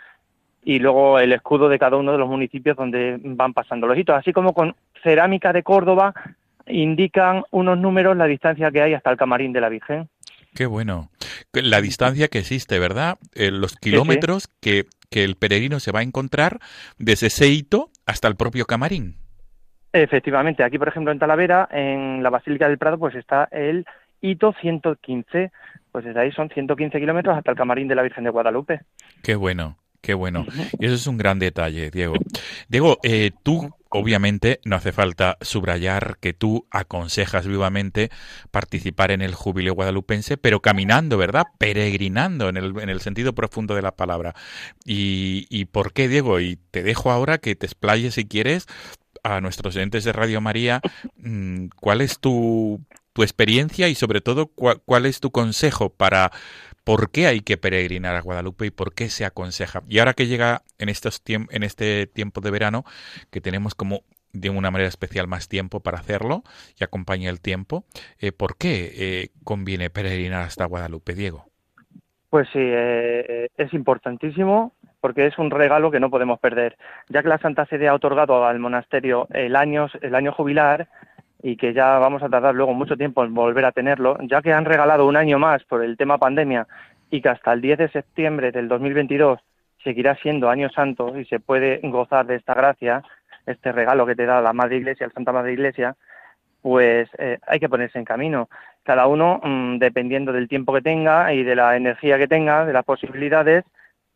y 0.63 0.79
luego 0.79 1.17
el 1.19 1.31
escudo 1.31 1.69
de 1.69 1.79
cada 1.79 1.97
uno 1.97 2.11
de 2.11 2.17
los 2.17 2.27
municipios 2.27 2.75
donde 2.75 3.17
van 3.21 3.53
pasando 3.53 3.87
los 3.87 3.97
hitos, 3.97 4.17
así 4.17 4.33
como 4.33 4.53
con 4.53 4.75
cerámica 5.03 5.53
de 5.53 5.63
Córdoba 5.63 6.13
indican 6.67 7.43
unos 7.51 7.77
números 7.77 8.17
la 8.17 8.25
distancia 8.25 8.71
que 8.71 8.81
hay 8.81 8.93
hasta 8.93 9.11
el 9.11 9.17
camarín 9.17 9.53
de 9.53 9.61
la 9.61 9.69
Virgen. 9.69 10.09
Qué 10.53 10.65
bueno. 10.65 11.09
La 11.53 11.81
distancia 11.81 12.27
que 12.27 12.39
existe, 12.39 12.79
¿verdad? 12.79 13.17
Eh, 13.35 13.51
los 13.51 13.75
kilómetros 13.75 14.47
Que, 14.59 14.85
que 15.09 15.23
el 15.23 15.35
peregrino 15.35 15.79
se 15.79 15.91
va 15.91 15.99
a 15.99 16.03
encontrar 16.03 16.59
desde 16.97 17.27
ese 17.27 17.47
hito 17.47 17.89
hasta 18.05 18.27
el 18.27 18.35
propio 18.35 18.65
camarín. 18.65 19.15
Efectivamente, 19.93 20.63
aquí 20.63 20.77
por 20.77 20.87
ejemplo 20.89 21.11
en 21.11 21.19
Talavera, 21.19 21.67
en 21.71 22.21
la 22.21 22.29
Basílica 22.29 22.67
del 22.67 22.77
Prado, 22.77 22.97
pues 22.97 23.15
está 23.15 23.47
el 23.51 23.85
hito 24.21 24.53
115, 24.61 25.51
pues 25.91 26.05
desde 26.05 26.19
ahí 26.19 26.31
son 26.31 26.49
115 26.49 26.99
kilómetros 26.99 27.37
hasta 27.37 27.51
el 27.51 27.57
camarín 27.57 27.87
de 27.87 27.95
la 27.95 28.03
Virgen 28.03 28.23
de 28.23 28.29
Guadalupe. 28.29 28.81
Qué 29.23 29.35
bueno. 29.35 29.77
Qué 30.07 30.13
bueno. 30.13 30.45
Y 30.79 30.85
eso 30.85 30.95
es 30.95 31.05
un 31.07 31.17
gran 31.17 31.37
detalle, 31.37 31.91
Diego. 31.91 32.15
Diego, 32.69 32.97
eh, 33.03 33.31
tú 33.43 33.75
obviamente 33.89 34.61
no 34.63 34.77
hace 34.77 34.93
falta 34.93 35.37
subrayar 35.41 36.17
que 36.21 36.31
tú 36.31 36.65
aconsejas 36.71 37.45
vivamente 37.45 38.09
participar 38.49 39.11
en 39.11 39.21
el 39.21 39.35
jubileo 39.35 39.73
guadalupense, 39.73 40.37
pero 40.37 40.61
caminando, 40.61 41.17
¿verdad? 41.17 41.43
Peregrinando 41.57 42.47
en 42.47 42.55
el, 42.55 42.79
en 42.79 42.87
el 42.87 43.01
sentido 43.01 43.35
profundo 43.35 43.75
de 43.75 43.81
la 43.81 43.97
palabra. 43.97 44.33
¿Y, 44.85 45.45
¿Y 45.49 45.65
por 45.65 45.91
qué, 45.91 46.07
Diego? 46.07 46.39
Y 46.39 46.57
te 46.71 46.83
dejo 46.83 47.11
ahora 47.11 47.37
que 47.37 47.57
te 47.57 47.65
explayes 47.65 48.13
si 48.13 48.23
quieres 48.23 48.65
a 49.23 49.41
nuestros 49.41 49.75
oyentes 49.75 50.05
de 50.05 50.13
Radio 50.13 50.39
María, 50.39 50.79
mm, 51.17 51.65
¿cuál 51.81 51.99
es 51.99 52.19
tu, 52.19 52.79
tu 53.11 53.23
experiencia 53.23 53.89
y 53.89 53.95
sobre 53.95 54.21
todo 54.21 54.45
cuál, 54.45 54.79
cuál 54.85 55.05
es 55.05 55.19
tu 55.19 55.31
consejo 55.31 55.89
para 55.89 56.31
por 56.87 57.11
qué 57.11 57.27
hay 57.27 57.41
que 57.41 57.57
peregrinar 57.57 58.15
a 58.15 58.21
Guadalupe 58.21 58.65
y 58.65 58.71
por 58.71 58.93
qué 58.93 59.09
se 59.09 59.25
aconseja. 59.25 59.81
Y 59.89 59.99
ahora 59.99 60.13
que 60.13 60.25
llega 60.25 60.61
en, 60.79 60.87
estos 60.87 61.21
en 61.27 61.63
este 61.63 62.07
tiempo 62.07 62.39
de 62.39 62.49
verano, 62.49 62.85
que 63.29 63.41
tenemos 63.41 63.75
como 63.75 64.03
de 64.31 64.49
una 64.49 64.71
manera 64.71 64.87
especial 64.87 65.27
más 65.27 65.49
tiempo 65.49 65.81
para 65.81 65.97
hacerlo 65.97 66.43
y 66.79 66.85
acompaña 66.85 67.29
el 67.29 67.41
tiempo, 67.41 67.83
eh, 68.21 68.31
¿por 68.31 68.55
qué 68.57 68.91
eh, 68.95 69.27
conviene 69.43 69.89
peregrinar 69.89 70.43
hasta 70.43 70.63
Guadalupe, 70.63 71.13
Diego? 71.13 71.47
Pues 72.29 72.47
sí, 72.53 72.61
eh, 72.61 73.49
es 73.57 73.73
importantísimo 73.73 74.71
porque 75.01 75.27
es 75.27 75.37
un 75.37 75.51
regalo 75.51 75.91
que 75.91 75.99
no 75.99 76.09
podemos 76.09 76.39
perder, 76.39 76.77
ya 77.09 77.21
que 77.21 77.27
la 77.27 77.37
Santa 77.39 77.65
Sede 77.65 77.89
ha 77.89 77.95
otorgado 77.95 78.45
al 78.45 78.59
monasterio 78.59 79.27
el 79.31 79.57
año, 79.57 79.87
el 80.01 80.15
año 80.15 80.31
jubilar 80.31 80.87
y 81.47 81.55
que 81.55 81.73
ya 81.73 81.97
vamos 81.97 82.21
a 82.23 82.27
tardar 82.27 82.53
luego 82.53 82.73
mucho 82.73 82.97
tiempo 82.97 83.23
en 83.23 83.33
volver 83.33 83.63
a 83.63 83.71
tenerlo, 83.71 84.17
ya 84.23 84.41
que 84.41 84.51
han 84.51 84.65
regalado 84.65 85.07
un 85.07 85.15
año 85.15 85.39
más 85.39 85.63
por 85.63 85.81
el 85.81 85.95
tema 85.95 86.17
pandemia 86.17 86.67
y 87.09 87.21
que 87.21 87.29
hasta 87.29 87.53
el 87.53 87.61
10 87.61 87.77
de 87.77 87.87
septiembre 87.87 88.51
del 88.51 88.67
2022 88.67 89.39
seguirá 89.81 90.15
siendo 90.15 90.49
año 90.49 90.69
santo 90.69 91.17
y 91.17 91.23
se 91.23 91.39
puede 91.39 91.79
gozar 91.83 92.25
de 92.25 92.35
esta 92.35 92.53
gracia, 92.53 93.01
este 93.45 93.71
regalo 93.71 94.05
que 94.05 94.15
te 94.15 94.25
da 94.25 94.41
la 94.41 94.51
Madre 94.51 94.75
Iglesia, 94.75 95.05
el 95.05 95.13
Santa 95.13 95.31
Madre 95.31 95.53
Iglesia, 95.53 95.95
pues 96.61 97.07
eh, 97.17 97.39
hay 97.47 97.61
que 97.61 97.69
ponerse 97.69 97.97
en 97.97 98.03
camino. 98.03 98.49
Cada 98.83 99.07
uno, 99.07 99.39
mm, 99.41 99.77
dependiendo 99.77 100.33
del 100.33 100.49
tiempo 100.49 100.73
que 100.73 100.81
tenga 100.81 101.33
y 101.33 101.43
de 101.43 101.55
la 101.55 101.77
energía 101.77 102.17
que 102.17 102.27
tenga, 102.27 102.65
de 102.65 102.73
las 102.73 102.83
posibilidades, 102.83 103.63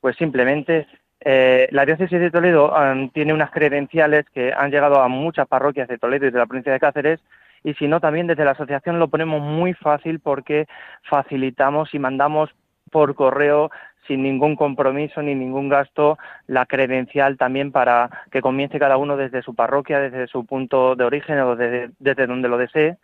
pues 0.02 0.18
simplemente 0.18 0.86
eh, 1.24 1.68
la 1.72 1.86
diócesis 1.86 2.20
de 2.20 2.32
Toledo 2.32 2.74
tiene 3.14 3.34
unas 3.34 3.52
credenciales 3.52 4.26
que 4.34 4.52
han 4.52 4.72
llegado 4.72 5.02
a 5.02 5.08
muchas 5.08 5.48
parroquias 5.48 5.88
de 5.88 6.00
Toledo 6.00 6.26
y 6.26 6.32
de 6.32 6.40
la 6.40 6.48
provincia 6.48 6.74
de 6.74 6.80
Cáceres 6.80 7.20
y 7.64 7.76
si 7.76 7.88
no 7.88 8.00
también 8.00 8.26
desde 8.26 8.44
la 8.44 8.52
asociación 8.52 8.98
lo 8.98 9.08
ponemos 9.08 9.40
muy 9.42 9.74
fácil 9.74 10.20
porque 10.20 10.68
facilitamos 11.04 11.94
y 11.94 12.00
mandamos 12.00 12.50
por 12.90 13.14
correo 13.14 13.70
sin 14.08 14.24
ningún 14.24 14.56
compromiso 14.56 15.22
ni 15.22 15.36
ningún 15.36 15.70
gasto 15.70 16.18
la 16.48 16.66
credencial 16.66 17.38
también 17.38 17.72
para 17.72 18.10
que 18.32 18.42
comience 18.42 18.80
cada 18.80 18.98
uno 18.98 19.16
desde 19.16 19.44
su 19.44 19.54
parroquia, 19.54 20.00
desde 20.00 20.26
su 20.28 20.46
punto 20.46 20.96
de 20.96 21.04
origen 21.04 21.40
o 21.40 21.56
desde, 21.56 21.92
desde 22.00 22.26
donde 22.26 22.50
lo 22.50 22.58
desee. 22.58 22.98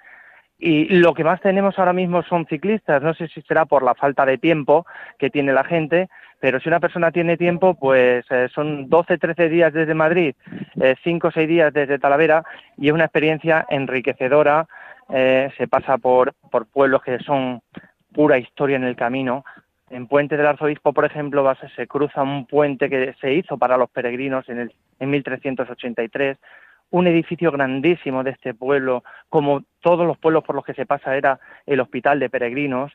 Y 0.60 0.86
lo 0.98 1.14
que 1.14 1.24
más 1.24 1.40
tenemos 1.42 1.78
ahora 1.78 1.94
mismo 1.94 2.24
son 2.24 2.48
ciclistas. 2.48 3.04
No 3.04 3.14
sé 3.14 3.28
si 3.28 3.42
será 3.44 3.66
por 3.66 3.84
la 3.84 3.94
falta 3.94 4.26
de 4.26 4.40
tiempo 4.40 4.86
que 5.20 5.30
tiene 5.30 5.54
la 5.54 5.64
gente, 5.64 6.10
pero 6.40 6.60
si 6.60 6.68
una 6.68 6.80
persona 6.80 7.12
tiene 7.12 7.38
tiempo, 7.38 7.76
pues 7.76 8.26
eh, 8.32 8.48
son 8.54 8.90
12, 8.90 9.18
13 9.18 9.50
días 9.50 9.74
desde 9.74 9.94
Madrid, 9.94 10.36
5 11.04 11.28
o 11.28 11.32
6 11.32 11.48
días 11.48 11.74
desde 11.74 12.00
Talavera 12.00 12.44
y 12.78 12.88
es 12.88 12.94
una 12.94 13.06
experiencia 13.06 13.66
enriquecedora. 13.70 14.68
Eh, 15.10 15.50
se 15.58 15.68
pasa 15.68 15.98
por, 15.98 16.34
por 16.52 16.66
pueblos 16.66 17.02
que 17.02 17.20
son 17.20 17.62
pura 18.14 18.38
historia 18.40 18.78
en 18.78 18.84
el 18.84 18.96
camino. 18.96 19.46
En 19.90 20.08
Puente 20.08 20.36
del 20.36 20.48
Arzobispo, 20.48 20.92
por 20.92 21.06
ejemplo, 21.06 21.50
se 21.76 21.88
cruza 21.88 22.22
un 22.22 22.46
puente 22.46 22.90
que 22.90 23.16
se 23.22 23.34
hizo 23.34 23.58
para 23.58 23.78
los 23.78 23.90
peregrinos 23.90 24.50
en, 24.50 24.60
el, 24.60 24.74
en 25.00 25.10
1383 25.12 26.38
un 26.90 27.08
edificio 27.08 27.52
grandísimo 27.52 28.24
de 28.24 28.32
este 28.32 28.54
pueblo, 28.54 29.04
como 29.30 29.64
todos 29.82 30.08
los 30.08 30.18
pueblos 30.18 30.44
por 30.44 30.56
los 30.56 30.66
que 30.66 30.74
se 30.74 30.86
pasa 30.86 31.16
era 31.16 31.40
el 31.66 31.80
hospital 31.80 32.20
de 32.20 32.30
peregrinos, 32.30 32.94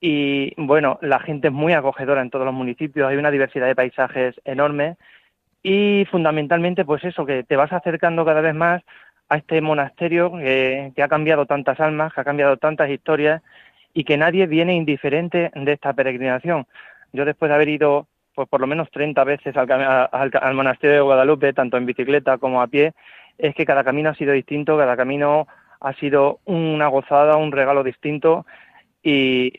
y 0.00 0.52
bueno, 0.56 0.98
la 1.02 1.18
gente 1.20 1.48
es 1.48 1.54
muy 1.54 1.72
acogedora 1.72 2.22
en 2.22 2.30
todos 2.30 2.44
los 2.44 2.54
municipios, 2.54 3.08
hay 3.08 3.16
una 3.16 3.30
diversidad 3.30 3.66
de 3.66 3.74
paisajes 3.74 4.34
enorme 4.44 4.96
y 5.62 6.06
fundamentalmente 6.10 6.84
pues 6.84 7.02
eso, 7.04 7.26
que 7.26 7.42
te 7.42 7.56
vas 7.56 7.72
acercando 7.72 8.24
cada 8.24 8.40
vez 8.40 8.54
más 8.54 8.82
a 9.28 9.38
este 9.38 9.60
monasterio 9.60 10.32
que, 10.32 10.92
ha 11.02 11.08
cambiado 11.08 11.46
tantas 11.46 11.80
almas, 11.80 12.12
que 12.12 12.20
ha 12.20 12.24
cambiado 12.24 12.56
tantas 12.56 12.90
historias 12.90 13.42
y 13.92 14.04
que 14.04 14.16
nadie 14.16 14.46
viene 14.46 14.74
indiferente 14.74 15.50
de 15.54 15.72
esta 15.72 15.92
peregrinación. 15.94 16.66
Yo 17.12 17.24
después 17.24 17.48
de 17.48 17.54
haber 17.54 17.68
ido 17.68 18.06
pues 18.36 18.48
por 18.50 18.60
lo 18.60 18.66
menos 18.66 18.90
30 18.90 19.24
veces 19.24 19.56
al, 19.56 20.54
monasterio 20.54 20.96
de 20.96 21.00
Guadalupe, 21.00 21.54
tanto 21.54 21.78
en 21.78 21.86
bicicleta 21.86 22.36
como 22.36 22.60
a 22.60 22.66
pie, 22.66 22.92
es 23.38 23.54
que 23.54 23.64
cada 23.64 23.82
camino 23.82 24.10
ha 24.10 24.14
sido 24.14 24.34
distinto, 24.34 24.76
cada 24.76 24.94
camino 24.94 25.48
ha 25.80 25.94
sido 25.94 26.40
una 26.44 26.86
gozada, 26.88 27.38
un 27.38 27.50
regalo 27.50 27.82
distinto 27.82 28.44
y 29.02 29.54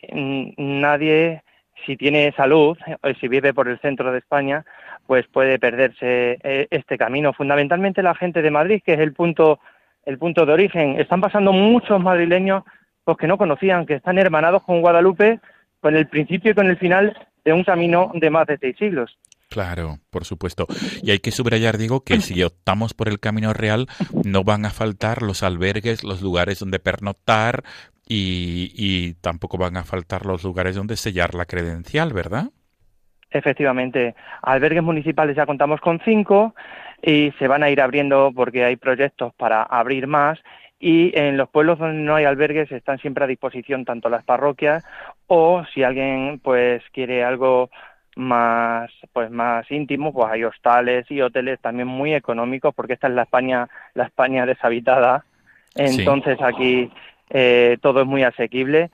nadie, 0.57 1.41
si 1.87 1.97
tiene 1.97 2.31
salud 2.37 2.77
o 3.01 3.13
si 3.19 3.27
vive 3.27 3.51
por 3.51 3.67
el 3.67 3.79
centro 3.79 4.11
de 4.11 4.19
España, 4.19 4.63
pues 5.07 5.25
puede 5.25 5.57
perderse 5.57 6.37
eh, 6.43 6.67
este 6.69 6.99
camino. 6.99 7.33
Fundamentalmente 7.33 8.03
la 8.03 8.13
gente 8.13 8.43
de 8.43 8.51
Madrid, 8.51 8.83
que 8.85 8.93
es 8.93 8.99
el 8.99 9.13
punto, 9.13 9.59
el 10.05 10.19
punto 10.19 10.45
de 10.45 10.53
origen. 10.53 10.99
Están 10.99 11.21
pasando 11.21 11.51
muchos 11.51 11.99
madrileños 11.99 12.63
pues, 13.03 13.17
que 13.17 13.27
no 13.27 13.39
conocían, 13.39 13.87
que 13.87 13.95
están 13.95 14.19
hermanados 14.19 14.61
con 14.61 14.81
Guadalupe, 14.81 15.39
con 15.79 15.95
el 15.95 16.07
principio 16.07 16.51
y 16.51 16.55
con 16.55 16.67
el 16.67 16.77
final 16.77 17.17
de 17.47 17.53
un 17.53 17.63
camino 17.63 18.11
de 18.13 18.29
más 18.29 18.45
de 18.45 18.57
seis 18.57 18.75
siglos. 18.77 19.17
Claro, 19.49 19.99
por 20.09 20.25
supuesto. 20.25 20.67
Y 21.01 21.11
hay 21.11 21.19
que 21.19 21.31
subrayar, 21.31 21.77
digo, 21.77 22.01
que 22.01 22.19
si 22.19 22.43
optamos 22.43 22.93
por 22.93 23.07
el 23.07 23.21
camino 23.21 23.53
real, 23.53 23.87
no 24.25 24.43
van 24.43 24.65
a 24.65 24.69
faltar 24.69 25.21
los 25.21 25.43
albergues, 25.43 26.03
los 26.03 26.21
lugares 26.21 26.59
donde 26.59 26.79
pernoctar, 26.79 27.63
y, 28.05 29.13
tampoco 29.21 29.57
van 29.57 29.77
a 29.77 29.85
faltar 29.85 30.25
los 30.25 30.43
lugares 30.43 30.75
donde 30.75 30.97
sellar 30.97 31.35
la 31.35 31.45
credencial, 31.45 32.11
¿verdad? 32.11 32.49
Efectivamente, 33.31 34.13
albergues 34.41 34.83
municipales 34.83 35.37
ya 35.37 35.45
contamos 35.45 35.79
con 35.79 36.01
cinco 36.03 36.53
y 37.01 37.31
se 37.39 37.47
van 37.47 37.63
a 37.63 37.69
ir 37.69 37.79
abriendo 37.79 38.33
porque 38.35 38.65
hay 38.65 38.75
proyectos 38.75 39.33
para 39.35 39.63
abrir 39.63 40.07
más 40.07 40.37
y 40.79 41.17
en 41.17 41.37
los 41.37 41.49
pueblos 41.49 41.79
donde 41.79 42.01
no 42.01 42.15
hay 42.15 42.25
albergues 42.25 42.71
están 42.71 42.99
siempre 42.99 43.23
a 43.23 43.27
disposición 43.27 43.85
tanto 43.85 44.09
las 44.09 44.23
parroquias 44.23 44.83
o 45.27 45.63
si 45.73 45.83
alguien 45.83 46.39
pues 46.43 46.83
quiere 46.91 47.23
algo 47.23 47.69
más 48.15 48.91
pues 49.13 49.31
más 49.31 49.69
íntimo 49.71 50.13
pues 50.13 50.31
hay 50.31 50.43
hostales 50.43 51.09
y 51.09 51.21
hoteles 51.21 51.59
también 51.59 51.87
muy 51.87 52.13
económicos 52.13 52.73
porque 52.75 52.93
esta 52.93 53.07
es 53.07 53.13
la 53.13 53.23
España 53.23 53.67
la 53.95 54.05
España 54.05 54.45
deshabitada 54.45 55.25
entonces 55.75 56.41
aquí 56.41 56.91
eh, 57.29 57.77
todo 57.81 58.01
es 58.01 58.07
muy 58.07 58.23
asequible 58.23 58.89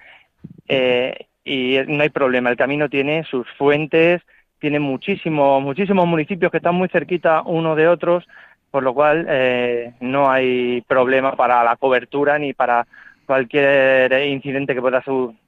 eh, 0.68 1.28
y 1.44 1.78
no 1.88 2.04
hay 2.04 2.10
problema. 2.10 2.50
El 2.50 2.58
camino 2.58 2.90
tiene 2.90 3.24
sus 3.26 3.48
fuentes, 3.58 4.22
tiene 4.60 4.80
muchísimos, 4.80 5.62
muchísimos 5.62 6.08
municipios 6.08 6.52
que 6.52 6.58
están 6.58 6.76
muy 6.76 6.88
cerquita 6.90 7.42
uno 7.44 7.76
de 7.76 7.88
otros, 7.88 8.26
por 8.74 8.82
lo 8.82 8.96
cual 8.96 9.28
eh, 9.30 9.94
no 10.00 10.32
hay 10.32 10.82
problema 10.88 11.36
para 11.36 11.64
la 11.64 11.76
cobertura 11.76 12.40
ni 12.40 12.54
para 12.54 12.88
cualquier 13.28 14.12
incidente 14.28 14.74
que 14.74 14.82
pueda, 14.82 15.04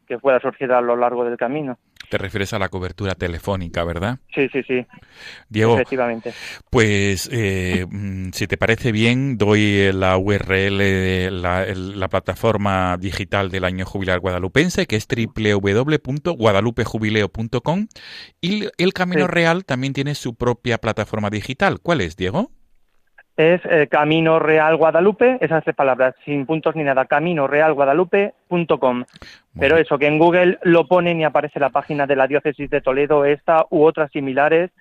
que 0.07 0.19
pueda 0.19 0.39
surgir 0.39 0.71
a 0.71 0.79
lo 0.79 0.95
largo 0.95 1.25
del 1.25 1.35
camino. 1.35 1.79
Te 2.07 2.19
refieres 2.19 2.53
a 2.53 2.59
la 2.59 2.69
cobertura 2.69 3.15
telefónica, 3.15 3.83
¿verdad? 3.83 4.19
Sí, 4.31 4.47
sí, 4.49 4.61
sí, 4.61 4.85
Diego, 5.49 5.73
efectivamente. 5.73 6.33
pues 6.69 7.27
eh, 7.33 7.87
mm, 7.89 8.29
si 8.29 8.45
te 8.45 8.57
parece 8.57 8.91
bien, 8.91 9.39
doy 9.39 9.91
la 9.91 10.19
URL 10.19 10.77
de 10.77 11.31
la, 11.31 12.07
plataforma 12.09 12.95
digital 12.97 13.49
del 13.49 13.63
año 13.63 13.87
jubilar 13.87 14.19
guadalupense, 14.19 14.85
que 14.85 14.97
es 14.97 15.07
www.guadalupejubileo.com 15.07 17.87
y 18.39 18.67
el 18.77 18.93
Camino 18.93 19.25
Sí. 19.25 19.31
Real 19.31 19.65
también 19.65 19.93
tiene 19.93 20.13
su 20.13 20.35
propia 20.35 20.77
plataforma 20.77 21.31
digital. 21.31 21.79
¿Cuál 21.81 22.01
es, 22.01 22.15
Diego? 22.15 22.51
Es 23.37 23.59
eh, 23.65 23.87
Camino 23.89 24.39
Real 24.39 24.77
Guadalupe, 24.77 25.37
esas 25.41 25.63
tres 25.63 25.75
palabras, 25.75 26.15
sin 26.23 26.45
puntos 26.45 26.75
ni 26.75 26.83
nada, 26.83 27.05
caminorealguadalupe.com. 27.05 29.03
Pero 29.59 29.77
eso, 29.77 29.97
que 29.97 30.07
en 30.07 30.17
Google 30.17 30.57
lo 30.63 30.87
ponen 30.87 31.19
y 31.19 31.25
aparece 31.25 31.59
la 31.59 31.69
página 31.69 32.07
de 32.07 32.15
la 32.15 32.27
diócesis 32.27 32.69
de 32.69 32.81
Toledo, 32.81 33.25
esta 33.25 33.65
u 33.69 33.83
otras 33.83 34.09
similares, 34.11 34.71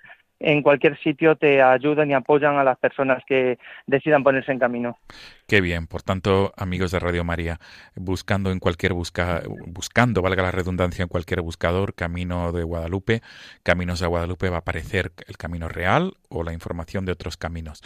en 0.40 0.62
cualquier 0.62 0.98
sitio 0.98 1.36
te 1.36 1.62
ayudan 1.62 2.11
y 2.11 2.14
apoyan 2.14 2.57
a 2.57 2.64
las 2.64 2.78
personas 2.78 3.22
que 3.26 3.59
decidan 3.86 4.22
ponerse 4.22 4.52
en 4.52 4.59
camino. 4.59 4.98
Qué 5.47 5.61
bien. 5.61 5.86
Por 5.86 6.03
tanto, 6.03 6.55
amigos 6.57 6.90
de 6.90 6.99
Radio 6.99 7.22
María, 7.22 7.61
buscando 7.95 8.51
en 8.51 8.61
cualquier 8.61 8.95
busca, 8.95 9.42
buscando, 9.66 10.22
valga 10.22 10.42
la 10.42 10.51
redundancia, 10.51 11.03
en 11.03 11.09
cualquier 11.09 11.42
buscador, 11.42 11.92
Camino 11.92 12.51
de 12.51 12.62
Guadalupe, 12.62 13.22
Caminos 13.62 14.01
de 14.01 14.07
Guadalupe, 14.07 14.49
va 14.49 14.57
a 14.57 14.61
aparecer 14.61 15.12
el 15.26 15.36
Camino 15.36 15.68
Real 15.68 16.16
o 16.30 16.45
la 16.45 16.55
información 16.55 17.05
de 17.05 17.12
otros 17.12 17.36
caminos. 17.36 17.82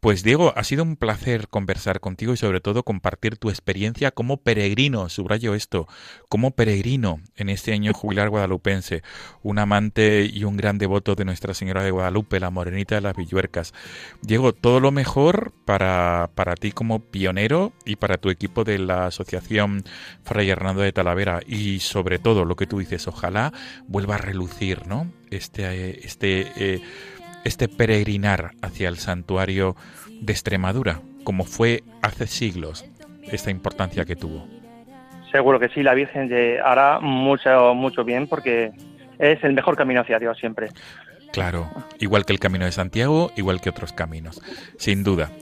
Pues 0.00 0.24
Diego, 0.24 0.52
ha 0.56 0.64
sido 0.64 0.82
un 0.82 0.96
placer 0.96 1.46
conversar 1.46 2.00
contigo 2.00 2.32
y 2.32 2.36
sobre 2.36 2.60
todo 2.60 2.82
compartir 2.82 3.36
tu 3.36 3.50
experiencia 3.50 4.10
como 4.10 4.38
peregrino, 4.38 5.08
subrayo 5.08 5.54
esto, 5.54 5.86
como 6.28 6.50
peregrino 6.50 7.20
en 7.36 7.50
este 7.50 7.72
año 7.72 7.92
jubilar 7.94 8.30
guadalupense, 8.30 9.02
un 9.44 9.60
amante 9.60 10.28
y 10.30 10.42
un 10.42 10.56
gran 10.56 10.78
devoto 10.78 11.14
de 11.14 11.24
Nuestra 11.24 11.54
Señora 11.54 11.84
de 11.84 11.92
Guadalupe, 11.92 12.40
la 12.40 12.50
morenita 12.50 12.96
de 12.96 13.00
las 13.00 13.16
Villuercas. 13.16 13.72
Diego, 14.22 14.52
todo 14.52 14.80
lo 14.80 14.90
mejor 14.90 15.52
para, 15.64 16.30
para 16.34 16.56
ti 16.56 16.72
como 16.72 16.95
pionero 17.00 17.72
y 17.84 17.96
para 17.96 18.18
tu 18.18 18.30
equipo 18.30 18.64
de 18.64 18.78
la 18.78 19.06
Asociación 19.06 19.84
Fray 20.24 20.50
Hernando 20.50 20.82
de 20.82 20.92
Talavera 20.92 21.40
y 21.46 21.80
sobre 21.80 22.18
todo 22.18 22.44
lo 22.44 22.56
que 22.56 22.66
tú 22.66 22.78
dices, 22.78 23.06
ojalá 23.08 23.52
vuelva 23.86 24.16
a 24.16 24.18
relucir, 24.18 24.86
¿no? 24.86 25.10
Este, 25.30 25.64
eh, 25.64 26.00
este, 26.02 26.46
eh, 26.56 26.80
este 27.44 27.68
peregrinar 27.68 28.52
hacia 28.62 28.88
el 28.88 28.96
santuario 28.96 29.76
de 30.20 30.32
Extremadura, 30.32 31.00
como 31.24 31.44
fue 31.44 31.82
hace 32.02 32.26
siglos, 32.26 32.84
esta 33.22 33.50
importancia 33.50 34.04
que 34.04 34.16
tuvo. 34.16 34.46
Seguro 35.32 35.58
que 35.58 35.68
sí, 35.68 35.82
la 35.82 35.94
Virgen 35.94 36.30
hará 36.64 37.00
mucho, 37.00 37.74
mucho 37.74 38.04
bien 38.04 38.26
porque 38.26 38.72
es 39.18 39.42
el 39.44 39.52
mejor 39.52 39.76
camino 39.76 40.00
hacia 40.00 40.18
Dios 40.18 40.38
siempre. 40.38 40.68
Claro, 41.32 41.70
igual 41.98 42.24
que 42.24 42.32
el 42.32 42.40
Camino 42.40 42.64
de 42.64 42.72
Santiago, 42.72 43.32
igual 43.36 43.60
que 43.60 43.70
otros 43.70 43.92
caminos, 43.92 44.40
sin 44.78 45.04
duda. 45.04 45.32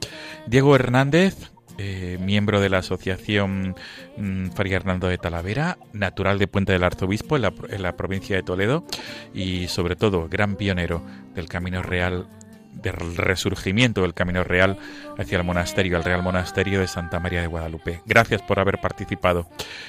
Diego 0.47 0.74
Hernández, 0.74 1.51
eh, 1.78 2.18
miembro 2.20 2.61
de 2.61 2.68
la 2.68 2.78
Asociación 2.78 3.74
mm, 4.16 4.51
Fray 4.51 4.72
Hernando 4.72 5.09
de 5.09 5.18
Talavera, 5.18 5.78
natural 5.93 6.39
de 6.39 6.47
Puente 6.47 6.72
del 6.72 6.85
Arzobispo 6.85 7.37
la, 7.39 7.53
en 7.68 7.82
la 7.82 7.97
provincia 7.97 8.37
de 8.37 8.43
Toledo 8.43 8.85
y 9.32 9.66
sobre 9.68 9.97
todo 9.97 10.28
gran 10.28 10.57
pionero 10.57 11.03
del 11.35 11.49
Camino 11.49 11.82
Real 11.82 12.28
del 12.74 13.16
resurgimiento 13.16 14.03
del 14.03 14.14
Camino 14.14 14.45
Real 14.45 14.78
hacia 15.18 15.39
el 15.39 15.45
monasterio, 15.45 15.97
el 15.97 16.05
Real 16.05 16.22
Monasterio 16.22 16.80
de 16.80 16.89
Santa 16.89 17.18
María 17.20 17.41
de 17.41 17.47
Guadalupe. 17.47 18.03
Gracias 18.07 18.43
por 18.43 18.61
haber 18.61 18.80
participado 18.80 19.49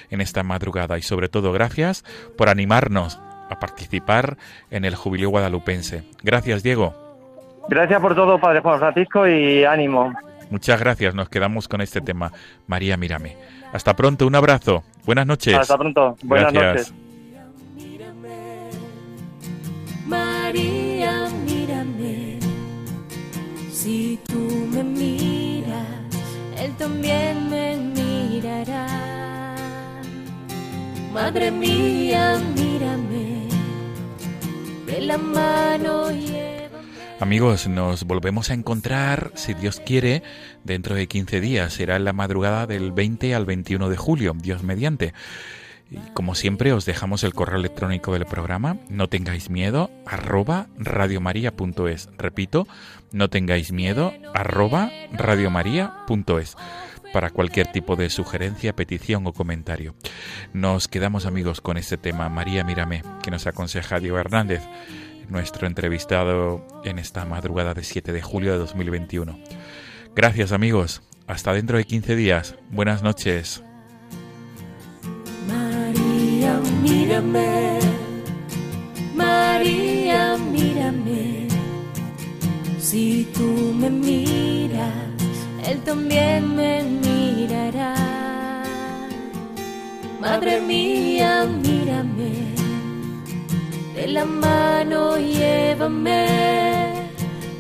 en 0.10 0.22
esta 0.22 0.44
madrugada 0.44 0.98
y 0.98 1.02
sobre 1.02 1.30
todo 1.30 1.52
gracias 1.52 2.04
por 2.38 2.50
animarnos 2.50 3.20
a 3.50 3.60
participar 3.60 4.38
en 4.72 4.86
el 4.86 4.96
Jubileo 4.96 5.30
Guadalupense. 5.30 6.04
Gracias, 6.24 6.64
Diego. 6.64 6.94
Gracias 7.70 8.00
por 8.00 8.16
todo, 8.16 8.40
Padre 8.40 8.62
Juan 8.62 8.80
Francisco, 8.80 9.28
y 9.28 9.64
ánimo. 9.64 10.14
Muchas 10.50 10.80
gracias. 10.80 11.16
Nos 11.16 11.30
quedamos 11.30 11.68
con 11.68 11.82
este 11.82 12.02
tema. 12.02 12.32
María, 12.68 12.98
mírame. 12.98 13.36
Hasta 13.74 13.96
pronto. 13.96 14.28
Un 14.28 14.36
abrazo. 14.36 14.84
Buenas 15.06 15.26
noches. 15.26 15.56
Hasta 15.56 15.78
pronto. 15.78 16.16
Buenas 16.24 16.54
Gracias. 16.54 16.92
noches. 16.92 17.06
María, 20.06 21.28
mírame. 21.46 22.40
Si 23.72 24.20
tú 24.28 24.68
me 24.72 24.84
miras, 24.84 25.88
Él 26.58 26.72
también 26.78 27.50
me 27.50 27.76
mirará. 27.76 28.86
Madre 31.12 31.50
mía, 31.50 32.40
Amigos, 37.20 37.68
nos 37.68 38.04
volvemos 38.04 38.50
a 38.50 38.54
encontrar, 38.54 39.32
si 39.36 39.54
Dios 39.54 39.80
quiere, 39.80 40.22
dentro 40.64 40.96
de 40.96 41.08
15 41.08 41.40
días. 41.42 41.74
Será 41.74 41.98
la 42.00 42.12
madrugada 42.12 42.68
del 42.68 42.92
20 42.92 43.34
al 43.34 43.46
21 43.46 43.90
de 43.90 43.98
julio, 43.98 44.34
Dios 44.36 44.64
mediante. 44.64 45.14
Y 45.90 45.98
como 46.14 46.36
siempre, 46.36 46.74
os 46.74 46.86
dejamos 46.86 47.24
el 47.24 47.34
correo 47.34 47.58
electrónico 47.58 48.14
del 48.14 48.26
programa. 48.26 48.78
No 48.90 49.08
tengáis 49.08 49.50
miedo, 49.50 49.92
arroba 50.06 50.68
radiomaria.es. 50.78 52.10
Repito, 52.18 52.68
no 53.12 53.30
tengáis 53.30 53.72
miedo, 53.72 54.14
arroba 54.34 54.92
radiomaria.es. 55.14 56.58
Para 57.16 57.30
cualquier 57.30 57.72
tipo 57.72 57.96
de 57.96 58.10
sugerencia, 58.10 58.76
petición 58.76 59.26
o 59.26 59.32
comentario. 59.32 59.96
Nos 60.52 60.90
quedamos 60.90 61.26
amigos 61.26 61.62
con 61.62 61.78
este 61.78 61.96
tema. 61.96 62.28
María, 62.28 62.66
mírame, 62.66 63.04
que 63.24 63.32
nos 63.32 63.48
aconseja 63.48 64.02
Diego 64.02 64.20
Hernández, 64.20 64.62
nuestro 65.30 65.66
entrevistado 65.66 66.68
en 66.84 67.00
esta 67.00 67.24
madrugada 67.24 67.74
de 67.74 67.86
7 67.86 68.12
de 68.12 68.22
julio 68.22 68.52
de 68.52 68.58
2021. 68.58 69.40
Gracias 70.14 70.52
amigos. 70.52 71.04
Hasta 71.26 71.54
dentro 71.54 71.78
de 71.78 71.86
15 71.86 72.18
días. 72.18 72.56
Buenas 72.70 73.02
noches. 73.02 73.64
María, 75.48 76.60
mírame. 76.82 77.80
María, 79.16 80.36
mírame. 80.36 81.48
Si 82.78 83.26
tú 83.34 83.74
me 83.74 83.90
miras, 83.90 85.15
Él 85.68 85.82
también 85.82 86.56
me 86.56 86.84
mirará. 86.84 87.96
Madre 90.22 90.62
mía, 90.62 91.46
mírame. 91.46 92.34
De 93.96 94.08
la 94.08 94.26
mano 94.26 95.18
llévame 95.18 96.28